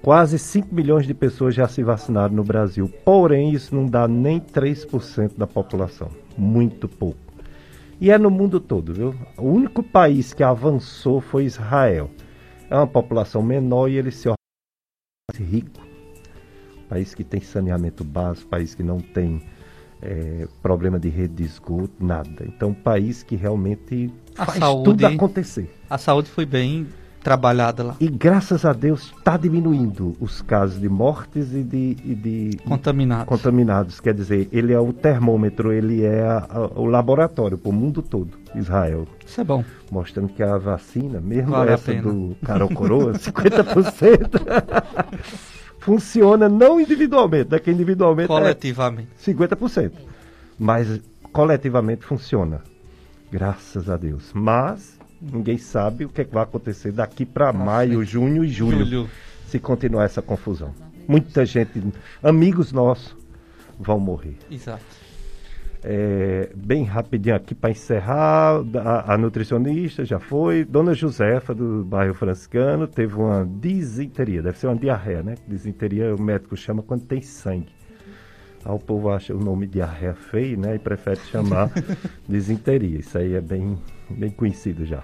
[0.01, 4.39] Quase 5 milhões de pessoas já se vacinaram no Brasil, porém isso não dá nem
[4.39, 7.19] 3% da população, muito pouco.
[7.99, 9.15] E é no mundo todo, viu?
[9.37, 12.11] O único país que avançou foi Israel.
[12.69, 15.81] É uma população menor e ele se organiza rico.
[16.87, 19.41] País que tem saneamento básico, país que não tem
[20.01, 22.43] é, problema de rede de esgoto, nada.
[22.45, 25.73] Então, um país que realmente A faz saúde- tudo acontecer.
[25.89, 26.87] A saúde foi bem
[27.23, 27.95] trabalhada lá.
[27.99, 33.25] E graças a Deus está diminuindo os casos de mortes e de, e de Contaminados.
[33.25, 33.99] contaminados.
[33.99, 38.01] Quer dizer, ele é o termômetro, ele é a- a- o laboratório para o mundo
[38.01, 39.05] todo, Israel.
[39.25, 39.61] Isso é bom.
[39.91, 44.39] Mostrando que a vacina, mesmo Vale essa do Carol Coroa, 50%,
[45.87, 49.07] funciona não individualmente, daqui individualmente Coletivamente.
[49.25, 49.93] é 50%.
[50.59, 50.99] Mas
[51.31, 52.59] coletivamente funciona.
[53.31, 54.31] Graças a Deus.
[54.33, 58.83] Mas ninguém sabe o que, é que vai acontecer daqui para maio, junho e julho
[58.85, 59.09] Julho.
[59.47, 60.75] se continuar essa confusão.
[61.07, 61.81] Muita gente,
[62.21, 63.15] amigos nossos,
[63.79, 64.37] vão morrer.
[64.51, 64.83] Exato.
[65.83, 72.15] É, bem rapidinho aqui para encerrar, a, a nutricionista já foi, Dona Josefa do bairro
[72.15, 75.35] franciscano teve uma disenteria, deve ser uma diarreia, né?
[75.47, 77.77] Disenteria o médico chama quando tem sangue.
[78.65, 80.75] Aí o povo acha o nome diarreia feio, né?
[80.75, 81.71] E prefere chamar
[82.27, 82.99] disenteria.
[82.99, 83.77] Isso aí é bem,
[84.09, 85.03] bem conhecido já.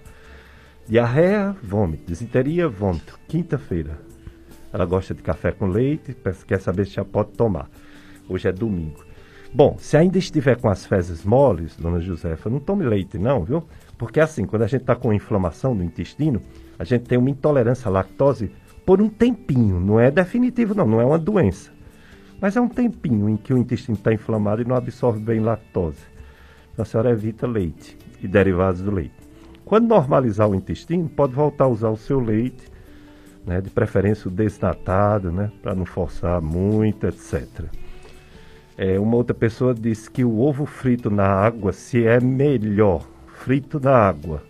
[0.88, 2.04] Diarreia, vômito.
[2.08, 3.18] Disenteria, vômito.
[3.28, 3.98] Quinta-feira.
[4.74, 6.18] Ela gosta de café com leite,
[6.48, 7.70] quer saber se já pode tomar.
[8.28, 9.13] Hoje é domingo.
[9.56, 13.64] Bom, se ainda estiver com as fezes moles, dona Josefa, não tome leite não, viu?
[14.00, 16.42] Porque assim, quando a gente está com inflamação no intestino,
[16.80, 18.50] a gente tem uma intolerância à lactose
[18.84, 19.80] por um tempinho.
[19.80, 21.72] Não é definitivo não, não é uma doença.
[22.42, 26.02] Mas é um tempinho em que o intestino está inflamado e não absorve bem lactose.
[26.74, 29.14] Então a senhora evita leite e derivados do leite.
[29.64, 32.72] Quando normalizar o intestino, pode voltar a usar o seu leite,
[33.46, 37.70] né, de preferência o desnatado, né, para não forçar muito, etc.
[38.78, 43.80] É, uma outra pessoa disse que o ovo frito na água se é melhor frito
[43.80, 44.44] na água.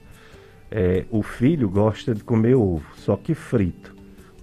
[0.72, 3.94] É, o filho gosta de comer ovo, só que frito.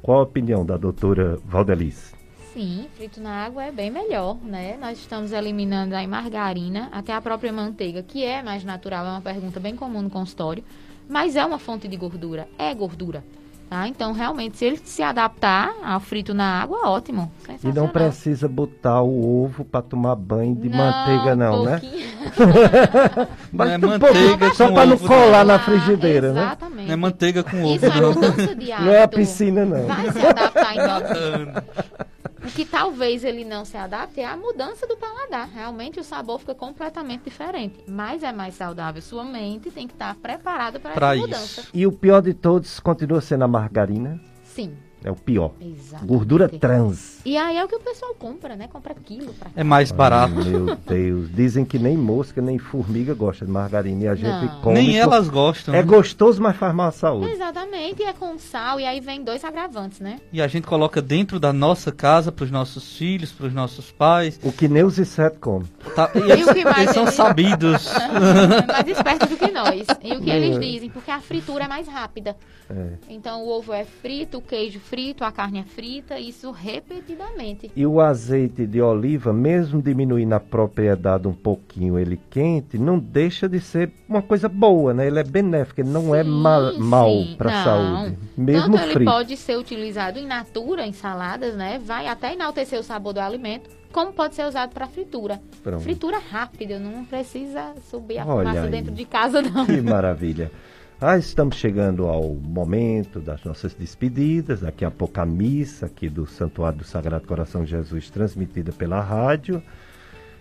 [0.03, 2.15] Qual a opinião da doutora Valdelice?
[2.53, 4.77] Sim, frito na água é bem melhor, né?
[4.77, 9.21] Nós estamos eliminando aí margarina, até a própria manteiga, que é mais natural, é uma
[9.21, 10.65] pergunta bem comum no consultório,
[11.09, 13.25] mas é uma fonte de gordura, é gordura,
[13.71, 13.87] tá?
[13.87, 17.31] Então, realmente, se ele se adaptar ao frito na água, ótimo,
[17.63, 21.79] E não precisa botar o ovo para tomar banho de manteiga, não, né?
[21.79, 22.11] pouquinho.
[23.53, 26.43] Não é manteiga só para não colar na Ah, frigideira, né?
[26.43, 26.87] Exatamente.
[26.87, 28.13] Não é manteiga com ovo, Isso é não.
[28.13, 28.87] mudança de hábito.
[28.87, 29.87] Não é a piscina, não.
[29.87, 31.63] Vai se adaptar então.
[32.43, 35.49] O que talvez ele não se adapte é a mudança do paladar.
[35.49, 37.85] Realmente o sabor fica completamente diferente.
[37.87, 39.03] Mas é mais saudável.
[39.03, 41.67] Sua mente tem que estar preparada para essa mudança.
[41.73, 44.19] E o pior de todos continua sendo a margarina.
[44.43, 45.53] Sim, É o pior.
[45.61, 46.05] exato.
[46.05, 47.21] Gordura trans.
[47.25, 48.69] E aí é o que o pessoal compra, né?
[48.71, 50.35] Compra quilo pra É mais barato.
[50.39, 51.31] Ai, meu Deus.
[51.35, 54.05] Dizem que nem mosca, nem formiga gosta de margarina.
[54.05, 54.61] E a gente Não.
[54.61, 54.75] come.
[54.75, 55.75] Nem por- elas gostam.
[55.75, 55.83] É né?
[55.83, 57.31] gostoso, mas faz mal à saúde.
[57.33, 60.21] Exatamente, e é com sal, e aí vem dois agravantes, né?
[60.33, 64.39] E a gente coloca dentro da nossa casa, pros nossos filhos, pros nossos pais.
[64.43, 65.69] O que nem os insetos comem.
[65.95, 67.89] Tá- e E o que mais eles são sabidos.
[68.69, 69.87] mais esperto do que nós.
[70.03, 70.59] E o que Não eles é.
[70.61, 70.91] dizem?
[70.91, 72.37] Porque a fritura é mais rápida.
[72.69, 72.93] É.
[73.09, 77.71] Então o ovo é frito, o queijo frito, a carne é frita, isso repetidamente.
[77.77, 83.49] E o azeite de oliva, mesmo diminuindo a propriedade um pouquinho, ele quente, não deixa
[83.49, 85.07] de ser uma coisa boa, né?
[85.07, 87.35] Ele é benéfico, ele não é Sim, ma mal sim.
[87.39, 88.19] para a saúde.
[88.37, 89.11] Mesmo Tanto ele frito.
[89.13, 91.79] pode ser utilizado in natura, em saladas, né?
[91.79, 95.41] Vai até enaltecer o sabor do alimento, como pode ser usado para fritura.
[95.63, 95.83] Pronto.
[95.83, 98.71] Fritura rápida, não precisa subir a Olha fumaça aí.
[98.73, 99.67] dentro de casa, não.
[99.67, 100.51] Que maravilha.
[101.03, 104.61] Ah, estamos chegando ao momento das nossas despedidas.
[104.61, 109.01] Daqui a pouco a missa aqui do Santuário do Sagrado Coração de Jesus, transmitida pela
[109.01, 109.63] rádio.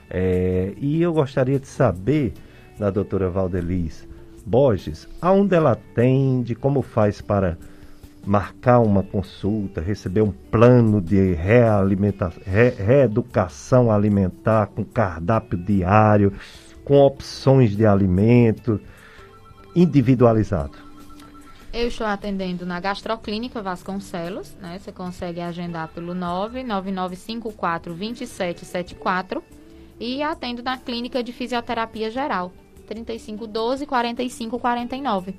[0.10, 2.34] É, e eu gostaria de saber
[2.78, 4.06] da doutora Valdeliz
[4.46, 7.58] Borges, aonde ela atende, como faz para
[8.26, 16.34] marcar uma consulta, receber um plano de re- reeducação alimentar com cardápio diário,
[16.84, 18.78] com opções de alimento
[19.76, 20.90] individualizado.
[21.72, 24.80] Eu estou atendendo na Gastroclínica Vasconcelos, né?
[24.80, 29.44] Você consegue agendar pelo 99954 2774.
[30.00, 32.52] e atendo na clínica de fisioterapia geral,
[32.88, 35.36] 3512 4549.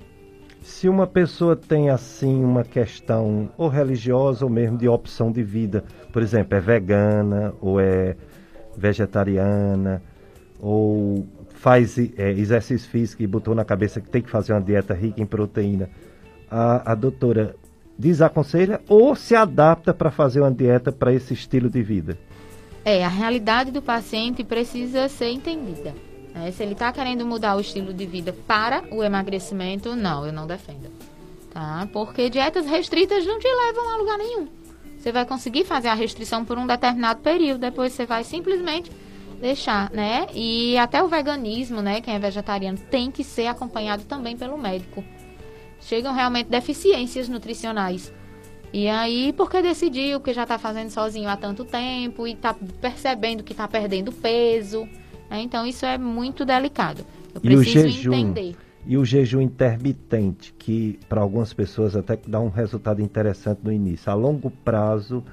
[0.62, 5.82] Se uma pessoa tem assim uma questão ou religiosa ou mesmo de opção de vida,
[6.12, 8.15] por exemplo, é vegana ou é
[8.77, 10.02] vegetariana
[10.61, 11.27] ou
[11.61, 15.20] faz é, exercício físico e botou na cabeça que tem que fazer uma dieta rica
[15.20, 15.91] em proteína,
[16.51, 17.55] a, a doutora
[17.99, 22.19] desaconselha ou se adapta para fazer uma dieta para esse estilo de vida?
[22.82, 25.95] É, a realidade do paciente precisa ser entendida.
[26.35, 26.51] Né?
[26.51, 30.47] Se ele está querendo mudar o estilo de vida para o emagrecimento, não, eu não
[30.47, 30.91] defendo.
[31.53, 31.87] Tá?
[31.93, 34.49] Porque dietas restritas não te levam a lugar nenhum.
[34.99, 38.91] Você vai conseguir fazer a restrição por um determinado período, depois você vai simplesmente
[39.41, 40.27] deixar, né?
[40.35, 42.01] E até o veganismo, né?
[42.01, 45.03] Quem é vegetariano tem que ser acompanhado também pelo médico.
[45.81, 48.12] Chegam realmente deficiências nutricionais.
[48.73, 53.43] E aí, porque decidiu que já está fazendo sozinho há tanto tempo e está percebendo
[53.43, 54.87] que está perdendo peso.
[55.29, 55.41] Né?
[55.41, 57.05] Então, isso é muito delicado.
[57.35, 58.57] Eu e preciso o jejum, entender.
[58.87, 64.11] E o jejum intermitente, que para algumas pessoas até dá um resultado interessante no início.
[64.11, 65.25] A longo prazo,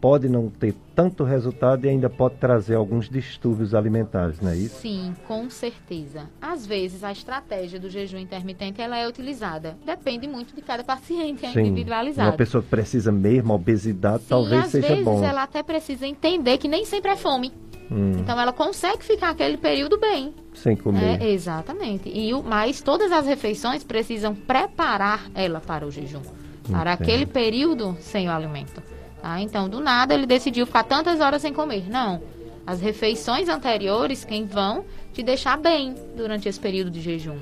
[0.00, 4.80] pode não ter tanto resultado e ainda pode trazer alguns distúrbios alimentares, não é isso?
[4.80, 6.22] Sim, com certeza.
[6.40, 9.76] Às vezes a estratégia do jejum intermitente ela é utilizada.
[9.84, 11.60] Depende muito de cada paciente, é Sim.
[11.60, 12.30] individualizado.
[12.30, 15.22] Uma pessoa que precisa mesmo, obesidade, Sim, talvez seja vezes bom.
[15.22, 17.52] ela até precisa entender que nem sempre é fome.
[17.90, 18.12] Hum.
[18.20, 20.32] Então ela consegue ficar aquele período bem.
[20.54, 21.20] Sem comer.
[21.20, 22.08] É, exatamente.
[22.08, 26.22] E o, mas todas as refeições precisam preparar ela para o jejum.
[26.70, 27.02] Para Entendo.
[27.02, 28.80] aquele período sem o alimento.
[29.20, 29.40] Tá?
[29.40, 31.88] Então, do nada, ele decidiu ficar tantas horas sem comer.
[31.88, 32.20] Não.
[32.66, 37.36] As refeições anteriores, quem vão te deixar bem durante esse período de jejum.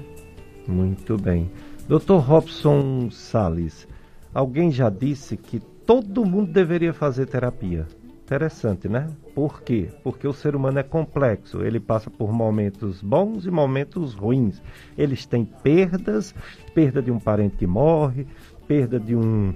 [0.66, 1.50] Muito bem.
[1.88, 2.16] Dr.
[2.16, 3.88] Robson Sales,
[4.34, 7.86] alguém já disse que todo mundo deveria fazer terapia.
[8.24, 9.08] Interessante, né?
[9.34, 9.88] Por quê?
[10.04, 11.62] Porque o ser humano é complexo.
[11.62, 14.60] Ele passa por momentos bons e momentos ruins.
[14.98, 16.34] Eles têm perdas,
[16.74, 18.26] perda de um parente que morre,
[18.66, 19.54] perda de um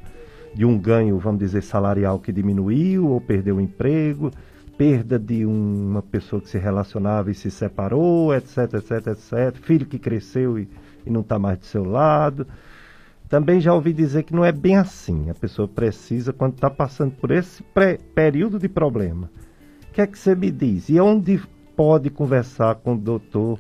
[0.54, 4.30] de um ganho, vamos dizer, salarial que diminuiu ou perdeu o emprego,
[4.76, 9.98] perda de uma pessoa que se relacionava e se separou, etc, etc, etc, filho que
[9.98, 10.68] cresceu e,
[11.06, 12.46] e não está mais do seu lado.
[13.28, 15.30] Também já ouvi dizer que não é bem assim.
[15.30, 17.64] A pessoa precisa, quando está passando por esse
[18.14, 19.30] período de problema,
[19.88, 20.90] o que é que você me diz?
[20.90, 21.40] E onde
[21.74, 23.58] pode conversar com o doutor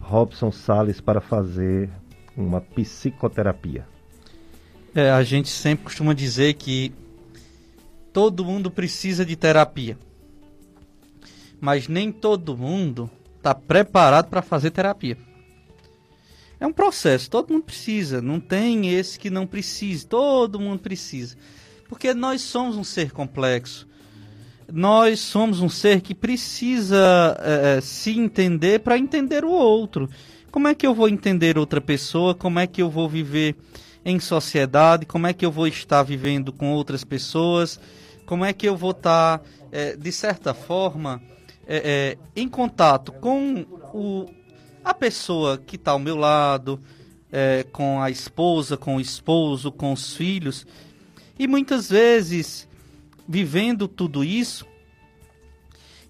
[0.00, 1.90] Robson Sales para fazer
[2.34, 3.86] uma psicoterapia?
[4.94, 6.92] É, a gente sempre costuma dizer que
[8.12, 9.98] todo mundo precisa de terapia.
[11.60, 15.16] Mas nem todo mundo está preparado para fazer terapia.
[16.60, 18.20] É um processo, todo mundo precisa.
[18.20, 21.36] Não tem esse que não precise, todo mundo precisa.
[21.88, 23.88] Porque nós somos um ser complexo.
[24.70, 30.08] Nós somos um ser que precisa é, se entender para entender o outro.
[30.50, 32.34] Como é que eu vou entender outra pessoa?
[32.34, 33.56] Como é que eu vou viver
[34.04, 37.78] em sociedade, como é que eu vou estar vivendo com outras pessoas,
[38.26, 41.22] como é que eu vou estar, é, de certa forma,
[41.66, 43.64] é, é, em contato com
[43.94, 44.26] o,
[44.84, 46.80] a pessoa que está ao meu lado,
[47.30, 50.66] é, com a esposa, com o esposo, com os filhos.
[51.38, 52.68] E muitas vezes,
[53.26, 54.66] vivendo tudo isso,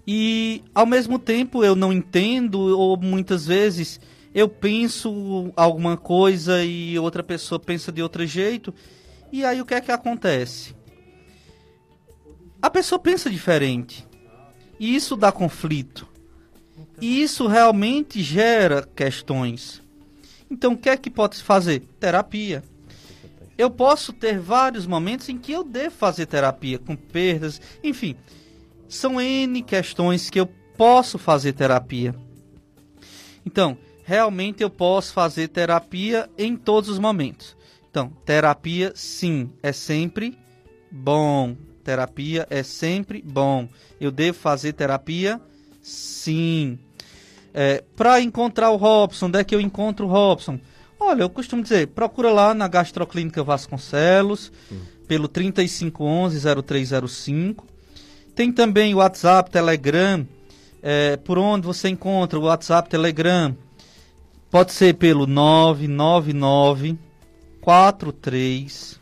[0.07, 4.01] e ao mesmo tempo eu não entendo, ou muitas vezes
[4.35, 8.75] eu penso alguma coisa e outra pessoa pensa de outro jeito.
[9.31, 10.75] E aí o que é que acontece?
[12.61, 14.07] A pessoa pensa diferente.
[14.79, 16.09] E isso dá conflito.
[17.01, 19.83] E isso realmente gera questões.
[20.51, 21.81] Então o que é que pode fazer?
[22.01, 22.63] Terapia.
[23.59, 28.17] Eu posso ter vários momentos em que eu devo fazer terapia, com perdas, enfim.
[28.89, 30.47] São N questões que eu
[30.77, 32.15] posso fazer terapia.
[33.45, 37.57] Então, realmente eu posso fazer terapia em todos os momentos.
[37.91, 40.39] Então, terapia sim, é sempre
[40.91, 41.57] bom.
[41.85, 43.69] Terapia é sempre bom.
[44.01, 45.41] Eu devo fazer terapia?
[45.83, 46.79] Sim.
[47.53, 50.59] É, Para encontrar o Robson, onde é que eu encontro o Robson?
[50.99, 54.79] Olha, eu costumo dizer, procura lá na Gastroclínica Vasconcelos, hum.
[55.09, 57.65] pelo 3511-0305.
[58.35, 60.27] Tem também o WhatsApp, Telegram,
[60.81, 63.57] é, por onde você encontra o WhatsApp, Telegram,
[64.53, 66.99] Pode ser pelo 999
[67.63, 69.01] 43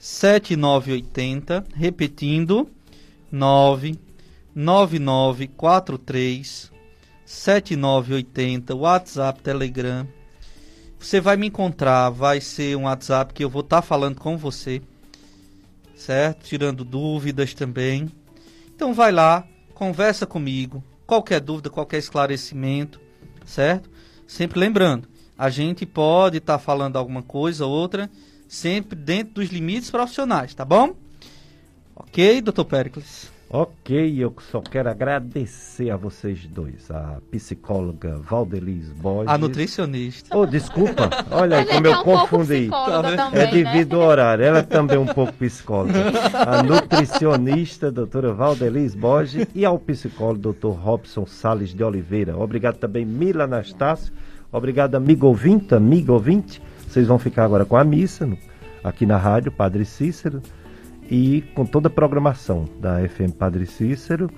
[0.00, 2.68] 7980, repetindo
[3.30, 6.72] 999 43
[7.24, 10.08] 7980, WhatsApp, Telegram.
[10.98, 14.36] Você vai me encontrar, vai ser um WhatsApp que eu vou estar tá falando com
[14.36, 14.82] você,
[15.94, 16.46] certo?
[16.46, 18.10] Tirando dúvidas também.
[18.74, 23.00] Então vai lá, conversa comigo, qualquer dúvida, qualquer esclarecimento,
[23.46, 23.88] certo?
[24.30, 28.08] Sempre lembrando, a gente pode estar tá falando alguma coisa ou outra,
[28.46, 30.94] sempre dentro dos limites profissionais, tá bom?
[31.96, 33.28] Ok, doutor Pericles?
[33.52, 39.28] Ok, eu só quero agradecer a vocês dois, a psicóloga Valdeliz Borges.
[39.28, 40.38] A nutricionista.
[40.38, 42.70] Oh, desculpa, olha aí como eu um confundi.
[42.70, 44.04] Também, é devido né?
[44.04, 45.98] ao horário, ela é também um pouco psicóloga.
[46.32, 52.38] A nutricionista, doutora Valdeliz Borges, e ao psicólogo, doutor Robson Sales de Oliveira.
[52.38, 54.12] Obrigado também, Mila Anastácio.
[54.52, 56.62] Obrigado, amigo ouvinte, amigo ouvinte.
[56.86, 58.38] Vocês vão ficar agora com a missa, no,
[58.84, 60.40] aqui na rádio, Padre Cícero
[61.10, 64.30] e com toda a programação da FM Padre Cícero.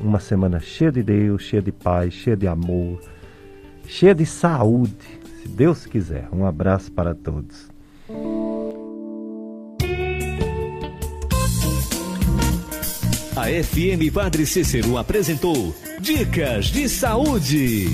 [0.00, 3.00] Uma semana cheia de Deus, cheia de paz, cheia de amor,
[3.86, 4.94] cheia de saúde,
[5.42, 6.28] se Deus quiser.
[6.32, 7.68] Um abraço para todos.
[13.34, 17.88] A FM Padre Cícero apresentou Dicas de Saúde.